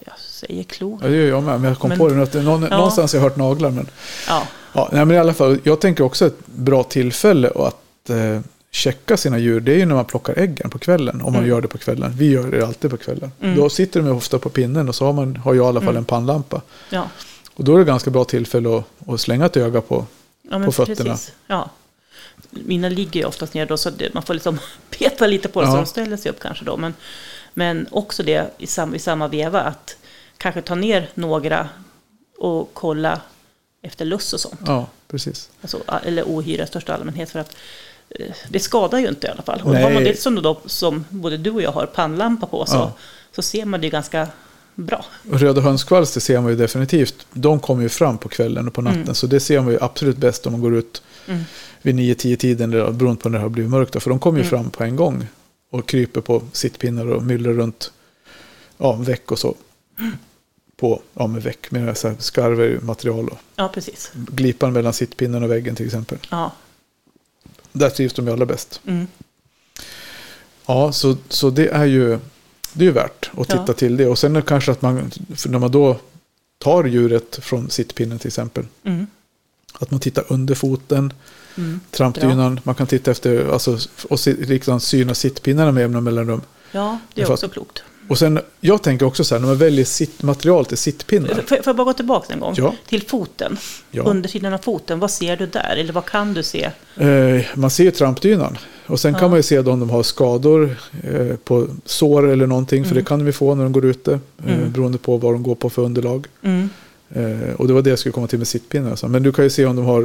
Jag 0.06 0.20
säger 0.20 0.64
klor. 0.64 1.00
Ja, 1.02 1.08
det 1.08 1.16
gör 1.16 1.28
jag 1.28 1.44
med. 1.44 1.60
Men 1.62 1.70
jag 1.70 1.80
kom 1.80 1.90
Men- 1.90 1.98
på 1.98 2.08
det 2.10 2.16
nu 2.16 2.24
att 2.24 2.32
det 2.32 2.42
någon, 2.42 2.62
Ja. 2.64 2.78
någonstans 2.78 3.14
har 3.14 3.18
jag 3.20 3.24
hört 3.30 3.38
naglar. 3.38 3.70
Men, 3.70 3.88
Ja, 4.28 4.48
ja, 4.74 4.90
nej, 4.92 5.06
men 5.06 5.16
i 5.18 5.20
alla 5.20 5.34
fall, 5.34 5.60
jag 5.64 5.82
tänker 5.82 6.04
också 6.04 6.26
ett 6.28 6.46
bra 6.48 6.84
tillfälle 6.84 7.52
att 7.56 8.10
eh, 8.10 8.40
checka 8.76 9.18
sina 9.18 9.38
djur. 9.40 9.60
Det 9.60 9.72
är 9.74 9.78
ju 9.78 9.86
när 9.86 9.96
man 9.96 10.06
plockar 10.06 10.40
äggen 10.40 10.70
på 10.70 10.80
kvällen. 10.80 11.16
Om 11.22 11.34
man 11.34 11.36
Mm. 11.36 11.50
gör 11.50 11.62
det 11.62 11.68
på 11.68 11.78
kvällen. 11.78 12.12
Vi 12.18 12.30
gör 12.32 12.52
det 12.52 12.66
alltid 12.68 12.92
på 12.92 12.98
kvällen. 12.98 13.32
Mm. 13.42 13.56
Då 13.56 13.70
sitter 13.70 14.02
de 14.02 14.10
ofta 14.12 14.40
på 14.40 14.50
pinnen 14.50 14.90
och 14.90 14.96
så 14.96 15.06
har, 15.06 15.14
man, 15.14 15.36
har 15.36 15.54
jag 15.54 15.66
i 15.66 15.68
alla 15.68 15.80
fall 15.80 15.90
Mm. 15.90 15.98
en 15.98 16.06
pannlampa. 16.06 16.62
ja. 16.90 17.10
Och 17.56 17.64
då 17.64 17.76
är 17.76 17.80
det 17.80 17.86
ganska 17.86 18.10
bra 18.10 18.24
tillfälle 18.26 18.78
att, 18.78 19.10
att 19.10 19.22
slänga 19.22 19.46
ett 19.46 19.58
öga 19.58 19.82
på. 19.82 20.06
ja 20.52 20.60
På 20.66 20.72
fötterna. 20.72 21.12
Precis. 21.12 21.32
Ja. 21.48 21.70
Mina 22.50 22.90
ligger 22.90 23.20
ju 23.20 23.26
oftast 23.26 23.54
ner 23.54 23.66
då, 23.66 23.78
så 23.78 23.90
det, 23.90 24.14
man 24.14 24.24
får 24.24 24.34
liksom 24.34 24.60
peta 24.90 25.28
lite 25.28 25.48
på 25.48 25.62
dem 25.62 25.72
så 25.72 25.78
Ja. 25.78 25.82
de 25.82 25.86
ställer 25.88 26.18
sig 26.18 26.32
upp 26.32 26.40
kanske 26.40 26.66
då. 26.66 26.78
Men, 26.78 26.94
men 27.54 27.88
också 27.92 28.24
det 28.24 28.52
i, 28.58 28.68
sam, 28.68 28.96
i 28.96 29.00
samma 29.00 29.28
veva 29.28 29.62
att 29.62 29.98
kanske 30.38 30.62
ta 30.62 30.76
ner 30.76 31.10
några 31.14 31.70
och 32.40 32.70
kolla 32.74 33.22
efter 33.82 34.06
luss 34.06 34.34
och 34.34 34.40
sånt. 34.40 34.60
Ja, 34.66 34.88
precis. 35.08 35.50
Alltså, 35.62 35.80
eller 36.04 36.24
ohyra 36.24 36.64
i 36.64 36.68
största 36.68 36.94
allmänhet. 36.94 37.30
För 37.30 37.40
att 37.40 37.56
det 38.50 38.60
skadar 38.60 39.00
ju 39.00 39.08
inte 39.08 39.28
i 39.28 39.30
alla 39.30 39.42
fall. 39.42 39.62
Och 39.64 39.72
Nej. 39.72 39.84
har 39.84 39.92
man 39.92 40.04
det 40.04 40.20
som, 40.22 40.36
då, 40.36 40.60
som 40.66 41.06
både 41.10 41.38
du 41.38 41.50
och 41.52 41.62
jag 41.62 41.72
har 41.72 41.86
pannlampa 41.86 42.48
på 42.48 42.66
så, 42.66 42.76
Ja. 42.76 42.94
så 43.36 43.42
ser 43.42 43.66
man 43.66 43.82
det 43.82 43.88
ju 43.88 43.92
ganska 43.92 44.28
bra. 44.76 45.06
Röda 45.32 45.62
hönskvalster 45.62 46.20
ser 46.22 46.42
man 46.42 46.50
ju 46.52 46.58
definitivt. 46.58 47.26
De 47.34 47.60
kommer 47.60 47.84
ju 47.84 47.90
fram 47.90 48.18
på 48.18 48.30
kvällen 48.30 48.68
och 48.68 48.74
på 48.74 48.82
natten. 48.82 49.02
Mm. 49.02 49.16
Så 49.16 49.28
det 49.28 49.40
ser 49.40 49.62
man 49.62 49.72
ju 49.74 49.78
absolut 49.82 50.18
bäst 50.18 50.46
om 50.46 50.52
man 50.52 50.62
går 50.62 50.76
ut 50.76 51.02
Mm. 51.28 51.42
vid 51.82 51.96
9-10 51.96 52.36
tiden. 52.36 52.72
Beroende 52.72 53.16
på 53.22 53.30
när 53.30 53.38
det 53.38 53.42
har 53.44 53.50
blivit 53.50 53.72
mörkt. 53.72 53.94
då, 53.94 54.00
För 54.00 54.10
de 54.10 54.20
kommer 54.20 54.40
ju 54.40 54.46
Mm. 54.48 54.50
fram 54.50 54.70
på 54.72 54.84
en 54.84 54.96
gång. 54.96 55.28
Och 55.72 55.88
kryper 55.90 56.22
på 56.22 56.42
sittpinnar 56.54 57.06
och 57.12 57.24
myllrar 57.24 57.54
runt 57.54 57.92
ja, 58.78 58.92
väck 58.94 59.32
och 59.32 59.40
så. 59.40 59.56
På, 60.78 61.02
ja 61.14 61.28
med 61.28 61.44
väck 61.44 61.72
med 61.72 61.98
skarver 62.20 62.80
material 62.82 63.28
och 63.30 63.38
Ja, 63.56 63.68
precis. 63.74 64.12
glipan 64.14 64.74
mellan 64.74 64.94
sittpinnen 64.94 65.44
och 65.44 65.52
väggen 65.52 65.76
till 65.76 65.86
exempel. 65.86 66.18
Ja. 66.32 66.52
Där 67.74 67.90
trivs 67.90 68.14
de 68.14 68.28
ju 68.28 68.34
allra 68.34 68.46
bäst. 68.46 68.82
Mm. 68.86 69.08
Ja, 70.66 70.92
så, 70.92 71.18
så 71.30 71.50
det 71.50 71.68
är 71.68 71.86
ju 71.86 72.20
det 72.74 72.84
är 72.84 72.88
ju 72.88 72.92
värt 72.92 73.30
att 73.38 73.48
titta 73.48 73.64
Ja. 73.68 73.74
till 73.74 73.98
det. 73.98 74.08
Och 74.08 74.20
sen 74.20 74.42
kanske 74.42 74.72
att 74.72 74.82
man, 74.82 75.12
när 75.46 75.60
man 75.60 75.72
då 75.72 75.98
tar 76.58 76.84
djuret 76.84 77.40
från 77.42 77.70
sittpinnen 77.70 78.20
till 78.20 78.28
exempel, 78.28 78.66
Mm. 78.84 79.08
att 79.74 79.92
man 79.92 80.00
tittar 80.00 80.26
under 80.28 80.56
foten, 80.56 81.14
Mm. 81.58 81.80
trampdynan, 81.92 82.60
man 82.64 82.76
kan 82.76 82.88
titta 82.88 83.12
efter, 83.12 83.48
alltså, 83.54 83.78
och 84.10 84.20
liksom 84.28 84.80
syna 84.80 85.14
sittpinnarna 85.14 85.72
med 85.72 85.82
jämna 85.82 86.02
mellanrum. 86.02 86.42
Ja, 86.72 87.00
det 87.14 87.22
är 87.22 87.32
också 87.32 87.50
klokt. 87.50 87.84
Och 88.08 88.18
sen, 88.18 88.40
jag 88.62 88.84
tänker 88.84 89.06
också 89.06 89.24
så 89.24 89.36
här, 89.36 89.40
när 89.40 89.48
man 89.48 89.58
väljer 89.58 89.86
sittmaterial 89.86 90.66
till 90.66 90.78
sittpinnar. 90.78 91.28
Får 91.28 91.42
får 91.44 91.58
jag 91.66 91.76
bara 91.76 91.84
gå 91.84 91.94
tillbaka 91.94 92.34
en 92.34 92.40
gång? 92.40 92.54
Ja. 92.58 92.74
Till 92.90 93.04
foten. 93.04 93.58
Ja. 93.92 94.04
Undersidan 94.04 94.54
av 94.54 94.58
foten, 94.58 95.00
vad 95.00 95.12
ser 95.12 95.38
du 95.38 95.46
där? 95.46 95.76
Eller 95.78 95.94
vad 95.94 96.06
kan 96.06 96.34
du 96.34 96.44
se? 96.44 96.70
Eh, 96.98 97.42
man 97.56 97.70
ser 97.70 97.84
ju 97.84 97.92
trampdynan. 97.92 98.58
Och 98.88 99.00
sen 99.00 99.14
Ja. 99.14 99.20
kan 99.20 99.30
man 99.30 99.40
ju 99.40 99.44
se 99.44 99.60
om 99.60 99.80
de 99.80 99.90
har 99.90 100.04
skador 100.04 100.76
eh, 101.04 101.36
på 101.36 101.68
sår 101.86 102.30
eller 102.30 102.48
någonting. 102.48 102.84
För 102.84 102.92
Mm. 102.92 103.04
det 103.04 103.08
kan 103.08 103.20
de 103.20 103.26
ju 103.26 103.32
få 103.32 103.56
när 103.56 103.64
de 103.64 103.72
går 103.74 103.86
ute. 103.86 104.20
Eh, 104.46 104.54
Mm. 104.58 104.72
beroende 104.72 104.98
på 104.98 105.18
vad 105.18 105.34
de 105.34 105.44
går 105.44 105.56
på 105.56 105.70
för 105.70 105.82
underlag. 105.82 106.28
Mm. 106.42 106.70
Eh, 107.16 107.54
och 107.56 107.68
det 107.68 107.74
var 107.74 107.82
det 107.82 107.90
jag 107.90 108.00
skulle 108.00 108.14
komma 108.14 108.28
till 108.28 108.38
med 108.40 108.48
sittpinnar. 108.48 108.90
Alltså. 108.90 109.08
Men 109.08 109.24
du 109.24 109.32
kan 109.32 109.44
ju 109.46 109.50
se 109.50 109.66
om 109.66 109.76
de 109.76 109.86
har 109.86 110.02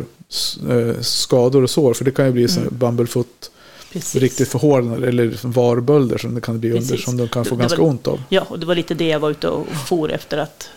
eh, 0.70 1.00
skador 1.00 1.62
och 1.62 1.70
sår. 1.70 1.94
För 1.94 2.04
det 2.04 2.10
kan 2.10 2.26
ju 2.26 2.32
bli 2.32 2.44
Mm. 2.44 2.58
mm. 2.62 2.74
bumblefoot, 2.78 3.50
Precis. 3.92 4.22
riktigt 4.22 4.48
förhårdnade 4.48 5.08
eller 5.08 5.24
liksom 5.24 5.52
varbölder 5.52 6.18
som 6.18 6.34
det 6.34 6.40
kan 6.40 6.60
bli 6.60 6.70
under. 6.72 6.96
Som 6.96 7.16
de 7.16 7.28
kan 7.28 7.44
få 7.44 7.50
Det- 7.50 7.56
det 7.56 7.60
ganska 7.62 7.78
var- 7.82 7.88
ont 7.88 8.06
av. 8.06 8.22
Ja, 8.28 8.46
och 8.48 8.58
det 8.58 8.66
var 8.66 8.74
lite 8.74 8.94
det 8.94 9.08
jag 9.08 9.20
var 9.20 9.30
ute 9.30 9.48
och 9.48 9.66
for 9.88 10.12
efter. 10.12 10.38
Att, 10.38 10.70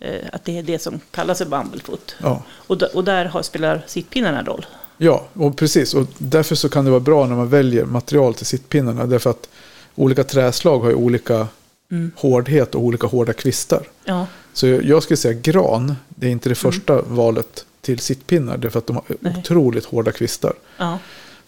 eh, 0.00 0.14
att 0.32 0.44
det 0.44 0.58
är 0.58 0.62
det 0.62 0.78
som 0.82 1.00
kallas 1.10 1.38
för 1.38 1.44
bumblefoot. 1.44 2.14
Ja. 2.22 2.42
Och, 2.50 2.82
och 2.82 3.04
där 3.04 3.24
har, 3.24 3.42
spelar 3.42 3.84
sittpinnarna 3.86 4.42
roll. 4.42 4.66
ja, 4.96 5.26
och 5.32 5.56
precis. 5.56 5.94
Och 5.94 6.06
därför 6.18 6.54
så 6.54 6.68
kan 6.68 6.84
det 6.84 6.90
vara 6.90 7.00
bra 7.00 7.26
när 7.26 7.36
man 7.36 7.48
väljer 7.48 7.84
material 7.84 8.34
till 8.34 8.46
sittpinnarna. 8.46 9.06
Därför 9.06 9.30
att 9.30 9.48
olika 9.94 10.24
träslag 10.24 10.78
har 10.80 10.88
ju 10.88 10.94
olika 10.94 11.46
Mm. 11.90 12.10
hårdhet 12.16 12.74
och 12.74 12.82
olika 12.82 13.06
hårda 13.06 13.32
kvistar. 13.32 13.82
Ja, 14.04 14.26
Så 14.52 14.66
jag 14.66 15.02
skulle 15.02 15.16
säga 15.16 15.34
gran, 15.42 15.94
det 16.08 16.26
är 16.26 16.30
inte 16.30 16.48
det 16.48 16.54
första 16.54 17.02
valet 17.02 17.64
till 17.80 17.98
sittpinnar. 17.98 18.56
Därför 18.56 18.78
att 18.78 18.86
de 18.86 18.96
har 18.96 19.04
Nej. 19.20 19.34
otroligt 19.38 19.84
hårda 19.84 20.12
kvistar. 20.12 20.52
ja, 20.76 20.98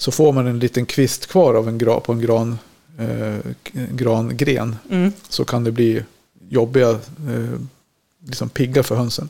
Så 0.01 0.11
får 0.11 0.33
man 0.33 0.47
en 0.47 0.59
liten 0.59 0.87
kvist 0.87 1.27
kvar 1.27 1.55
av 1.55 1.69
en 1.69 1.79
gra, 1.79 2.01
på 2.01 2.13
en 2.13 2.21
gran, 2.21 2.59
eh, 2.99 3.39
grangren. 3.91 4.77
mm. 4.91 5.13
Så 5.29 5.45
kan 5.45 5.65
det 5.65 5.73
bli 5.73 6.05
jobbiga, 6.49 6.91
eh, 6.91 7.61
liksom 8.27 8.49
pigga 8.49 8.83
för 8.83 8.97
hönsen. 8.97 9.29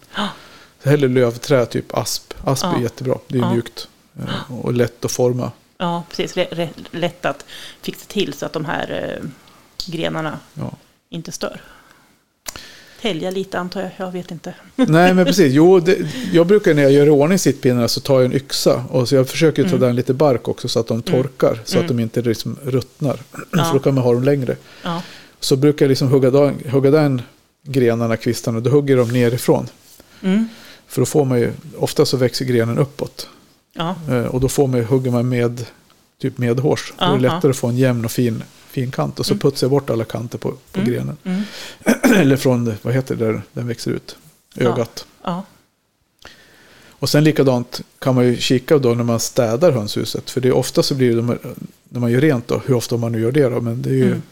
Så 0.82 0.88
hellre 0.90 1.08
lövträ, 1.08 1.66
typ 1.66 1.94
asp. 1.94 2.34
Asp 2.44 2.64
Ja. 2.64 2.76
är 2.76 2.80
jättebra, 2.82 3.18
det 3.28 3.38
är 3.38 3.42
Ja. 3.42 3.52
mjukt. 3.52 3.88
Eh, 4.18 4.52
och 4.60 4.72
lätt 4.72 5.04
att 5.04 5.12
forma. 5.12 5.52
ja 5.78 6.02
precis. 6.10 6.36
Re- 6.36 6.48
re- 6.54 6.86
lätt 6.90 7.24
att 7.26 7.44
fixa 7.82 8.04
till 8.08 8.32
så 8.32 8.46
att 8.46 8.52
de 8.52 8.64
här 8.64 9.18
eh, 9.22 9.28
grenarna 9.92 10.38
Ja. 10.54 10.72
inte 11.08 11.32
stör. 11.32 11.60
Tälja 13.02 13.30
lite 13.30 13.58
antar 13.58 13.80
jag, 13.80 13.90
jag 13.96 14.12
vet 14.12 14.30
inte. 14.30 14.54
Nej 14.76 15.14
men 15.14 15.24
precis, 15.26 15.52
jo, 15.54 15.80
det, 15.80 15.98
jag 16.32 16.46
brukar 16.46 16.74
när 16.74 16.82
jag 16.82 16.92
gör 16.92 17.06
i 17.06 17.10
ordning 17.10 17.38
sittpinnarna 17.38 17.88
så 17.88 18.00
tar 18.00 18.14
jag 18.14 18.24
en 18.24 18.32
yxa. 18.32 18.84
Och 18.90 19.08
så 19.08 19.14
jag 19.14 19.28
försöker 19.28 19.62
ta 19.62 19.68
Mm. 19.68 19.80
där 19.80 19.92
lite 19.92 20.14
bark 20.14 20.48
också 20.48 20.68
så 20.68 20.80
att 20.80 20.86
de 20.86 21.02
torkar. 21.02 21.60
Så 21.64 21.74
Mm. 21.76 21.84
att 21.84 21.88
de 21.96 22.00
inte 22.02 22.22
liksom 22.22 22.56
ruttnar. 22.64 23.20
Ja. 23.52 23.64
För 23.64 23.72
då 23.72 23.78
kan 23.78 23.94
man 23.94 24.04
ha 24.04 24.12
dem 24.12 24.22
längre. 24.24 24.56
Ja, 24.82 25.02
Så 25.40 25.56
brukar 25.56 25.84
jag 25.86 25.88
liksom 25.88 26.08
hugga, 26.08 26.30
da- 26.30 26.52
hugga 26.70 26.90
den 26.90 27.22
grenarna, 27.66 28.16
kvistarna, 28.16 28.60
då 28.60 28.70
hugger 28.70 28.96
de 28.96 29.08
nerifrån. 29.08 29.66
mm. 30.22 30.48
För 30.88 31.00
då 31.00 31.06
får 31.06 31.24
man 31.24 31.38
ju, 31.40 31.52
ofta 31.78 32.04
så 32.06 32.16
växer 32.16 32.44
grenen 32.44 32.78
uppåt. 32.78 33.28
ja, 33.72 33.94
Eh, 34.10 34.24
och 34.24 34.40
då 34.40 34.48
får 34.48 34.66
man, 34.66 34.84
hugger 34.84 35.10
man 35.10 35.28
med 35.28 35.64
typ 36.22 36.38
medhårs. 36.38 36.92
Då 36.98 37.04
är 37.04 37.12
det 37.12 37.18
lättare 37.20 37.50
att 37.50 37.56
få 37.56 37.66
en 37.66 37.76
jämn 37.76 38.04
och 38.04 38.10
fin, 38.10 38.42
fin 38.70 38.90
kant. 38.90 39.18
Och 39.20 39.26
så 39.26 39.32
Mm. 39.32 39.40
putsar 39.40 39.64
jag 39.64 39.70
bort 39.70 39.90
alla 39.90 40.04
kanter 40.04 40.38
på, 40.38 40.50
på 40.72 40.80
Mm. 40.80 40.92
grenen. 40.92 41.16
mm. 41.24 41.42
Eller 42.20 42.36
från, 42.36 42.74
vad 42.82 42.94
heter 42.94 43.16
det, 43.16 43.24
där 43.24 43.42
den 43.52 43.66
växer 43.68 43.90
ut. 43.90 44.16
Ögat. 44.56 45.06
ja, 45.24 45.44
Och 46.88 47.08
sen 47.08 47.24
likadant 47.24 47.80
kan 47.98 48.14
man 48.14 48.24
ju 48.26 48.36
kika 48.36 48.78
då 48.78 48.94
när 48.94 49.04
man 49.04 49.20
städar 49.20 49.70
hönshuset. 49.72 50.30
För 50.30 50.40
det 50.40 50.48
är 50.48 50.52
ofta 50.52 50.82
så 50.82 50.94
blir 50.94 51.16
det, 51.16 51.22
när 51.88 52.00
man 52.00 52.10
gör 52.10 52.20
rent 52.20 52.48
då, 52.48 52.60
hur 52.66 52.74
ofta 52.74 52.96
man 52.96 53.12
nu 53.12 53.20
gör 53.20 53.32
det 53.32 53.48
då. 53.48 53.60
Men 53.60 53.82
det 53.82 53.90
är 53.90 53.94
ju 53.94 54.06
Mm. 54.06 54.22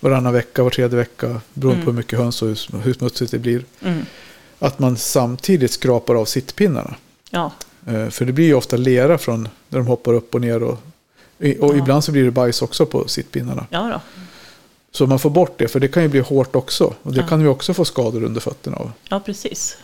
varannan 0.00 0.32
vecka, 0.32 0.62
var 0.62 0.70
tredje 0.70 0.96
vecka. 0.98 1.40
Beroende 1.54 1.76
på 1.84 1.90
Mm. 1.90 1.94
hur 1.96 2.02
mycket 2.02 2.18
höns 2.18 2.42
och 2.42 2.48
hur, 2.48 2.78
hur 2.78 2.92
smutsigt 2.94 3.30
det 3.30 3.38
blir. 3.38 3.64
mm. 3.82 4.04
Att 4.58 4.78
man 4.78 4.96
samtidigt 4.96 5.70
skrapar 5.70 6.14
av 6.14 6.24
sittpinnarna. 6.24 6.94
ja, 7.30 7.52
Eh, 7.86 8.08
För 8.08 8.24
det 8.24 8.32
blir 8.32 8.44
ju 8.46 8.54
ofta 8.54 8.76
lera 8.76 9.18
från 9.18 9.48
när 9.68 9.78
de 9.78 9.86
hoppar 9.86 10.12
upp 10.14 10.34
och 10.34 10.40
ner. 10.40 10.62
Och, 10.62 10.78
och 11.38 11.44
Ja. 11.74 11.76
ibland 11.76 12.04
så 12.04 12.12
blir 12.12 12.24
det 12.24 12.30
bajs 12.30 12.62
också 12.62 12.86
på 12.86 13.08
sittpinnarna. 13.08 13.66
ja 13.70 13.88
då. 13.92 14.00
Så 14.90 15.06
man 15.06 15.18
får 15.18 15.30
bort 15.30 15.58
det, 15.58 15.68
för 15.68 15.80
det 15.80 15.88
kan 15.88 16.02
ju 16.02 16.08
bli 16.08 16.20
hårt 16.20 16.56
också. 16.56 16.94
Och 17.02 17.12
det 17.12 17.20
Ja. 17.20 17.26
kan 17.26 17.42
vi 17.42 17.48
också 17.48 17.74
få 17.74 17.84
skador 17.84 18.24
under 18.24 18.40
fötterna 18.40 18.76
av. 18.76 18.92
Ja, 19.08 19.20
precis. 19.20 19.78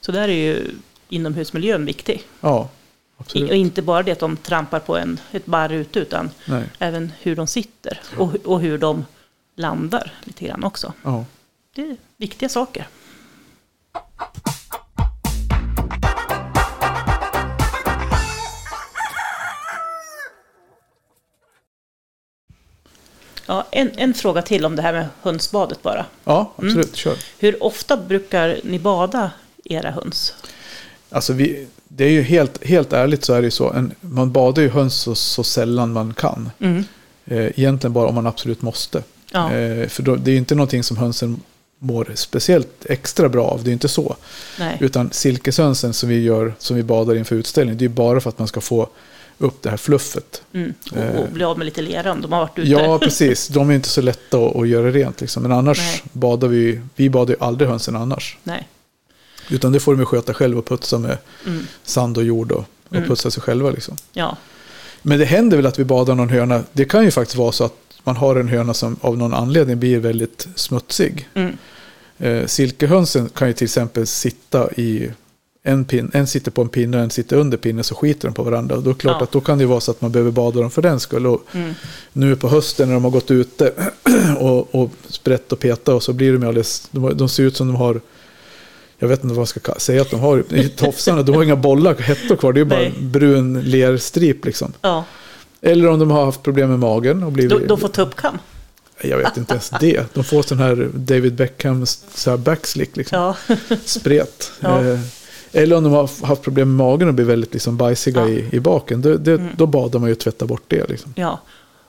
Så 0.00 0.12
där 0.12 0.28
är 0.28 0.32
ju 0.32 0.70
inomhusmiljön 1.08 1.84
viktig. 1.86 2.22
Ja, 2.40 2.68
absolut. 3.16 3.50
och 3.50 3.56
inte 3.56 3.82
bara 3.82 4.02
det 4.02 4.12
att 4.12 4.18
de 4.18 4.36
trampar 4.36 4.80
på 4.80 4.96
en, 4.96 5.20
ett 5.32 5.46
barr 5.46 5.72
ute, 5.72 5.98
utan 5.98 6.30
Nej, 6.46 6.64
även 6.78 7.12
hur 7.20 7.36
de 7.36 7.46
sitter 7.46 8.00
och, 8.18 8.34
och 8.44 8.60
hur 8.60 8.78
de 8.78 9.04
landar 9.56 10.12
lite 10.24 10.44
grann 10.44 10.64
också. 10.64 10.92
ja. 11.02 11.24
Det 11.74 11.82
är 11.82 11.96
viktiga 12.16 12.48
saker. 12.48 12.86
Ja, 23.46 23.66
en, 23.70 23.90
en 23.96 24.14
fråga 24.14 24.42
till 24.42 24.64
om 24.64 24.76
det 24.76 24.82
här 24.82 24.92
med 24.92 25.06
hönsbadet 25.22 25.82
bara. 25.82 26.06
ja 26.24 26.52
absolut. 26.56 26.74
Mm. 26.74 26.94
Kör. 26.94 27.16
Hur 27.38 27.62
ofta 27.64 27.96
brukar 27.96 28.60
ni 28.64 28.78
bada 28.78 29.30
era 29.64 29.90
höns? 29.90 30.34
Alltså 31.10 31.32
vi, 31.32 31.66
det 31.88 32.04
är 32.04 32.10
ju 32.10 32.22
helt, 32.22 32.64
helt 32.64 32.92
ärligt 32.92 33.24
så 33.24 33.34
är 33.34 33.40
det 33.40 33.46
ju 33.46 33.50
så. 33.50 33.72
En, 33.72 33.94
man 34.00 34.32
badar 34.32 34.62
ju 34.62 34.68
höns 34.68 34.94
så, 34.94 35.14
så 35.14 35.44
sällan 35.44 35.92
man 35.92 36.14
kan. 36.14 36.50
Mm. 36.60 36.84
Eh, 37.24 37.38
egentligen 37.60 37.92
bara 37.92 38.08
om 38.08 38.14
man 38.14 38.26
absolut 38.26 38.62
måste. 38.62 39.02
Ja, 39.32 39.52
Eh, 39.52 39.88
för 39.88 40.02
då, 40.02 40.16
det 40.16 40.30
är 40.30 40.32
ju 40.32 40.38
inte 40.38 40.54
någonting 40.54 40.82
som 40.82 40.96
hönsen 40.96 41.40
mår 41.78 42.12
speciellt 42.14 42.86
extra 42.88 43.28
bra 43.28 43.46
av. 43.46 43.64
Det 43.64 43.70
är 43.70 43.72
inte 43.72 43.88
så. 43.88 44.16
Nej. 44.58 44.76
Utan 44.80 45.10
silkeshönsen 45.12 45.94
som 45.94 46.08
vi 46.08 46.22
gör, 46.22 46.54
som 46.58 46.76
vi 46.76 46.82
badar 46.82 47.14
inför 47.14 47.36
utställning, 47.36 47.76
det 47.76 47.84
är 47.84 47.88
bara 47.88 48.20
för 48.20 48.28
att 48.28 48.38
man 48.38 48.48
ska 48.48 48.60
få 48.60 48.88
upp 49.38 49.62
det 49.62 49.70
här 49.70 49.76
fluffet. 49.76 50.42
Mm. 50.52 50.74
Och, 50.92 50.96
Eh. 50.98 51.16
och 51.16 51.28
bli 51.28 51.44
av 51.44 51.58
med 51.58 51.64
lite 51.64 51.82
lera 51.82 52.12
om 52.12 52.20
de 52.22 52.32
har 52.32 52.40
varit 52.40 52.58
ute. 52.58 52.70
Ja, 52.70 52.98
precis. 52.98 53.48
De 53.48 53.70
är 53.70 53.74
inte 53.74 53.88
så 53.88 54.00
lätta 54.00 54.38
att, 54.38 54.56
att 54.56 54.68
göra 54.68 54.90
rent. 54.90 55.20
Liksom. 55.20 55.42
Men 55.42 55.52
annars 55.52 55.78
Nej. 55.78 56.02
badar 56.12 56.48
vi, 56.48 56.80
vi 56.96 57.10
badar 57.10 57.34
ju 57.34 57.40
aldrig 57.40 57.68
hönsen 57.70 57.96
annars. 57.96 58.38
Nej. 58.42 58.68
Utan 59.50 59.72
det 59.72 59.80
får 59.80 59.96
de 59.96 60.06
sköta 60.06 60.34
själva 60.34 60.58
och 60.58 60.66
putsa 60.66 60.98
med 60.98 61.18
Mm. 61.46 61.66
sand 61.84 62.18
och 62.18 62.24
jord 62.24 62.52
och, 62.52 62.64
och 62.88 62.96
Mm. 62.96 63.08
putsa 63.08 63.30
sig 63.30 63.42
själva. 63.42 63.70
Liksom. 63.70 63.96
Ja. 64.12 64.36
Men 65.02 65.18
det 65.18 65.24
händer 65.24 65.56
väl 65.56 65.66
att 65.66 65.78
vi 65.78 65.84
badar 65.84 66.14
någon 66.14 66.28
höna. 66.30 66.62
Det 66.72 66.84
kan 66.84 67.04
ju 67.04 67.10
faktiskt 67.10 67.36
vara 67.36 67.52
så 67.52 67.64
att 67.64 67.74
man 68.04 68.16
har 68.16 68.36
en 68.36 68.48
höna 68.48 68.74
som 68.74 68.96
av 69.00 69.18
någon 69.18 69.34
anledning 69.34 69.78
blir 69.80 69.98
väldigt 69.98 70.48
smutsig. 70.54 71.28
Mm. 71.34 71.56
Eh, 72.18 72.46
silkehönsen 72.46 73.28
kan 73.28 73.48
ju 73.48 73.54
till 73.54 73.64
exempel 73.64 74.06
sitta 74.06 74.72
i 74.72 75.10
en 75.66 75.84
pin, 75.84 76.10
en 76.14 76.26
sitter 76.26 76.50
på 76.50 76.62
en 76.62 76.68
pinne 76.68 76.96
och 76.96 77.02
en 77.02 77.10
sitter 77.10 77.36
under 77.36 77.56
pinnen 77.58 77.84
så 77.84 77.94
skiter 77.94 78.28
de 78.28 78.34
på 78.34 78.42
varandra. 78.42 78.76
Och 78.76 78.82
då 78.82 78.90
är 78.90 78.94
klart 78.94 79.16
Ja. 79.18 79.24
att 79.24 79.32
då 79.32 79.40
kan 79.40 79.58
det 79.58 79.66
vara 79.66 79.80
så 79.80 79.90
att 79.90 80.00
man 80.00 80.12
behöver 80.12 80.30
bada 80.30 80.60
dem 80.60 80.70
för 80.70 80.82
den 80.82 81.00
skull. 81.00 81.26
Och 81.26 81.44
Mm. 81.52 81.74
nu 82.12 82.36
på 82.36 82.48
hösten 82.48 82.88
när 82.88 82.94
de 82.94 83.04
har 83.04 83.10
gått 83.10 83.30
ute 83.30 83.72
och, 84.38 84.74
och 84.74 84.90
sprätt 85.08 85.52
och 85.52 85.58
peta 85.58 85.94
och 85.94 86.02
så 86.02 86.12
blir 86.12 86.32
de 86.32 86.46
alldeles, 86.46 86.88
de, 86.90 87.16
de 87.16 87.28
ser 87.28 87.42
ut 87.42 87.56
som 87.56 87.66
de 87.66 87.76
har, 87.76 88.00
jag 88.98 89.08
vet 89.08 89.18
inte 89.18 89.26
vad 89.28 89.36
man 89.36 89.46
ska 89.46 89.60
ka- 89.60 89.78
säga 89.78 90.02
att 90.02 90.10
de 90.10 90.20
har 90.20 90.44
i 90.54 90.68
tofsarna, 90.68 91.22
de 91.22 91.34
har 91.34 91.42
inga 91.42 91.56
bollar, 91.56 91.94
hettor 91.94 92.36
kvar, 92.36 92.52
det 92.52 92.60
är 92.60 92.64
bara 92.64 92.80
Nej. 92.80 92.94
brun 93.00 93.60
lerstrip 93.62 94.44
liksom. 94.44 94.72
ja. 94.80 95.04
Eller 95.60 95.88
om 95.88 95.98
de 95.98 96.10
har 96.10 96.24
haft 96.24 96.42
problem 96.42 96.70
med 96.70 96.78
magen 96.78 97.22
och 97.22 97.32
blivit, 97.32 97.50
De, 97.58 97.66
de 97.66 97.78
får 97.80 97.88
tuppkam. 97.88 98.38
jag 99.02 99.18
vet 99.18 99.36
inte 99.36 99.52
ens 99.52 99.70
det, 99.80 100.14
de 100.14 100.24
får 100.24 100.42
sån 100.42 100.58
här 100.58 100.90
David 100.94 101.34
Beckham 101.34 101.86
så 102.14 102.30
här 102.30 102.36
backslick 102.36 102.96
liksom, 102.96 103.18
Ja. 103.48 103.56
spret. 103.84 104.52
Ja. 104.60 104.80
Eller 105.54 105.76
om 105.76 105.84
de 105.84 105.92
har 105.92 106.26
haft 106.26 106.42
problem 106.42 106.68
med 106.68 106.86
magen 106.86 107.08
och 107.08 107.14
blir 107.14 107.24
väldigt 107.24 107.52
liksom 107.52 107.76
bajsiga 107.76 108.20
Ja. 108.20 108.28
i, 108.28 108.48
i 108.52 108.60
baken, 108.60 109.02
det, 109.02 109.18
det, 109.18 109.32
Mm. 109.32 109.48
då 109.56 109.66
badar 109.66 109.98
man 110.00 110.08
ju 110.08 110.12
och 110.12 110.18
tvättar 110.18 110.46
bort 110.46 110.62
det. 110.68 110.88
Liksom. 110.88 111.12
ja. 111.16 111.40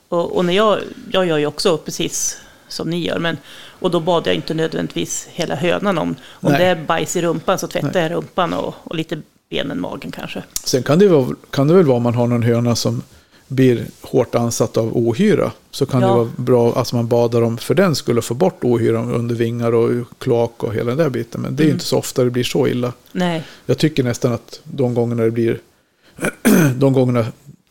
Och, 0.08 0.36
och 0.36 0.44
när 0.44 0.52
jag, 0.52 0.78
jag 1.12 1.26
gör 1.26 1.38
ju 1.38 1.46
också 1.46 1.76
precis 1.78 2.38
som 2.68 2.90
ni 2.90 3.06
gör. 3.06 3.18
Men, 3.18 3.36
och 3.80 3.90
då 3.90 4.00
badar 4.00 4.26
jag 4.26 4.34
inte 4.34 4.54
nödvändigtvis 4.54 5.28
hela 5.32 5.54
hönan. 5.54 5.98
Om, 5.98 6.14
om 6.30 6.52
Nej. 6.52 6.58
det 6.60 6.64
är 6.66 6.84
bajs 6.86 7.16
i 7.16 7.22
rumpan 7.22 7.58
så 7.58 7.66
tvättar 7.66 8.00
jag 8.00 8.12
rumpan 8.12 8.52
och, 8.52 8.74
och 8.84 8.94
lite 8.94 9.18
benen, 9.50 9.80
magen 9.80 10.10
kanske. 10.10 10.42
Sen 10.64 10.82
kan 10.82 10.98
det, 10.98 11.08
vara, 11.08 11.26
kan 11.50 11.68
det 11.68 11.74
väl 11.74 11.84
vara 11.84 11.96
om 11.96 12.02
man 12.02 12.14
har 12.14 12.26
någon 12.26 12.42
höna 12.42 12.76
som 12.76 13.02
blir 13.48 13.86
hårt 14.02 14.34
ansatt 14.34 14.76
av 14.76 14.96
ohyra. 14.96 15.52
Så 15.70 15.86
kan 15.86 16.00
Ja. 16.02 16.06
det 16.08 16.14
vara 16.14 16.28
bra 16.36 16.72
att 16.80 16.92
man 16.92 17.08
badar 17.08 17.40
dem 17.40 17.58
för 17.58 17.74
den 17.74 17.94
skulle 17.94 18.22
få 18.22 18.34
bort 18.34 18.64
ohyran 18.64 19.14
under 19.14 19.34
vingar 19.34 19.72
och 19.74 20.06
kloak 20.18 20.64
och 20.64 20.74
hela 20.74 20.84
den 20.88 20.98
där 20.98 21.08
biten. 21.10 21.40
Men 21.40 21.56
det 21.56 21.62
är 21.62 21.64
Mm. 21.64 21.74
inte 21.74 21.84
så 21.84 21.98
ofta 21.98 22.24
det 22.24 22.30
blir 22.30 22.44
så 22.44 22.68
illa. 22.68 22.92
Nej, 23.12 23.42
Jag 23.66 23.78
tycker 23.78 24.02
nästan 24.02 24.32
att 24.32 24.60
de 24.64 24.94
gångerna 24.94 25.22
det 25.22 25.30
blir 25.30 25.60
de 26.76 26.92
gångerna 26.92 27.26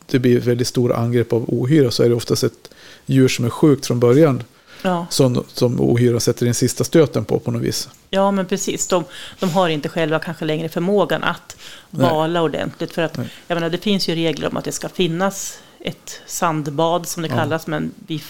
det 0.06 0.18
blir 0.18 0.40
väldigt 0.40 0.68
stora 0.68 0.96
angrepp 0.96 1.32
av 1.32 1.44
ohyra 1.48 1.90
så 1.90 2.02
är 2.02 2.08
det 2.08 2.14
oftast 2.14 2.44
ett 2.44 2.70
djur 3.06 3.28
som 3.28 3.44
är 3.44 3.50
sjukt 3.50 3.86
från 3.86 4.00
början 4.00 4.42
ja. 4.82 5.06
som, 5.10 5.44
som 5.52 5.80
ohyra 5.80 6.20
sätter 6.20 6.46
in 6.46 6.54
sista 6.54 6.84
stöten 6.84 7.24
på 7.24 7.38
på 7.38 7.50
något 7.50 7.62
vis. 7.62 7.88
ja 8.10 8.30
men 8.30 8.46
precis. 8.46 8.86
De, 8.86 9.04
de 9.40 9.50
har 9.50 9.68
inte 9.68 9.88
själva 9.88 10.18
kanske 10.18 10.44
längre 10.44 10.68
förmågan 10.68 11.22
att 11.24 11.56
Nej. 11.90 12.10
vala 12.10 12.42
ordentligt. 12.42 12.92
För 12.92 13.02
att, 13.02 13.16
Nej. 13.16 13.28
jag 13.48 13.56
menar, 13.56 13.70
det 13.70 13.78
finns 13.78 14.08
ju 14.08 14.14
regler 14.14 14.48
om 14.48 14.56
att 14.56 14.64
det 14.64 14.72
ska 14.72 14.88
finnas 14.88 15.58
ett 15.80 16.20
sandbad 16.26 17.08
som 17.08 17.22
det 17.22 17.28
Ja. 17.28 17.34
kallas. 17.34 17.66
Men 17.66 17.90
vi, 18.06 18.22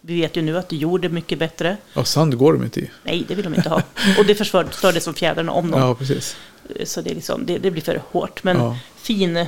vi 0.00 0.20
vet 0.20 0.36
ju 0.36 0.42
nu 0.42 0.58
att 0.58 0.72
jord 0.72 1.04
är 1.04 1.08
mycket 1.08 1.38
bättre. 1.38 1.76
Ja, 1.94 2.04
sand 2.04 2.38
går 2.38 2.52
de 2.52 2.64
inte 2.64 2.80
i. 2.80 2.90
Nej, 3.04 3.24
det 3.28 3.34
vill 3.34 3.44
de 3.44 3.54
inte 3.54 3.68
ha. 3.68 3.82
Och 4.18 4.24
det 4.26 4.34
förstör, 4.34 4.92
det 4.92 5.00
som 5.00 5.14
fjädrarna 5.14 5.52
om 5.52 5.70
dem. 5.70 5.80
Ja, 5.80 5.94
precis. 5.94 6.36
Så 6.84 7.00
det, 7.00 7.14
liksom, 7.14 7.46
det, 7.46 7.58
det 7.58 7.70
blir 7.70 7.82
för 7.82 8.02
hårt. 8.10 8.44
Men 8.44 8.56
Ja. 8.56 8.76
fin, 8.96 9.46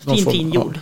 fin, 0.00 0.24
får- 0.24 0.30
fin 0.32 0.48
ja. 0.52 0.60
jord. 0.60 0.78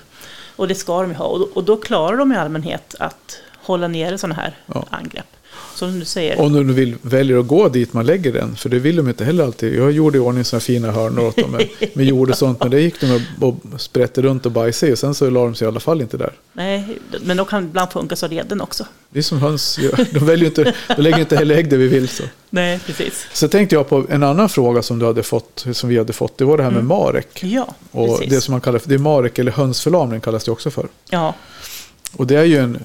Och 0.56 0.68
det 0.68 0.74
ska 0.74 1.02
de 1.02 1.10
ju 1.10 1.16
ha. 1.16 1.24
Och, 1.24 1.38
då- 1.38 1.48
och 1.54 1.64
då 1.64 1.76
klarar 1.76 2.16
de 2.16 2.32
i 2.32 2.36
allmänhet 2.36 2.94
att 2.98 3.38
hålla 3.62 3.88
nere 3.88 4.18
sådana 4.18 4.34
här 4.34 4.56
Ja. 4.66 4.86
angrepp. 4.90 5.26
Som 5.74 5.98
du 5.98 6.04
säger. 6.04 6.40
Om 6.40 6.52
du 6.52 6.72
vill, 6.72 6.94
väljer 7.02 7.38
att 7.40 7.46
gå 7.46 7.68
dit 7.68 7.92
man 7.92 8.06
lägger 8.06 8.32
den, 8.32 8.56
för 8.56 8.68
det 8.68 8.78
vill 8.78 8.96
de 8.96 9.08
inte 9.08 9.24
heller 9.24 9.44
alltid. 9.44 9.74
Jag 9.74 9.92
gjorde 9.92 10.18
i 10.18 10.20
ordning 10.20 10.44
sådana 10.44 10.60
fina 10.60 10.90
hörnor 10.90 11.24
åt 11.26 11.36
dem 11.36 11.50
med, 11.50 11.68
med 11.94 12.06
jord 12.06 12.30
och 12.30 12.38
sånt, 12.38 12.60
men 12.60 12.70
det 12.70 12.80
gick 12.80 13.00
de 13.00 13.20
och, 13.40 13.54
sprätte 13.80 14.22
runt 14.22 14.46
och 14.46 14.52
bajsade 14.52 14.92
och 14.92 14.98
sen 14.98 15.14
så 15.14 15.30
la 15.30 15.44
de 15.44 15.54
sig 15.54 15.64
i 15.64 15.68
alla 15.68 15.80
fall 15.80 16.00
inte 16.00 16.16
där. 16.16 16.32
Nej, 16.52 16.98
men 17.22 17.36
de 17.36 17.46
kan 17.46 17.64
ibland 17.64 17.90
funka 17.92 18.16
så 18.16 18.26
reden 18.26 18.60
också. 18.60 18.86
Det 19.10 19.18
är 19.18 19.22
som 19.22 19.38
höns 19.38 19.78
gör. 19.78 20.06
De, 20.12 20.18
väljer 20.26 20.46
inte, 20.46 20.74
de 20.96 21.02
lägger 21.02 21.18
inte 21.18 21.36
heller 21.36 21.54
ägg 21.56 21.70
där 21.70 21.76
vi 21.76 21.88
vill. 21.88 22.08
Så. 22.08 22.22
Nej, 22.50 22.80
precis. 22.86 23.26
så 23.32 23.48
tänkte 23.48 23.74
jag 23.74 23.88
på 23.88 24.06
en 24.10 24.22
annan 24.22 24.48
fråga 24.48 24.82
som, 24.82 24.98
du 24.98 25.06
hade 25.06 25.22
fått, 25.22 25.66
som 25.72 25.88
vi 25.88 25.98
hade 25.98 26.12
fått, 26.12 26.38
det 26.38 26.44
var 26.44 26.56
det 26.56 26.62
här 26.62 26.70
med 26.70 26.78
Mm. 26.78 26.88
marek. 26.88 27.42
Ja, 27.44 27.74
Och 27.90 28.18
precis. 28.18 28.34
det 28.34 28.40
som 28.40 28.52
man 28.52 28.60
kallar 28.60 28.78
för, 28.78 28.88
det 28.88 28.94
är 28.94 28.98
marek 28.98 29.38
eller 29.38 29.52
hönsförlamning 29.52 30.20
kallas 30.20 30.44
det 30.44 30.50
också 30.50 30.70
för. 30.70 30.88
Ja, 31.10 31.34
Och 32.16 32.26
det 32.26 32.34
är 32.36 32.44
ju 32.44 32.56
en, 32.58 32.78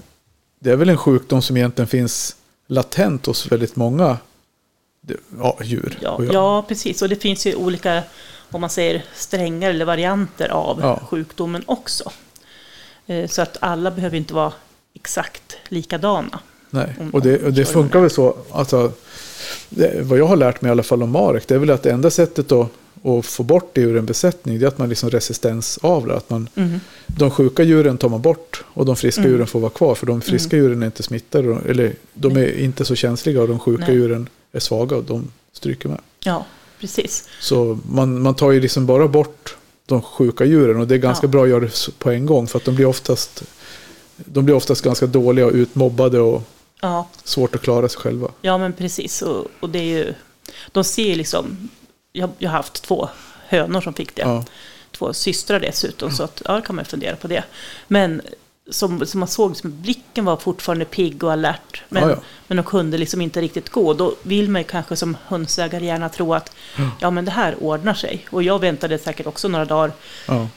det 0.60 0.72
är 0.72 0.76
väl 0.76 0.90
en 0.90 0.98
sjukdom 0.98 1.42
som 1.42 1.58
egentligen 1.58 1.88
finns 1.88 2.36
latent 2.74 3.26
hos 3.26 3.52
väldigt 3.52 3.76
många 3.76 4.18
ja, 5.40 5.58
djur. 5.64 5.98
ja, 6.02 6.20
ja, 6.32 6.62
precis. 6.68 7.02
Och 7.02 7.10
det 7.10 7.16
finns 7.16 7.46
ju 7.48 7.56
olika, 7.56 8.04
om 8.52 8.62
man 8.62 8.70
säger 8.70 9.04
strängar 9.16 9.70
eller 9.70 9.86
varianter 9.86 10.50
av 10.50 10.80
Ja. 10.82 11.00
sjukdomen 11.10 11.64
också. 11.66 12.12
Eh, 13.08 13.28
Så 13.28 13.42
att 13.42 13.58
alla 13.60 13.92
behöver 13.92 14.18
inte 14.18 14.34
vara 14.34 14.54
exakt 14.94 15.58
likadana. 15.70 16.40
Nej, 16.70 16.96
och 17.14 17.22
det, 17.22 17.44
och 17.44 17.54
det 17.54 17.66
funkar 17.66 18.00
väl 18.00 18.10
så. 18.10 18.36
Alltså, 18.52 18.92
det, 19.70 20.02
vad 20.04 20.20
jag 20.20 20.26
har 20.28 20.36
lärt 20.36 20.62
mig 20.62 20.70
i 20.70 20.72
alla 20.72 20.84
fall 20.84 21.04
om 21.04 21.12
marek, 21.12 21.48
det 21.48 21.56
är 21.56 21.60
väl 21.60 21.70
att 21.70 21.84
det 21.84 21.92
enda 21.92 22.10
sättet 22.12 22.52
att, 22.52 22.68
att 23.04 23.26
få 23.26 23.44
bort 23.44 23.70
det 23.74 23.82
ur 23.82 23.98
en 23.98 24.06
besättning, 24.06 24.60
det 24.60 24.66
är 24.66 24.68
att 24.68 24.78
man 24.78 24.90
liksom 24.90 25.10
resistensavlar. 25.10 26.16
Att 26.16 26.30
man, 26.30 26.50
Mhm. 26.54 26.80
de 27.08 27.32
sjuka 27.32 27.64
djuren 27.64 27.98
tar 27.98 28.10
man 28.10 28.22
bort 28.22 28.64
och 28.68 28.86
de 28.86 28.96
friska 28.96 29.22
Mm. 29.22 29.32
djuren 29.34 29.48
får 29.48 29.60
vara 29.60 29.72
kvar. 29.72 29.96
För 29.96 30.06
de 30.06 30.22
friska 30.22 30.58
djuren 30.58 30.82
är 30.82 30.86
inte 30.86 31.04
smittade, 31.04 31.50
och- 31.50 31.66
eller 31.70 31.96
de 32.14 32.38
är 32.38 32.60
inte 32.60 32.86
så 32.86 32.96
känsliga 32.96 33.42
och 33.42 33.48
de 33.48 33.60
sjuka 33.60 33.84
Nej. 33.88 33.96
djuren 33.96 34.30
är 34.52 34.60
svaga 34.60 34.96
och 34.96 35.04
de 35.04 35.32
stryker 35.54 35.90
med. 35.90 36.00
Ja, 36.24 36.46
precis. 36.80 37.28
Så 37.40 37.80
man, 37.90 38.22
man 38.22 38.36
tar 38.36 38.52
ju 38.52 38.60
liksom 38.60 38.86
bara 38.86 39.08
bort 39.08 39.56
de 39.86 40.02
sjuka 40.02 40.46
djuren 40.46 40.80
och 40.80 40.88
det 40.88 40.96
är 40.96 41.00
ganska 41.00 41.28
Ja. 41.28 41.32
bra 41.32 41.44
att 41.44 41.50
göra 41.50 41.60
det 41.60 41.90
på 42.00 42.12
en 42.12 42.26
gång 42.26 42.48
för 42.48 42.60
att 42.60 42.66
de 42.66 42.76
blir 42.76 42.86
oftast, 42.86 43.44
de 44.16 44.46
blir 44.46 44.56
oftast 44.56 44.82
ganska 44.82 45.06
dåliga 45.06 45.46
och 45.46 45.54
utmobbade 45.54 46.20
och 46.20 46.42
Ja, 46.82 47.08
svårt 47.24 47.56
att 47.56 47.62
klara 47.62 47.90
sig 47.90 48.00
själva. 48.02 48.28
Ja, 48.42 48.58
men 48.58 48.74
precis. 48.74 49.22
Och, 49.22 49.48
och 49.60 49.70
det 49.70 49.80
är 49.80 49.84
ju, 50.06 50.14
de 50.72 50.84
ser 50.84 51.04
ju 51.04 51.16
liksom, 51.16 51.70
jag, 52.14 52.30
jag 52.38 52.50
har 52.50 52.58
haft 52.58 52.84
två 52.84 53.10
hönor 53.48 53.82
som 53.82 53.94
fick 53.94 54.16
det. 54.16 54.22
Ja. 54.22 54.46
Två 54.92 55.14
systrar 55.14 55.60
dessutom, 55.60 56.12
så 56.12 56.24
att, 56.24 56.42
ja, 56.46 56.62
kan 56.62 56.76
man 56.76 56.86
fundera 56.86 57.16
på 57.16 57.28
det. 57.28 57.44
Men 57.88 58.22
som, 58.70 59.06
som 59.06 59.20
man 59.20 59.30
såg, 59.30 59.50
liksom, 59.52 59.82
blicken 59.82 60.26
var 60.26 60.38
fortfarande 60.38 60.86
pigg 60.86 61.24
och 61.24 61.32
alert. 61.32 61.84
Men, 61.90 62.04
Ja, 62.04 62.10
ja. 62.10 62.16
men 62.48 62.58
de 62.58 62.64
kunde 62.64 62.98
liksom 62.98 63.22
inte 63.22 63.42
riktigt 63.42 63.70
gå. 63.70 63.94
Då 63.94 64.16
vill 64.24 64.50
man 64.50 64.62
ju 64.62 64.68
kanske 64.68 64.96
som 64.96 65.18
hönsägare 65.28 65.86
gärna 65.86 66.10
tro 66.10 66.34
att 66.34 66.56
ja, 67.00 67.10
men 67.12 67.26
det 67.26 67.32
här 67.32 67.64
ordnar 67.64 67.94
sig. 67.94 68.26
Och 68.30 68.44
jag 68.44 68.60
väntade 68.60 69.00
säkert 69.00 69.28
också 69.28 69.48
några 69.48 69.66
dagar 69.66 69.92
Ja. 70.28 70.48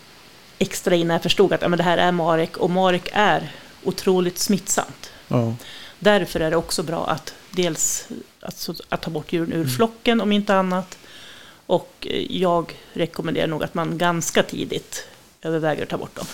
extra 0.59 0.95
innan 0.95 1.15
jag 1.15 1.23
förstod 1.23 1.53
att 1.53 1.63
ja, 1.63 1.69
men 1.69 1.77
det 1.77 1.83
här 1.85 1.99
är 1.99 2.13
Marek. 2.13 2.57
Och 2.57 2.71
Marek 2.71 3.09
är 3.13 3.53
otroligt 3.85 4.39
smittsamt. 4.39 5.11
Ja. 5.29 5.55
Därför 5.99 6.41
är 6.41 6.51
det 6.51 6.57
också 6.57 6.83
bra 6.83 7.07
att 7.07 7.35
dels 7.51 8.09
alltså, 8.41 8.75
att 8.89 9.03
ta 9.03 9.11
bort 9.11 9.33
djuren 9.33 9.53
ur 9.53 9.57
Mm. 9.57 9.69
flocken 9.69 10.21
om 10.21 10.33
inte 10.33 10.55
annat. 10.57 10.99
Och 11.67 12.07
eh, 12.11 12.33
jag 12.37 12.73
rekommenderar 12.93 13.47
nog 13.47 13.65
att 13.65 13.75
man 13.75 13.99
ganska 13.99 14.43
tidigt 14.43 15.05
överväger 15.43 15.83
att 15.83 15.89
ta 15.89 15.97
bort 15.99 16.17
dem. 16.17 16.27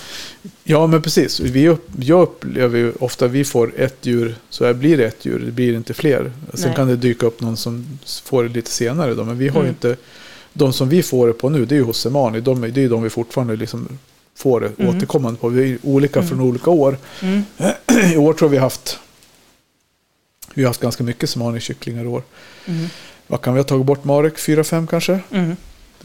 ja, 0.64 0.86
men 0.86 1.02
precis. 1.02 1.40
Vi 1.40 1.68
upp, 1.68 1.88
jag 2.00 2.22
upplever 2.22 2.78
ju 2.78 2.92
ofta 3.00 3.26
vi 3.26 3.44
får 3.44 3.72
ett 3.80 4.06
djur, 4.06 4.34
så 4.50 4.64
här 4.64 4.72
blir 4.74 4.96
det 4.96 5.04
ett 5.06 5.24
djur, 5.24 5.38
det 5.38 5.52
blir 5.52 5.74
inte 5.74 5.94
fler. 5.94 6.32
Sen 6.54 6.66
Nej. 6.68 6.76
kan 6.76 6.88
det 6.88 6.96
dyka 6.96 7.26
upp 7.26 7.40
någon 7.40 7.56
som 7.56 7.98
får 8.24 8.42
det 8.42 8.48
lite 8.48 8.70
senare 8.70 9.14
då, 9.14 9.24
men 9.24 9.38
vi 9.38 9.48
har 9.48 9.60
ju 9.60 9.68
Mm. 9.68 9.70
inte, 9.70 9.96
de 10.52 10.72
som 10.72 10.88
vi 10.88 11.02
får 11.02 11.26
det 11.26 11.32
på 11.32 11.48
nu, 11.48 11.64
det 11.64 11.74
är 11.74 11.76
ju 11.76 11.82
hos 11.82 11.98
Semani, 12.00 12.40
de, 12.40 12.60
det 12.60 12.66
är 12.68 12.82
ju 12.82 12.88
de 12.88 13.02
vi 13.02 13.10
fortfarande 13.10 13.56
liksom 13.56 13.98
får 14.34 14.60
det 14.60 14.72
Mm. 14.78 14.96
återkommande 14.96 15.40
på. 15.40 15.48
Vi 15.48 15.72
är 15.72 15.78
olika 15.82 16.22
från 16.22 16.40
olika 16.40 16.70
år. 16.70 16.98
Mm. 17.22 17.42
I 18.14 18.16
år 18.16 18.32
tror 18.32 18.46
jag 18.46 18.50
vi 18.50 18.56
har 18.56 18.62
haft, 18.66 18.98
vi 20.54 20.62
har 20.62 20.68
haft 20.68 20.80
ganska 20.80 21.04
mycket 21.04 21.28
Semani-kycklingar 21.30 22.04
i 22.04 22.06
år. 22.06 22.22
Mm. 22.66 22.86
Vad 23.32 23.40
kan 23.42 23.54
vi 23.54 23.60
ha 23.60 23.64
tagit 23.64 23.86
bort 23.86 24.04
Marek? 24.04 24.34
4-5 24.36 24.86
kanske? 24.86 25.18
Mm. 25.30 25.56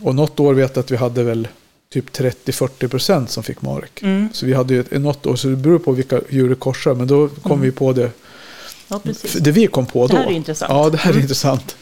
Och 0.01 0.15
något 0.15 0.39
år 0.39 0.53
vet 0.53 0.75
jag 0.75 0.84
att 0.84 0.91
vi 0.91 0.95
hade 0.95 1.23
väl 1.23 1.47
typ 1.93 2.09
30-40 2.17 2.88
procent 2.88 3.30
som 3.30 3.43
fick 3.43 3.61
Marek. 3.61 4.01
Mm. 4.01 4.30
Så 4.34 4.45
vi 4.45 4.53
hade 4.53 4.73
ju 4.73 4.80
ett, 4.80 4.91
något 5.01 5.25
år, 5.25 5.36
så 5.36 5.47
det 5.47 5.55
beror 5.55 5.80
på 5.80 5.91
vilka 5.91 6.21
djur 6.30 6.49
det 6.49 6.55
korsar. 6.55 6.93
Men 6.93 7.07
då 7.07 7.28
kom 7.28 7.51
Mm. 7.51 7.61
vi 7.61 7.71
på 7.71 7.93
det. 7.93 8.11
Ja. 8.88 8.99
Det 9.39 9.51
vi 9.51 9.67
kom 9.67 9.86
på 9.86 10.07
Det 10.07 10.13
då. 10.13 10.19
här 10.19 10.28
är 10.28 10.32
intressant. 10.32 10.71
Ja, 10.71 10.89
det 10.89 10.97
här 10.97 11.09
är 11.09 11.13
Mm. 11.13 11.21
intressant. 11.21 11.75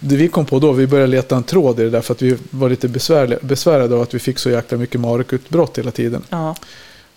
Det 0.00 0.16
vi 0.16 0.28
kom 0.28 0.46
på 0.46 0.58
då, 0.58 0.72
vi 0.72 0.86
började 0.86 1.10
leta 1.10 1.36
en 1.36 1.42
tråd 1.42 1.80
i 1.80 1.82
det 1.82 1.90
där 1.90 2.00
för 2.00 2.14
att 2.14 2.22
vi 2.22 2.36
var 2.50 2.68
lite 2.70 2.88
besvärade 3.42 3.94
av 3.94 4.00
att 4.02 4.14
vi 4.14 4.18
fick 4.18 4.38
så 4.38 4.50
jäkla 4.50 4.78
mycket 4.78 5.00
Marek-utbrott 5.00 5.78
hela 5.78 5.90
tiden. 5.90 6.22
Ja, 6.28 6.56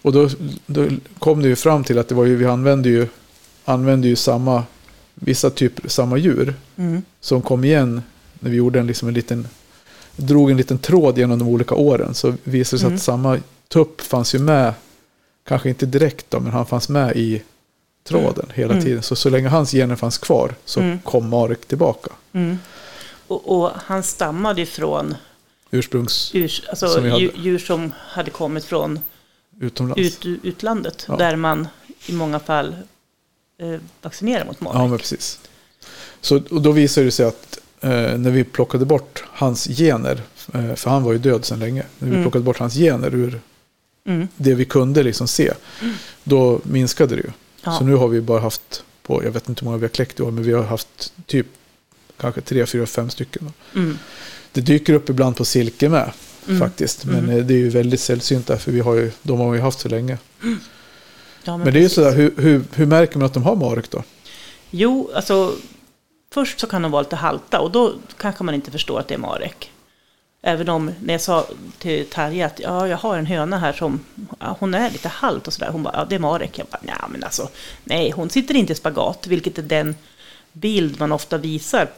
Och 0.01 0.11
då, 0.11 0.29
då 0.65 0.87
kom 1.19 1.41
det 1.41 1.47
ju 1.47 1.55
fram 1.55 1.83
till 1.83 1.97
att 1.99 2.07
det 2.07 2.15
var 2.15 2.25
ju, 2.25 2.35
vi 2.35 2.45
använde 2.45 2.89
ju, 2.89 3.07
använde 3.65 4.07
ju 4.07 4.15
samma 4.15 4.63
vissa 5.15 5.49
typer, 5.49 5.89
samma 5.89 6.17
djur, 6.17 6.53
Mm. 6.77 7.01
som 7.19 7.41
kom 7.41 7.63
igen 7.63 8.01
när 8.39 8.49
vi 8.51 8.57
gjorde 8.57 8.79
en, 8.79 8.87
liksom 8.87 9.07
en 9.07 9.13
liten, 9.13 9.47
drog 10.15 10.51
en 10.51 10.57
liten 10.57 10.77
tråd 10.77 11.17
genom 11.17 11.39
de 11.39 11.47
olika 11.47 11.75
åren. 11.75 12.13
Så 12.13 12.33
visade 12.43 12.75
det 12.75 12.79
sig 12.79 12.79
Mm. 12.87 12.95
att 12.95 13.01
samma 13.01 13.39
tupp 13.67 14.01
fanns 14.01 14.35
ju 14.35 14.39
med, 14.39 14.73
kanske 15.47 15.69
inte 15.69 15.85
direkt 15.85 16.25
då, 16.31 16.39
men 16.39 16.51
han 16.51 16.65
fanns 16.65 16.89
med 16.89 17.15
i 17.17 17.41
tråden 18.03 18.45
hela 18.53 18.73
Mm. 18.73 18.85
tiden. 18.85 19.03
Så 19.03 19.15
så 19.15 19.29
länge 19.29 19.47
hans 19.49 19.71
gener 19.71 19.95
fanns 19.95 20.17
kvar 20.17 20.55
så 20.65 20.79
Mm. 20.79 20.99
kom 20.99 21.29
Marek 21.29 21.65
tillbaka. 21.65 22.11
Mm. 22.33 22.57
Och, 23.27 23.57
och 23.61 23.71
han 23.75 24.03
stammade 24.03 24.61
ifrån 24.61 25.15
Ursprungs 25.71 26.33
djur, 26.33 26.51
alltså, 26.69 26.87
Som 26.87 27.09
djur, 27.09 27.31
djur 27.35 27.57
som 27.59 27.91
hade 27.97 28.31
kommit 28.31 28.65
från 28.65 28.99
utomlands. 29.59 30.01
ut, 30.25 30.25
utlandet. 30.43 31.05
Ja. 31.07 31.15
Där 31.17 31.35
man 31.35 31.67
i 32.05 32.13
många 32.13 32.39
fall 32.39 32.75
eh, 33.57 33.79
vaccinerar 34.01 34.45
mot 34.45 34.61
Marek. 34.61 34.77
Ja, 34.79 34.87
men 34.87 34.97
precis. 34.97 35.39
Så, 36.21 36.41
och 36.49 36.61
då 36.61 36.71
visade 36.71 37.05
det 37.07 37.11
sig 37.11 37.25
att 37.25 37.59
eh, 37.81 37.89
när 38.17 38.31
vi 38.31 38.43
plockade 38.43 38.85
bort 38.85 39.23
hans 39.27 39.65
gener, 39.67 40.21
eh, 40.53 40.75
för 40.75 40.89
han 40.89 41.03
var 41.03 41.11
ju 41.11 41.17
död 41.17 41.45
sedan 41.45 41.59
länge, 41.59 41.83
när 41.99 42.07
vi 42.07 42.13
Mm. 42.13 42.23
plockade 42.23 42.43
bort 42.45 42.57
hans 42.59 42.73
gener 42.73 43.15
ur 43.15 43.41
Mm. 44.07 44.27
det 44.35 44.53
vi 44.55 44.65
kunde 44.65 45.03
liksom 45.03 45.27
se, 45.27 45.53
då 46.23 46.59
minskade 46.63 47.15
det 47.15 47.21
ju. 47.21 47.29
Ja. 47.63 47.77
Så 47.77 47.83
nu 47.83 47.95
har 47.95 48.07
vi 48.07 48.21
bara 48.21 48.39
haft, 48.39 48.83
på, 49.03 49.23
jag 49.23 49.31
vet 49.31 49.49
inte 49.49 49.61
hur 49.61 49.65
många 49.65 49.77
vi 49.77 49.83
har 49.83 49.89
kläckt 49.89 50.19
i 50.19 50.23
år, 50.23 50.31
men 50.31 50.43
vi 50.43 50.53
har 50.53 50.63
haft 50.63 51.13
typ 51.25 51.47
kanske 52.17 52.41
tre, 52.41 52.65
fyra, 52.65 52.85
fem 52.85 53.09
stycken. 53.09 53.53
Mm. 53.75 53.97
Det 54.51 54.61
dyker 54.61 54.93
upp 54.93 55.09
ibland 55.09 55.35
på 55.35 55.45
silke 55.45 55.89
med 55.89 56.11
Mm. 56.47 56.59
faktiskt, 56.59 57.05
men 57.05 57.19
Mm. 57.19 57.29
eh, 57.37 57.45
det 57.45 57.53
är 57.53 57.57
ju 57.57 57.69
väldigt 57.69 57.99
sällsynt 57.99 58.47
där, 58.47 58.57
för 58.57 58.71
vi 58.71 58.79
har 58.79 58.95
ju, 58.95 59.11
de 59.21 59.39
har 59.39 59.51
vi 59.51 59.59
haft 59.59 59.79
så 59.79 59.89
länge. 59.89 60.17
Ja, 61.45 61.57
Men, 61.57 61.73
det 61.73 61.79
är 61.79 61.81
ju 61.81 61.89
sådär, 61.89 62.11
hur, 62.15 62.33
hur, 62.37 62.63
hur 62.73 62.85
märker 62.85 63.17
man 63.17 63.25
att 63.25 63.33
de 63.33 63.43
har 63.43 63.55
mark 63.55 63.91
då? 63.91 64.03
Jo, 64.69 65.11
alltså 65.15 65.55
först 66.33 66.59
så 66.59 66.67
kan 66.67 66.81
de 66.81 66.91
vara 66.91 67.01
lite 67.01 67.15
halta 67.15 67.59
och 67.59 67.71
då 67.71 67.93
kanske 68.17 68.43
man 68.43 68.55
inte 68.55 68.71
förstår 68.71 68.99
att 68.99 69.07
det 69.07 69.13
är 69.13 69.19
Marek. 69.19 69.71
Även 70.41 70.69
om 70.69 70.91
när 71.01 71.13
jag 71.13 71.21
sa 71.21 71.45
till 71.77 72.05
Tarja 72.05 72.45
att 72.45 72.59
ja, 72.59 72.87
jag 72.87 72.97
har 72.97 73.17
en 73.17 73.25
höna 73.25 73.57
här 73.57 73.73
som 73.73 73.99
ja, 74.39 74.57
hon 74.59 74.73
är 74.73 74.91
lite 74.91 75.07
halt 75.07 75.47
och 75.47 75.53
sådär. 75.53 75.71
Hon 75.71 75.83
bara, 75.83 75.93
ja 75.97 76.05
det 76.09 76.15
är 76.15 76.19
Marek. 76.19 76.59
Jag 76.59 76.67
bara, 76.67 76.81
nej 76.81 76.95
men 77.09 77.23
alltså, 77.23 77.49
nej 77.83 78.11
hon 78.11 78.29
sitter 78.29 78.55
inte 78.55 78.73
i 78.73 78.75
spagat, 78.75 79.27
vilket 79.27 79.57
är 79.57 79.63
den 79.63 79.95
bild 80.51 80.99
man 80.99 81.11
ofta 81.11 81.37
visar 81.37 81.89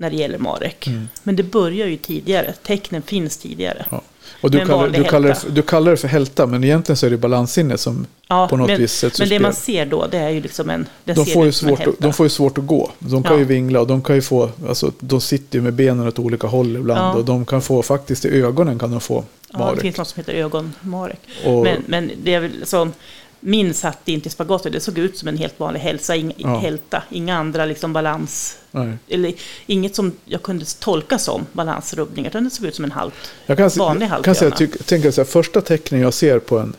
när 0.00 0.10
det 0.10 0.16
gäller 0.16 0.38
Marek. 0.38 0.86
Mm. 0.86 1.08
Men 1.22 1.36
det 1.36 1.42
börjar 1.42 1.86
ju 1.86 1.96
tidigare, 1.96 2.54
tecknen 2.62 3.02
finns 3.02 3.36
tidigare. 3.36 3.86
Ja. 3.90 4.00
Och 4.40 4.50
du 4.50 4.58
kallar, 4.66 4.88
du, 4.88 5.04
kallar 5.04 5.28
det, 5.28 5.54
du 5.54 5.62
kallar 5.62 5.90
det 5.90 5.96
för 5.96 6.08
hälta, 6.08 6.46
men 6.46 6.64
egentligen 6.64 6.96
så 6.96 7.06
är 7.06 7.10
det 7.10 7.16
balanssinne 7.16 7.78
som 7.78 8.06
Ja, 8.28 8.48
på 8.48 8.56
något 8.56 8.68
men, 8.68 8.78
vis 8.80 8.92
sätts 8.92 9.18
men 9.20 9.28
det 9.28 9.40
man 9.40 9.54
ser 9.54 9.86
då, 9.86 10.06
det 10.06 10.18
är 10.18 10.28
ju 10.30 10.40
liksom 10.40 10.70
en... 10.70 10.86
de 11.04 11.14
får, 11.26 11.42
ju 11.42 11.46
en 11.46 11.52
svårt, 11.52 11.72
att- 11.72 11.78
hälta. 11.78 11.96
de 12.02 12.12
får 12.12 12.26
ju 12.26 12.30
svårt 12.30 12.58
att 12.58 12.66
gå. 12.66 12.90
De 12.98 13.22
kan 13.22 13.32
Ja. 13.32 13.38
ju 13.38 13.44
vingla 13.44 13.80
och 13.80 13.86
de 13.86 14.02
kan 14.02 14.16
ju 14.16 14.22
få, 14.22 14.50
alltså 14.68 14.92
de 15.00 15.20
sitter 15.20 15.58
ju 15.58 15.62
med 15.62 15.72
benen 15.74 16.08
åt 16.08 16.18
olika 16.18 16.46
håll 16.46 16.76
ibland. 16.76 17.00
Ja. 17.00 17.14
Och 17.14 17.24
de 17.24 17.44
kan 17.46 17.62
få, 17.62 17.82
faktiskt 17.82 18.24
i 18.24 18.28
ögonen 18.28 18.78
kan 18.78 18.90
de 18.90 19.00
få 19.00 19.14
Ja, 19.52 19.58
det 19.58 19.64
marek. 19.64 19.80
finns 19.80 19.96
något 19.96 20.08
som 20.08 20.20
heter 20.20 20.32
ögonmarek. 20.32 21.20
och, 21.44 21.62
Men, 21.64 21.82
men 21.86 22.10
det 22.24 22.34
är 22.34 22.40
väl 22.40 22.52
som, 22.66 22.92
min 23.40 23.74
satt 23.74 24.08
inte 24.08 24.28
i 24.28 24.30
spagat, 24.30 24.62
det 24.62 24.80
såg 24.80 24.98
ut 24.98 25.18
som 25.18 25.28
en 25.28 25.36
helt 25.38 25.60
vanlig 25.60 25.80
hälsa, 25.80 26.16
ing, 26.16 26.32
Ja. 26.36 26.58
hälta, 26.58 27.02
inga 27.10 27.36
andra 27.38 27.64
liksom 27.64 27.92
balans, 27.92 28.58
nej. 28.70 28.92
eller 29.08 29.32
inget 29.66 29.94
som 29.96 30.12
jag 30.24 30.42
kunde 30.42 30.64
tolka 30.64 31.18
som 31.18 31.46
balansrubbningar, 31.52 32.28
utan 32.30 32.44
det 32.44 32.50
såg 32.50 32.66
ut 32.66 32.74
som 32.74 32.84
en 32.84 32.92
halt. 32.92 33.14
Jag 33.46 33.56
kan, 33.58 33.70
vanlig 33.78 34.08
jag 34.10 34.24
kan 34.24 34.34
säga, 34.34 34.50
tyck, 34.50 34.86
tänka 34.86 35.12
så 35.12 35.20
här, 35.20 35.26
första 35.26 35.60
tecknen 35.60 36.00
jag 36.00 36.14
ser 36.14 36.38
på 36.38 36.58
en, 36.58 36.72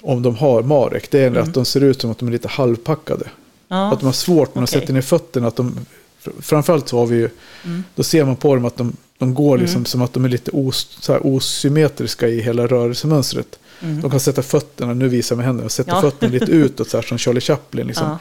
om 0.00 0.22
de 0.22 0.36
har 0.36 0.62
marek, 0.62 1.10
det 1.10 1.18
är 1.20 1.26
Mm. 1.26 1.42
att 1.42 1.54
de 1.54 1.64
ser 1.64 1.80
ut 1.80 2.00
som 2.00 2.10
att 2.10 2.18
de 2.18 2.28
är 2.28 2.32
lite 2.32 2.48
halvpackade. 2.48 3.28
Ja, 3.68 3.92
Att 3.92 4.00
de 4.00 4.06
har 4.06 4.12
svårt 4.12 4.54
när 4.54 4.62
de 4.62 4.64
Okej. 4.64 4.80
sätter 4.80 4.92
ner 4.94 5.00
fötterna. 5.02 5.46
Att 5.48 5.56
de, 5.56 5.86
fr- 6.24 6.42
framförallt 6.42 6.88
så 6.88 6.98
har 6.98 7.06
vi 7.06 7.16
ju, 7.16 7.28
Mm. 7.64 7.84
då 7.94 8.02
ser 8.02 8.24
man 8.24 8.36
på 8.36 8.54
dem 8.54 8.64
att 8.64 8.76
de, 8.76 8.96
de 9.24 9.34
går 9.34 9.58
liksom 9.58 9.76
Mm. 9.78 9.86
som 9.86 10.02
att 10.02 10.12
de 10.12 10.24
är 10.24 10.28
lite 10.28 10.50
os, 10.54 11.08
osymmetriska 11.22 12.28
i 12.28 12.40
hela 12.40 12.66
rörelsemönstret. 12.66 13.58
mm. 13.82 14.00
De 14.00 14.10
kan 14.10 14.20
sätta 14.20 14.42
fötterna, 14.42 14.94
nu 14.94 15.08
visar 15.08 15.34
jag 15.34 15.36
med 15.36 15.46
händerna, 15.46 15.68
sätta 15.68 15.90
Ja. 15.90 16.00
fötterna 16.00 16.32
lite 16.32 16.52
utåt 16.52 16.88
så 16.88 16.96
här 16.96 17.02
som 17.02 17.18
Charlie 17.18 17.40
Chaplin. 17.40 17.86
Liksom. 17.86 18.06
ja, 18.08 18.18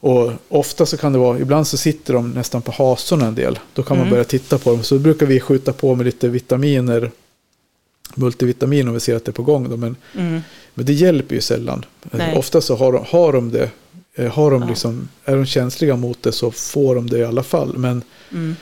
Och 0.00 0.32
ofta 0.48 0.86
så 0.86 0.96
kan 0.96 1.12
det 1.12 1.18
vara, 1.18 1.38
ibland 1.38 1.66
så 1.66 1.76
sitter 1.76 2.14
de 2.14 2.30
nästan 2.30 2.62
på 2.62 2.72
hasorna 2.72 3.26
en 3.26 3.34
del. 3.34 3.58
Då 3.74 3.82
kan 3.82 3.96
man 3.96 4.02
Mm. 4.06 4.10
börja 4.10 4.24
titta 4.24 4.58
på 4.58 4.70
dem. 4.70 4.82
Så 4.82 4.98
brukar 4.98 5.26
vi 5.26 5.40
skjuta 5.40 5.72
på 5.72 5.94
med 5.94 6.06
lite 6.06 6.28
vitaminer, 6.28 7.10
multivitamin 8.14 8.88
om 8.88 8.94
vi 8.94 9.00
ser 9.00 9.16
att 9.16 9.24
det 9.24 9.30
är 9.30 9.32
på 9.32 9.42
gång. 9.42 9.70
Då. 9.70 9.76
Men, 9.76 9.96
mm. 10.14 10.40
men 10.74 10.86
det 10.86 10.92
hjälper 10.92 11.34
ju 11.34 11.40
sällan. 11.40 11.84
Nej. 12.10 12.36
Ofta 12.36 12.60
så 12.60 12.76
har 12.76 12.92
de, 12.92 13.04
har 13.08 13.32
de 13.32 13.50
det, 13.50 13.70
eh, 14.14 14.32
har 14.32 14.50
de 14.50 14.62
Ja. 14.62 14.68
liksom, 14.68 15.08
är 15.24 15.36
de 15.36 15.46
känsliga 15.46 15.96
mot 15.96 16.22
det 16.22 16.32
så 16.32 16.50
får 16.50 16.94
de 16.94 17.06
det 17.10 17.18
i 17.18 17.24
alla 17.24 17.42
fall. 17.42 17.78
Men 17.78 18.02
Mm. 18.32 18.56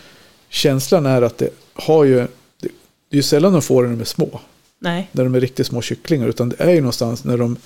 Känslan 0.49 1.07
är 1.07 1.23
att 1.23 1.39
det 1.39 1.49
har 1.75 2.05
ju, 2.05 2.17
det, 2.17 2.29
det 2.61 2.69
är 3.11 3.17
ju 3.17 3.23
sällan 3.23 3.53
de 3.53 3.63
får 3.63 3.83
det 3.83 3.89
när 3.89 3.97
de 3.97 4.01
är 4.01 4.05
små. 4.05 4.41
Nej, 4.79 5.09
När 5.13 5.25
de 5.25 5.35
är 5.35 5.41
riktigt 5.41 5.67
små 5.67 5.83
kycklingar. 5.83 6.29
Utan 6.29 6.49
det 6.49 6.57
är 6.59 6.71
ju 6.71 6.81
någonstans 6.81 7.25
när 7.25 7.39
de, 7.39 7.57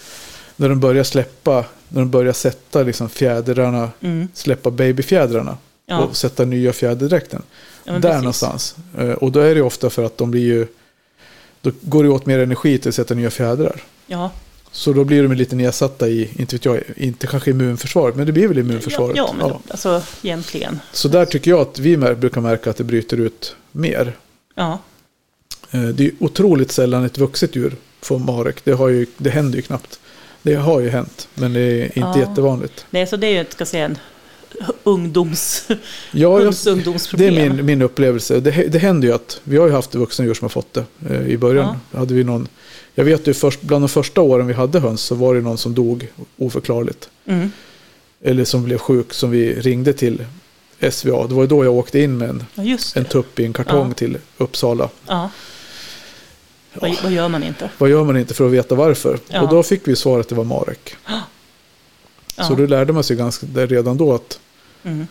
när 0.57 0.69
de 0.69 0.81
börjar 0.81 1.05
släppa, 1.05 1.65
när 1.89 2.01
de 2.01 2.11
börjar 2.11 2.33
sätta 2.33 2.83
liksom 2.83 3.09
fjädrarna 3.09 3.91
mm. 4.01 4.29
släppa 4.35 4.71
babyfjädrarna 4.71 5.57
ja. 5.87 5.99
och 5.99 6.17
sätta 6.17 6.45
nya 6.45 6.73
fjäderdräkten. 6.73 7.43
ja 7.85 7.93
Där 7.93 8.01
precis. 8.01 8.17
någonstans. 8.17 8.77
Eh, 8.99 9.11
Och 9.11 9.33
då 9.33 9.41
är 9.41 9.55
det 9.55 9.63
ofta 9.63 9.91
för 9.91 10.05
att 10.05 10.19
de 10.19 10.31
blir 10.31 10.43
ju, 10.43 10.67
då 11.61 11.71
går 11.81 12.05
det 12.05 12.11
åt 12.11 12.27
mer 12.27 12.39
energi 12.39 12.79
till 12.79 12.89
att 12.89 12.95
sätta 12.95 13.15
nya 13.15 13.31
fjädrar. 13.31 13.83
Ja, 14.07 14.31
Så 14.73 14.93
då 14.93 15.05
blir 15.05 15.23
de 15.23 15.33
lite 15.33 15.57
nedsatta 15.57 16.09
i, 16.09 16.31
inte 16.37 16.55
vet 16.57 16.65
jag, 16.65 16.81
inte 16.97 17.27
kanske 17.27 17.51
immunförsvaret, 17.51 18.17
men 18.17 18.27
det 18.27 18.33
blir 18.33 18.49
väl 18.49 18.59
immunförsvaret. 18.59 19.17
ja, 19.17 19.27
ja, 19.29 19.35
men 19.39 19.49
Ja. 19.49 19.61
alltså 19.69 20.03
egentligen. 20.23 20.81
Så 20.93 21.09
där 21.09 21.25
tycker 21.25 21.51
jag 21.51 21.61
att 21.61 21.79
vi 21.79 21.97
brukar 21.97 22.41
märka 22.41 22.71
att 22.71 22.77
det 22.77 22.85
bryter 22.85 23.17
ut 23.17 23.57
mer. 23.73 24.17
Ja, 24.55 24.79
Eh, 25.73 25.83
Det 25.83 26.05
är 26.07 26.13
otroligt 26.19 26.73
sällan 26.73 27.05
ett 27.05 27.19
vuxet 27.19 27.57
djur 27.57 27.77
får 28.01 28.19
marek. 28.19 28.65
Det, 28.65 28.73
har 28.73 28.89
ju, 28.89 29.07
det 29.17 29.31
händer 29.31 29.57
ju 29.57 29.63
knappt. 29.63 30.01
Det 30.43 30.55
har 30.55 30.81
ju 30.81 30.89
hänt, 30.89 31.29
men 31.35 31.53
det 31.53 31.61
är 31.61 31.85
inte 31.85 31.99
Ja. 32.01 32.19
jättevanligt. 32.19 32.87
nej, 32.91 33.07
så 33.07 33.17
det 33.17 33.27
är 33.27 33.39
ju, 33.39 33.45
ska 33.51 33.67
säga, 33.67 33.85
en 33.85 33.99
ungdoms, 34.85 35.65
Ja, 36.13 36.43
jag, 36.43 36.55
Det 37.13 37.27
är 37.27 37.31
min, 37.31 37.67
min 37.67 37.83
upplevelse. 37.83 38.41
Det, 38.41 38.51
det 38.51 38.79
händer 38.79 39.09
ju 39.09 39.15
att 39.15 39.41
vi 39.45 39.57
har 39.57 39.67
ju 39.67 39.73
haft 39.73 39.95
vuxna 39.95 40.25
djur 40.25 40.35
som 40.35 40.45
har 40.45 40.49
fått 40.49 40.73
det. 40.75 40.85
Eh, 41.11 41.27
I 41.29 41.37
början 41.37 41.77
hade 41.93 42.15
vi 42.15 42.25
någon, 42.25 42.49
jag 42.95 43.05
vet 43.05 43.27
ju 43.27 43.35
först, 43.35 43.61
bland 43.63 43.83
de 43.83 43.89
första 43.89 44.21
åren 44.21 44.47
vi 44.47 44.55
hade 44.55 44.81
höns 44.81 45.03
så 45.03 45.15
var 45.15 45.35
det 45.35 45.41
någon 45.41 45.59
som 45.59 45.75
dog 45.75 46.09
oförklarligt. 46.37 47.09
Mm. 47.27 47.53
Eller 48.23 48.45
som 48.45 48.65
blev 48.65 48.79
sjuk 48.79 49.13
som 49.13 49.31
vi 49.31 49.55
ringde 49.61 49.93
till 49.93 50.25
SVA. 50.91 51.27
Det 51.27 51.35
var 51.35 51.43
ju 51.43 51.49
då 51.49 51.65
jag 51.65 51.75
åkte 51.75 52.01
in 52.01 52.19
med 52.19 52.29
en, 52.31 52.45
Ja, 52.55 52.79
en 52.95 53.05
tupp 53.05 53.41
i 53.41 53.45
en 53.45 53.53
kartong 53.53 53.89
Ja. 53.89 53.95
till 53.95 54.19
Uppsala. 54.37 54.89
Ja. 55.07 55.31
Vad, 56.75 56.97
vad 57.03 57.13
gör 57.13 57.29
man 57.29 57.43
inte? 57.43 57.71
Vad 57.79 57.91
gör 57.91 58.05
man 58.05 58.17
inte 58.17 58.35
för 58.35 58.47
att 58.47 58.53
veta 58.53 58.75
varför? 58.75 59.19
Ja. 59.29 59.43
Och 59.43 59.49
då 59.49 59.63
fick 59.63 59.89
vi 59.89 59.97
svar 59.97 60.21
att 60.21 60.29
det 60.29 60.35
var 60.35 60.45
Marek. 60.45 60.95
Ja. 62.37 62.45
Så 62.45 62.55
då 62.55 62.67
lärde 62.67 62.93
man 62.93 63.05
sig 63.05 63.17
ganska 63.17 63.47
redan 63.47 63.97
då 63.97 64.15
att 64.15 64.41
Mm. 64.83 65.07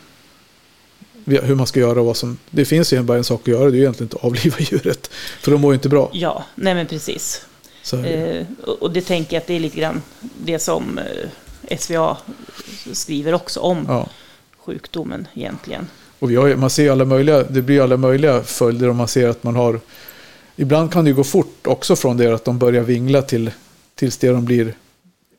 hur 1.25 1.55
man 1.55 1.67
ska 1.67 1.79
göra 1.79 1.99
och 1.99 2.05
vad 2.05 2.17
som... 2.17 2.37
Det 2.49 2.65
finns 2.65 2.93
ju 2.93 3.01
bara 3.01 3.17
en 3.17 3.23
sak 3.23 3.41
att 3.41 3.47
göra, 3.47 3.63
det 3.63 3.69
är 3.69 3.71
ju 3.71 3.81
egentligen 3.81 4.09
att 4.13 4.23
avliva 4.23 4.55
djuret. 4.59 5.07
För 5.41 5.51
de 5.51 5.61
mår 5.61 5.71
ju 5.71 5.75
inte 5.75 5.89
bra. 5.89 6.09
Ja, 6.13 6.43
nej 6.55 6.75
men 6.75 6.87
precis. 6.87 7.45
Eh, 7.93 8.45
och 8.79 8.91
det 8.91 9.01
tänker 9.01 9.35
jag 9.35 9.41
att 9.41 9.47
det 9.47 9.53
är 9.53 9.59
lite 9.59 9.77
grann 9.77 10.01
det 10.37 10.59
som 10.59 10.99
eh, 11.67 11.77
SVA 11.77 12.17
skriver 12.91 13.33
också 13.33 13.59
om 13.59 13.85
ja. 13.87 14.09
sjukdomen 14.57 15.27
egentligen. 15.33 15.87
Och 16.19 16.31
har, 16.31 16.55
man 16.55 16.69
ser 16.69 16.91
alla 16.91 17.05
möjliga, 17.05 17.43
det 17.43 17.61
blir 17.61 17.81
alla 17.81 17.97
möjliga 17.97 18.43
följder 18.43 18.89
om 18.89 18.97
man 18.97 19.07
ser 19.07 19.27
att 19.27 19.43
man 19.43 19.55
har... 19.55 19.79
Ibland 20.55 20.93
kan 20.93 21.03
det 21.03 21.09
ju 21.09 21.15
gå 21.15 21.23
fort 21.23 21.67
också 21.67 21.95
från 21.95 22.17
det 22.17 22.33
att 22.33 22.45
de 22.45 22.59
börjar 22.59 22.83
vingla 22.83 23.21
till, 23.21 23.51
tills 23.95 24.17
det 24.17 24.29
de 24.29 24.45
blir 24.45 24.73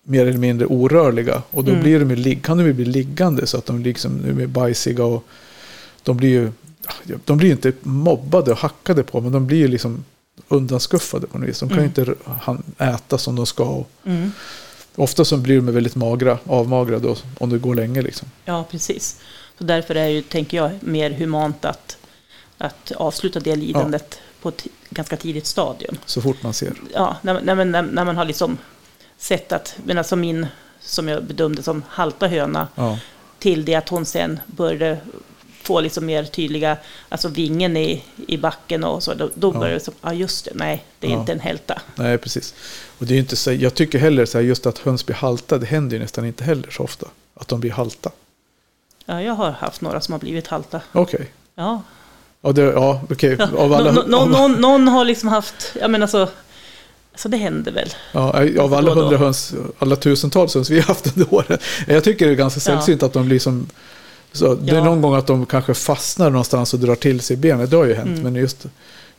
mer 0.02 0.26
eller 0.26 0.38
mindre 0.38 0.66
orörliga. 0.66 1.42
Och 1.50 1.64
då 1.64 1.70
Mm. 1.70 1.82
blir 1.82 2.00
de 2.00 2.10
ju, 2.16 2.40
kan 2.40 2.58
de 2.58 2.66
ju 2.66 2.72
bli 2.72 2.84
liggande 2.84 3.46
så 3.46 3.56
att 3.58 3.66
de 3.66 3.82
liksom 3.82 4.22
de 4.36 4.42
är 4.42 4.46
bajsiga 4.46 5.04
och 5.04 5.24
de 6.02 6.16
blir 6.16 6.28
ju... 6.30 6.52
De 7.24 7.36
blir 7.38 7.48
ju 7.48 7.52
inte 7.54 7.72
mobbade 7.82 8.52
och 8.52 8.58
hackade 8.58 9.02
på 9.02 9.20
men 9.20 9.32
de 9.32 9.46
blir 9.46 9.58
ju 9.58 9.68
liksom 9.68 10.04
undanskuffade 10.48 11.26
på 11.26 11.38
något 11.38 11.48
vis. 11.48 11.60
De 11.60 11.68
kan 11.68 11.78
ju 11.78 11.84
Mm. 11.84 11.92
inte 11.98 12.14
han, 12.40 12.62
äta 12.78 13.18
som 13.18 13.36
de 13.36 13.46
ska. 13.46 13.84
Mm. 14.04 14.32
ofta 14.96 15.24
så 15.24 15.36
blir 15.36 15.56
de 15.56 15.66
väldigt 15.74 15.94
magra, 15.96 16.38
avmagrade 16.46 17.08
och- 17.08 17.18
om 17.38 17.50
det 17.50 17.58
går 17.58 17.74
länge 17.74 18.02
liksom. 18.02 18.28
Ja, 18.44 18.64
precis. 18.70 19.20
Så 19.58 19.64
därför 19.64 19.94
är 19.94 20.06
ju, 20.08 20.22
tänker 20.22 20.56
jag, 20.56 20.70
mer 20.80 21.10
humant 21.10 21.64
att, 21.64 21.96
att 22.58 22.92
avsluta 22.96 23.40
det 23.40 23.56
lidandet 23.56 24.18
på 24.42 24.48
ett 24.48 24.66
ganska 24.90 25.16
tidigt 25.16 25.46
stadium. 25.46 25.96
Så 26.06 26.20
fort 26.22 26.42
man 26.42 26.54
ser. 26.54 26.72
Ja, 26.94 27.16
när, 27.22 27.40
när, 27.40 27.64
när, 27.64 27.82
när 27.82 28.04
man 28.04 28.16
har 28.16 28.24
liksom 28.24 28.58
sett 29.20 29.52
att, 29.52 29.74
men 29.84 29.98
alltså 29.98 30.16
min, 30.16 30.46
som 30.80 31.08
jag 31.08 31.24
bedömde 31.24 31.62
som 31.62 31.82
halta 31.88 32.26
höna, 32.28 32.68
Ja. 32.74 32.98
till 33.38 33.64
det 33.64 33.74
att 33.74 33.88
hon 33.88 34.04
sen 34.06 34.40
började 34.46 34.98
få 35.62 35.80
liksom 35.80 36.06
mer 36.06 36.24
tydliga, 36.24 36.76
alltså 37.08 37.28
vingen 37.28 37.76
i, 37.76 38.02
i 38.28 38.36
backen 38.38 38.84
och 38.84 39.02
så, 39.02 39.14
då, 39.14 39.30
då 39.34 39.48
Ja. 39.54 39.58
började 39.58 39.74
det 39.78 39.84
som, 39.84 39.94
ja 40.02 40.12
just 40.12 40.44
det, 40.44 40.50
nej, 40.54 40.84
det 40.98 41.06
är 41.06 41.10
Ja. 41.10 41.20
inte 41.20 41.32
en 41.32 41.40
hälta. 41.40 41.82
Nej, 41.94 42.18
precis. 42.18 42.54
Och 42.98 43.06
det 43.06 43.14
är 43.14 43.18
inte 43.18 43.36
så, 43.36 43.52
jag 43.52 43.74
tycker 43.74 43.98
heller 43.98 44.26
så 44.26 44.38
här, 44.38 44.44
just 44.44 44.66
att 44.66 44.78
höns 44.78 45.06
blir 45.06 45.16
halta, 45.16 45.58
det 45.58 45.66
händer 45.66 45.96
ju 45.96 46.02
nästan 46.02 46.24
inte 46.26 46.44
heller 46.44 46.70
så 46.70 46.82
ofta. 46.82 47.06
Att 47.34 47.48
de 47.48 47.60
blir 47.60 47.70
halta. 47.70 48.10
Ja, 49.04 49.22
jag 49.22 49.32
har 49.34 49.50
haft 49.50 49.80
några 49.80 50.00
som 50.00 50.12
har 50.12 50.18
blivit 50.18 50.46
halta. 50.46 50.80
Okej. 50.92 51.30
Ja. 51.54 51.82
Ja, 52.42 52.52
det, 52.52 52.62
ja 52.62 53.00
okej. 53.10 53.36
Ja, 53.38 53.48
Av 53.56 53.72
alla, 53.72 53.92
nå- 53.92 54.04
nå- 54.06 54.18
av, 54.18 54.30
någon, 54.30 54.52
någon 54.52 54.88
har 54.88 55.04
liksom 55.04 55.28
haft, 55.28 55.76
ja 55.80 55.88
men 55.88 56.02
alltså, 56.02 56.28
så 57.22 57.28
det 57.28 57.36
händer 57.36 57.72
väl. 57.72 57.88
ja, 58.12 58.62
av 58.62 58.74
alla 58.74 58.94
hundra 58.94 59.16
höns, 59.18 59.54
alla 59.78 59.96
tusentals 59.96 60.54
höns 60.54 60.70
vi 60.70 60.80
har 60.80 60.86
haft 60.86 61.16
under 61.16 61.34
åren. 61.34 61.58
Jag 61.88 62.04
tycker 62.04 62.26
det 62.26 62.32
är 62.32 62.36
ganska 62.36 62.58
Ja. 62.58 62.76
sällsynt 62.76 63.02
att 63.02 63.12
de 63.12 63.26
blir 63.26 63.38
som... 63.38 63.66
Så, 64.32 64.54
det 64.54 64.72
är 64.72 64.76
Ja. 64.76 64.84
någon 64.84 65.02
gång 65.02 65.14
att 65.14 65.26
de 65.26 65.46
kanske 65.46 65.74
fastnar 65.74 66.30
någonstans 66.30 66.74
och 66.74 66.80
drar 66.80 66.94
till 66.94 67.20
sig 67.20 67.36
benet. 67.36 67.70
Det 67.70 67.76
har 67.76 67.84
ju 67.84 67.94
hänt. 67.94 68.08
Mm. 68.08 68.22
Men 68.22 68.34
just, 68.34 68.66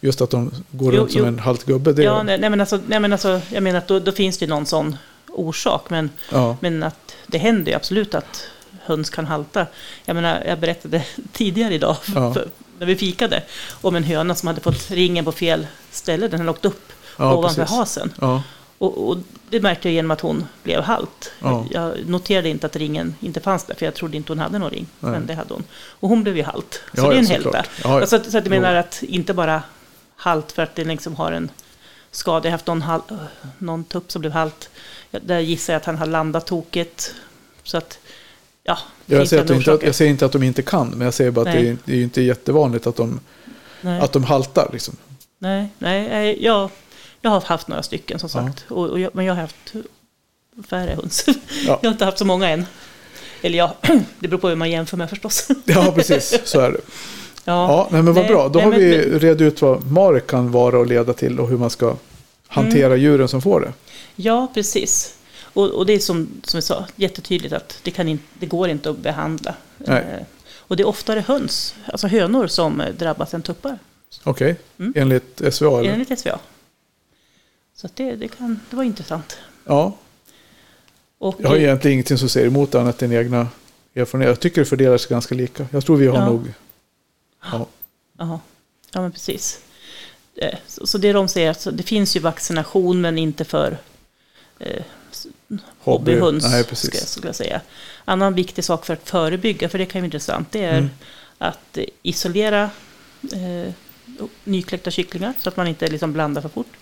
just 0.01 0.21
att 0.21 0.29
de 0.29 0.51
går 0.71 0.93
Jo, 0.93 0.99
runt 1.01 1.11
som 1.11 1.19
jo. 1.21 1.27
en 1.27 1.39
halt 1.39 1.63
gubbe. 1.63 1.93
Det, 1.93 2.03
Ja, 2.03 2.23
nej, 2.23 2.37
nej, 2.39 2.49
men 2.49 2.59
alltså, 2.61 2.79
nej 2.87 2.99
men 2.99 3.11
alltså, 3.11 3.41
jag 3.49 3.63
menar 3.63 3.77
att 3.77 3.87
då, 3.87 3.99
då 3.99 4.11
finns 4.11 4.37
det 4.37 4.45
ju 4.45 4.49
någon 4.49 4.65
sån 4.65 4.95
orsak. 5.29 5.89
Men, 5.89 6.09
ja. 6.31 6.57
men 6.59 6.83
att 6.83 7.15
det 7.27 7.37
händer 7.37 7.71
ju 7.71 7.75
absolut 7.75 8.15
att 8.15 8.43
höns 8.83 9.09
kan 9.09 9.25
halta. 9.25 9.65
Jag 10.05 10.13
menar, 10.15 10.43
jag 10.47 10.59
berättade 10.59 11.03
tidigare 11.33 11.73
idag, 11.73 11.95
Ja. 12.15 12.33
för, 12.33 12.47
när 12.79 12.85
vi 12.85 12.95
fikade, 12.95 13.43
om 13.81 13.95
en 13.95 14.03
höna 14.03 14.35
som 14.35 14.47
hade 14.47 14.61
fått 14.61 14.91
ringen 14.91 15.25
på 15.25 15.31
fel 15.31 15.67
ställe. 15.91 16.27
Den 16.27 16.39
hade 16.39 16.51
åkt 16.51 16.65
upp 16.65 16.91
Ja, 17.17 17.33
ovanför 17.35 17.61
precis. 17.61 17.77
hasen. 17.77 18.13
Ja, 18.21 18.43
Och, 18.77 19.09
och 19.09 19.17
det 19.49 19.61
märkte 19.61 19.87
jag 19.87 19.93
genom 19.95 20.11
att 20.11 20.21
hon 20.21 20.45
blev 20.63 20.81
halt. 20.81 21.31
Ja. 21.39 21.65
Jag 21.71 21.93
noterade 22.05 22.49
inte 22.49 22.65
att 22.65 22.75
ringen 22.75 23.15
inte 23.19 23.39
fanns 23.39 23.63
där, 23.63 23.75
för 23.75 23.85
jag 23.85 23.93
trodde 23.95 24.17
inte 24.17 24.31
hon 24.31 24.39
hade 24.39 24.59
någon 24.59 24.69
ring. 24.69 24.87
Nej. 24.99 25.11
Men 25.11 25.25
det 25.25 25.33
hade 25.33 25.53
hon. 25.53 25.63
Och 25.99 26.09
hon 26.09 26.23
blev 26.23 26.37
ju 26.37 26.43
halt. 26.43 26.73
Så 26.73 27.01
Ja, 27.01 27.01
det 27.03 27.07
är 27.09 27.13
ja, 27.13 27.19
en 27.19 27.25
hälta. 27.25 27.65
Ja, 27.83 27.99
ja. 27.99 28.05
Så, 28.07 28.15
att- 28.15 28.31
så 28.31 28.37
att 28.37 28.43
jag 28.45 28.49
menar 28.49 28.75
att 28.75 29.03
inte 29.03 29.33
bara 29.33 29.63
halt 30.15 30.51
för 30.51 30.61
att 30.63 30.75
den 30.75 30.87
liksom 30.87 31.15
har 31.15 31.31
en 31.31 31.49
skada. 32.11 32.45
Jag 32.45 32.51
har 32.51 32.51
haft 32.51 32.67
någon, 32.67 32.81
hal- 32.81 33.17
någon 33.57 33.83
tupp 33.83 34.11
som 34.11 34.19
blev 34.19 34.31
halt. 34.31 34.69
Ja, 35.11 35.19
Där 35.23 35.39
gissar 35.39 35.73
jag 35.73 35.79
att 35.79 35.85
han 35.85 35.97
har 35.97 36.05
landat 36.05 36.45
tokigt. 36.47 37.13
Så 37.63 37.77
att, 37.77 37.99
ja. 38.63 38.77
det 39.05 39.15
jag, 39.15 39.27
säger 39.27 39.43
att 39.43 39.49
inte, 39.49 39.79
jag 39.85 39.95
säger 39.95 40.11
inte 40.11 40.25
att 40.25 40.31
de 40.31 40.43
inte 40.43 40.61
kan, 40.61 40.89
men 40.89 41.01
jag 41.05 41.13
säger 41.13 41.31
bara 41.31 41.49
att 41.49 41.55
Nej. 41.55 41.63
det 41.63 41.69
är, 41.69 41.77
det 41.85 41.91
är 41.91 41.97
ju 41.97 42.03
inte 42.03 42.21
jättevanligt 42.21 42.87
att 42.87 42.95
de, 42.95 43.19
nej, 43.81 43.99
att 44.01 44.11
de 44.11 44.23
haltar. 44.23 44.69
Liksom. 44.73 44.95
nej, 45.39 45.69
nej, 45.79 46.09
nej, 46.09 46.43
jag, 47.21 47.31
har 47.31 47.41
haft 47.41 47.67
några 47.67 47.83
stycken 47.83 48.19
som 48.19 48.29
sagt. 48.29 48.65
Och, 48.67 48.89
och 48.89 48.99
jag, 48.99 49.15
men 49.15 49.25
jag 49.25 49.33
har 49.35 49.41
haft 49.41 49.73
färre 50.69 50.95
höns. 50.95 51.25
Ja. 51.27 51.33
Jag 51.81 51.89
har 51.89 51.93
inte 51.93 52.05
haft 52.05 52.17
så 52.17 52.25
många 52.25 52.49
än. 52.49 52.65
Eller 53.41 53.57
ja, 53.57 53.75
det 54.19 54.27
beror 54.27 54.39
på 54.39 54.49
hur 54.49 54.55
man 54.55 54.69
jämför 54.69 54.97
med 54.97 55.09
förstås. 55.09 55.47
Ja, 55.65 55.91
precis. 55.95 56.39
Så 56.43 56.59
är 56.59 56.71
det. 56.71 56.77
Ja, 57.45 57.67
Ja, 57.71 57.87
nej, 57.91 58.01
men 58.03 58.13
vad 58.13 58.23
Nej, 58.25 58.33
bra. 58.33 58.47
Då 58.49 58.59
nej, 58.59 58.63
har 58.63 58.71
men- 58.71 58.79
vi 58.79 58.97
red 59.19 59.41
ut 59.41 59.61
vad 59.61 59.91
Marek 59.91 60.27
kan 60.27 60.51
vara 60.51 60.79
och 60.79 60.87
leda 60.87 61.13
till 61.13 61.39
och 61.39 61.49
hur 61.49 61.57
man 61.57 61.69
ska 61.69 61.95
hantera 62.47 62.85
Mm. 62.85 62.99
djuren 63.01 63.27
som 63.27 63.41
får 63.41 63.59
det. 63.61 63.73
ja 64.15 64.47
precis. 64.53 65.15
Och, 65.53 65.69
och 65.69 65.85
det 65.85 65.93
är 65.93 65.99
som, 65.99 66.29
som 66.43 66.57
vi 66.57 66.61
sa, 66.61 66.85
jättetydligt 66.95 67.53
att 67.53 67.79
det, 67.83 67.91
kan 67.91 68.07
inte, 68.07 68.23
det 68.39 68.45
går 68.45 68.69
inte 68.69 68.89
att 68.89 68.97
behandla. 68.97 69.53
Nej. 69.77 69.97
Eh, 70.19 70.25
och 70.57 70.75
det 70.77 70.83
är 70.83 70.87
oftare 70.87 71.19
höns, 71.27 71.75
alltså 71.85 72.07
hönor, 72.07 72.47
som 72.47 72.81
eh, 72.81 72.89
drabbas 72.93 73.33
än 73.33 73.41
tuppar. 73.41 73.79
Okej, 74.23 74.55
Mm. 74.79 74.93
enligt 74.95 75.41
SVA 75.51 75.79
eller? 75.79 75.89
Enligt 75.93 76.19
SVA. 76.19 76.39
Så 77.75 77.87
att 77.87 77.95
det, 77.95 78.15
det, 78.15 78.27
kan, 78.27 78.59
det 78.69 78.75
var 78.75 78.83
intressant. 78.83 79.37
Ja, 79.65 79.97
Och, 81.17 81.35
jag 81.39 81.49
har 81.49 81.55
egentligen 81.55 81.93
ingenting 81.93 82.17
som 82.17 82.29
säger 82.29 82.47
emot 82.47 82.75
annat 82.75 83.01
än 83.01 83.11
egna 83.13 83.47
erfarenheter. 83.95 84.31
Jag 84.31 84.39
tycker 84.39 84.61
det 84.61 84.65
fördelar 84.65 84.97
sig 84.97 85.09
ganska 85.09 85.35
lika. 85.35 85.67
Jag 85.71 85.85
tror 85.85 85.97
vi 85.97 86.07
har 86.07 86.15
Ja. 86.17 86.25
nog... 86.25 86.53
Ja. 87.51 87.65
Jaha. 88.17 88.39
Ja, 88.93 89.01
men 89.01 89.11
precis. 89.11 89.59
Eh, 90.35 90.57
Så, 90.67 90.87
så 90.87 90.97
det 90.97 91.13
de 91.13 91.27
säger, 91.27 91.49
alltså, 91.49 91.71
det 91.71 91.83
finns 91.83 92.15
ju 92.15 92.19
vaccination 92.19 93.01
men 93.01 93.17
inte 93.17 93.45
för 93.45 93.77
eh, 94.59 94.83
s- 95.11 95.27
hobbyhöns, 95.79 96.43
Nej, 96.43 96.63
ska, 96.75 96.97
skulle 96.97 97.27
jag 97.27 97.35
säga. 97.35 97.61
Annan 98.05 98.33
viktig 98.33 98.63
sak 98.63 98.85
för 98.85 98.93
att 98.93 99.09
förebygga, 99.09 99.69
för 99.69 99.77
det 99.77 99.85
kan 99.85 99.99
ju 99.99 100.01
vara 100.01 100.05
intressant, 100.05 100.51
det 100.51 100.63
är 100.63 100.77
Mm. 100.77 100.89
att 101.37 101.77
isolera 102.01 102.69
eh, 103.33 103.73
nykläckta 104.43 104.91
kycklingar 104.91 105.33
så 105.39 105.49
att 105.49 105.57
man 105.57 105.67
inte 105.67 105.87
liksom 105.87 106.13
blandar 106.13 106.41
för 106.41 106.49
fort. 106.49 106.73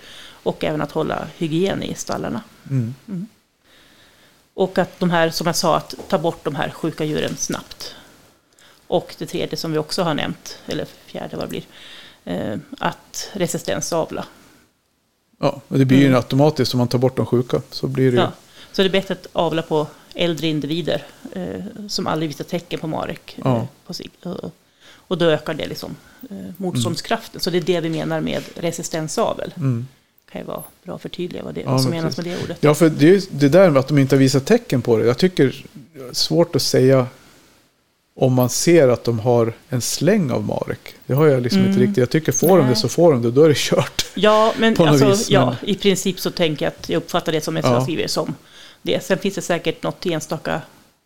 Och 0.44 0.64
även 0.64 0.82
att 0.82 0.92
hålla 0.92 1.28
hygien 1.38 1.84
i 1.84 1.96
stallarna. 1.96 2.42
Mm. 2.70 2.96
Och 4.54 4.78
att 4.78 5.00
de 5.00 5.10
här, 5.10 5.30
som 5.30 5.48
jag 5.48 5.56
sa, 5.56 5.78
att 5.78 5.96
ta 6.08 6.18
bort 6.18 6.44
de 6.44 6.56
här 6.56 6.70
sjuka 6.70 7.04
djuren 7.06 7.38
snabbt. 7.38 7.96
Och 8.88 9.16
det 9.18 9.26
tredje 9.26 9.58
som 9.58 9.72
vi 9.72 9.78
också 9.78 10.04
har 10.04 10.14
nämnt, 10.14 10.58
eller 10.68 10.86
fjärde 11.06 11.36
vad 11.38 11.46
det 11.46 11.50
blir, 11.50 11.64
eh, 12.26 12.58
att 12.80 13.30
resistensavla. 13.34 14.26
Ja, 15.40 15.62
och 15.68 15.80
det 15.80 15.86
blir 15.86 15.98
ju 15.98 16.06
Mm. 16.06 16.16
automatiskt 16.18 16.74
om 16.74 16.78
man 16.78 16.88
tar 16.88 16.98
bort 17.00 17.16
de 17.18 17.26
sjuka. 17.26 17.62
Så 17.72 17.88
blir 17.88 18.12
det. 18.12 18.18
Ja. 18.18 18.32
Så 18.72 18.82
det 18.82 18.88
är 18.88 18.92
bättre 18.92 19.14
att 19.14 19.28
avla 19.34 19.62
på 19.62 19.88
äldre 20.16 20.48
individer 20.48 21.04
eh, 21.34 21.64
som 21.88 22.08
aldrig 22.08 22.30
visar 22.30 22.44
tecken 22.44 22.80
på 22.80 22.88
marek. 22.88 23.38
Ja. 23.44 23.58
Eh, 23.58 23.64
på 23.86 23.94
sig. 23.94 24.10
Och- 24.24 24.54
Och 25.12 25.18
då 25.18 25.26
ökar 25.26 25.54
det 25.54 25.68
liksom 25.68 25.96
eh, 26.30 26.38
motståndskraften. 26.58 27.42
Så 27.42 27.50
det 27.50 27.58
är 27.58 27.62
det 27.62 27.80
vi 27.82 27.90
menar 27.90 28.22
med 28.22 28.44
resistensavel. 28.56 29.54
Mm. 29.58 29.88
Kan 30.32 30.42
ju 30.42 30.48
vara 30.48 30.64
bra 30.84 30.96
att 30.96 31.02
förtydliga 31.02 31.44
vad, 31.44 31.56
det, 31.56 31.62
Ja, 31.62 31.80
som 31.80 31.90
men 31.92 32.00
menas 32.00 32.18
med 32.18 32.26
det 32.26 32.44
ordet. 32.44 32.58
Ja, 32.62 32.74
för 32.76 32.90
det 32.90 33.10
är 33.16 33.22
det 33.32 33.50
där 33.50 33.70
med 33.70 33.80
att 33.80 33.88
de 33.88 33.98
inte 33.98 34.16
har 34.16 34.20
visat 34.20 34.46
tecken 34.46 34.82
på 34.82 34.98
det. 34.98 35.06
Jag 35.06 35.18
tycker 35.18 35.64
det 35.94 36.00
är 36.10 36.14
svårt 36.14 36.56
att 36.56 36.62
säga 36.62 37.08
om 38.16 38.34
man 38.34 38.50
ser 38.50 38.88
att 38.88 39.04
de 39.04 39.20
har 39.20 39.54
en 39.70 39.82
släng 39.82 40.32
av 40.32 40.44
Marek. 40.44 40.96
Det 41.06 41.14
har 41.14 41.28
jag 41.28 41.42
liksom 41.42 41.60
inte 41.60 41.70
Mm. 41.72 41.82
riktigt. 41.82 41.98
Jag 41.98 42.10
tycker 42.10 42.32
får 42.32 42.48
de 42.48 42.58
det 42.58 42.64
Nej. 42.66 42.76
så 42.76 42.90
får 42.90 43.12
de 43.12 43.22
det. 43.22 43.32
Då 43.32 43.44
är 43.44 43.50
det 43.50 43.58
kört. 43.58 44.06
Ja, 44.16 44.54
men, 44.58 44.76
alltså, 44.82 45.10
vis, 45.10 45.30
ja, 45.30 45.56
i 45.64 45.76
princip 45.76 46.20
så 46.20 46.32
tänker 46.32 46.66
jag 46.66 46.74
att 46.80 46.90
jag 46.90 46.98
uppfattar 46.98 47.32
det 47.32 47.42
som 47.42 47.58
SVA 47.62 47.70
Ja. 47.74 47.82
skriver 47.84 48.08
som 48.08 48.36
det. 48.82 49.04
Sen 49.04 49.18
finns 49.18 49.36
det 49.36 49.42
säkert 49.42 49.84
något 49.84 50.06
enstaka 50.06 50.62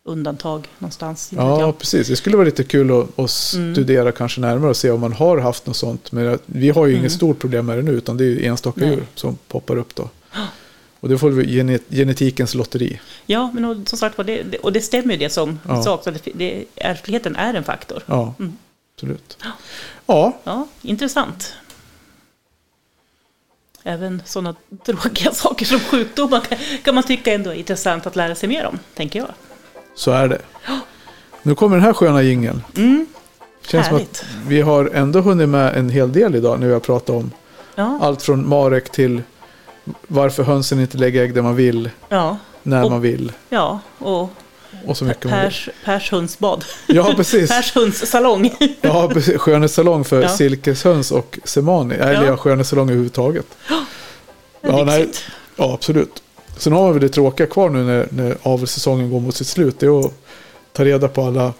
undantag 0.06 0.68
någonstans. 0.78 1.30
Ja, 1.36 1.60
jag. 1.60 1.78
precis. 1.78 2.08
Det 2.08 2.16
skulle 2.16 2.36
vara 2.36 2.44
lite 2.46 2.64
kul 2.64 2.90
att, 2.90 3.18
att 3.18 3.52
Mm. 3.54 3.74
studera 3.74 4.12
kanske 4.12 4.40
närmare 4.40 4.70
och 4.70 4.76
se 4.76 4.90
om 4.90 5.00
man 5.00 5.12
har 5.12 5.38
haft 5.38 5.66
något 5.66 5.76
sånt. 5.76 6.12
Men 6.12 6.38
vi 6.46 6.70
har 6.70 6.86
ju 6.86 6.92
Mm. 6.92 7.00
inget 7.00 7.12
stort 7.12 7.38
problem 7.38 7.66
med 7.66 7.76
det 7.78 7.82
nu, 7.82 7.92
utan 7.92 8.16
det 8.16 8.24
är 8.24 8.28
ju 8.28 8.44
enstaka 8.46 8.80
Nej. 8.80 8.90
djur 8.90 9.06
som 9.14 9.38
poppar 9.48 9.76
upp 9.76 9.94
då. 9.94 10.08
Och 11.00 11.08
det 11.08 11.18
får 11.18 11.30
vi 11.30 11.54
genet, 11.56 11.82
genetikens 11.90 12.54
lotteri. 12.54 13.00
ja, 13.26 13.50
men 13.54 13.64
och, 13.64 13.88
som 13.88 13.98
sagt 13.98 14.18
var, 14.18 14.24
det, 14.24 14.58
och 14.62 14.72
det 14.72 14.80
stämmer 14.80 15.12
ju 15.12 15.18
det 15.18 15.30
som 15.30 15.58
Ja. 15.68 15.82
sa 15.82 15.94
också, 15.94 16.10
det, 16.10 16.20
det, 16.34 16.64
ärftligheten 16.76 17.36
är 17.36 17.54
en 17.54 17.64
faktor. 17.64 18.02
Ja, 18.06 18.34
Mm. 18.38 18.52
absolut. 18.96 19.38
Ja, 20.06 20.38
Ja, 20.44 20.66
intressant. 20.82 21.54
Även 23.82 24.22
sådana 24.24 24.54
tråkiga 24.86 25.30
saker 25.34 25.66
som 25.66 25.80
sjukdomar 25.80 26.40
kan, 26.40 26.58
kan 26.82 26.94
man 26.94 27.04
tycka 27.04 27.34
ändå 27.34 27.50
är 27.50 27.54
intressant 27.54 28.06
att 28.06 28.16
lära 28.16 28.34
sig 28.34 28.48
mer 28.48 28.66
om, 28.66 28.78
tänker 28.94 29.18
jag. 29.18 29.28
Så 29.94 30.10
är 30.10 30.28
det. 30.28 30.38
Nu 31.42 31.54
kommer 31.54 31.76
den 31.76 31.84
här 31.84 31.92
sköna 31.92 32.22
jingeln. 32.22 32.62
Mm, 32.76 33.06
Känns 33.66 33.86
som 33.86 33.94
härligt. 33.94 34.10
att 34.10 34.26
vi 34.48 34.60
har 34.60 34.90
ändå 34.94 35.20
hunnit 35.20 35.48
med 35.48 35.76
en 35.76 35.90
hel 35.90 36.12
del 36.12 36.34
idag 36.34 36.60
när 36.60 36.66
vi 36.66 36.72
har 36.72 36.80
pratat 36.80 37.10
om 37.10 37.30
Ja, 37.74 37.98
allt 38.02 38.22
från 38.22 38.48
Marek 38.48 38.90
till 38.92 39.22
varför 40.06 40.42
hönsen 40.42 40.80
inte 40.80 40.98
lägger 40.98 41.22
ägg 41.22 41.34
där 41.34 41.42
man 41.42 41.56
vill, 41.56 41.90
ja, 42.08 42.36
när 42.62 42.84
Och- 42.84 42.90
man 42.90 43.00
vill 43.00 43.32
ja, 43.48 43.80
och 43.98 44.30
och 44.86 44.96
så 44.96 45.04
mycket. 45.04 45.30
Pers, 45.30 45.68
Pers 45.84 46.10
hönsbad. 46.10 46.64
Ja, 46.86 47.12
precis. 47.16 47.50
Pers 47.56 47.74
hönssalong. 47.74 48.54
Ja, 48.80 49.08
precis. 49.12 49.38
skönhetssalong 49.38 50.04
för 50.04 50.22
Ja. 50.22 50.28
silkeshöns 50.28 51.10
och 51.12 51.38
semani. 51.44 51.94
Eller 51.94 52.26
Ja. 52.26 52.36
skönhetssalong 52.36 52.88
överhuvudtaget. 52.88 53.46
Ja, 54.60 54.84
nej. 54.84 55.10
Ja, 55.56 55.74
absolut. 55.74 56.22
Sen 56.56 56.72
har 56.72 56.92
väl 56.92 57.02
det 57.02 57.08
tråkiga 57.08 57.46
kvar 57.46 57.70
nu 57.70 57.84
när, 57.84 58.08
när 58.10 58.36
avelssäsongen 58.42 59.10
går 59.10 59.20
mot 59.20 59.36
sitt 59.36 59.46
slut. 59.46 59.78
Det 59.80 59.86
är 59.86 60.00
att 60.06 60.12
ta 60.72 60.84
reda 60.84 61.08
på 61.08 61.22
alla, 61.22 61.52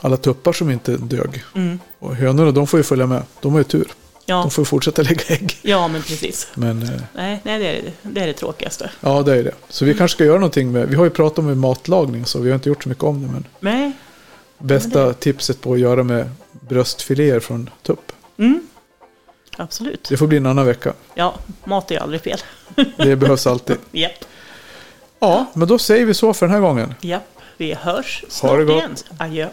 alla 0.00 0.16
tuppar 0.16 0.52
som 0.52 0.70
inte 0.70 0.96
dög. 0.96 1.44
Mm. 1.54 1.78
Och 1.98 2.16
hönorna, 2.16 2.50
de 2.50 2.66
får 2.66 2.78
ju 2.80 2.84
följa 2.84 3.06
med. 3.06 3.22
De 3.40 3.52
har 3.52 3.60
ju 3.60 3.64
tur. 3.64 3.92
Ja, 4.26 4.36
De 4.36 4.50
får 4.50 4.64
fortsätta 4.64 5.02
lägga 5.08 5.24
ägg. 5.28 5.58
ja, 5.62 5.88
men 5.88 6.02
precis. 6.02 6.48
Men 6.54 6.82
eh, 6.82 6.90
Nej, 7.14 7.40
nej 7.44 7.58
det, 7.58 7.66
är, 7.66 7.92
det 8.02 8.20
är 8.20 8.26
det 8.26 8.32
tråkigaste. 8.32 8.90
ja, 9.00 9.22
det 9.22 9.36
är 9.36 9.44
det. 9.44 9.54
Så 9.68 9.84
vi 9.84 9.94
kanske 9.94 10.16
ska 10.16 10.24
göra 10.24 10.36
någonting 10.38 10.72
med, 10.72 10.88
vi 10.88 10.94
har 10.96 11.04
ju 11.04 11.10
pratat 11.10 11.38
om 11.38 11.60
matlagning 11.60 12.24
så 12.26 12.38
vi 12.40 12.50
har 12.50 12.54
inte 12.54 12.68
gjort 12.68 12.82
så 12.82 12.88
mycket 12.88 13.04
om 13.04 13.22
det. 13.22 13.28
Men 13.28 13.44
Nej. 13.60 13.92
bästa 14.58 15.14
tipset 15.14 15.60
på 15.60 15.72
att 15.72 15.80
göra 15.80 16.02
med 16.02 16.30
bröstfiléer 16.68 17.40
från 17.40 17.70
tupp. 17.82 18.12
Mm. 18.38 18.66
Absolut. 19.56 20.06
Det 20.08 20.16
får 20.16 20.26
bli 20.26 20.36
en 20.36 20.46
annan 20.46 20.66
vecka. 20.66 20.92
Ja, 21.14 21.34
mat 21.64 21.90
är 21.90 21.98
aldrig 21.98 22.20
fel. 22.22 22.38
Det 22.96 23.16
behövs 23.16 23.46
alltid. 23.46 23.76
Japp. 23.92 24.12
Ja, 25.18 25.46
men 25.54 25.68
då 25.68 25.78
säger 25.78 26.06
vi 26.06 26.14
så 26.14 26.34
för 26.34 26.46
den 26.46 26.54
här 26.54 26.60
gången. 26.60 26.94
Japp. 27.00 27.22
Vi 27.56 27.74
hörs 27.74 28.20
Ha 28.22 28.26
det 28.28 28.32
snart 28.32 28.66
gott. 28.66 28.76
igen. 28.76 28.96
Adjö. 29.18 29.48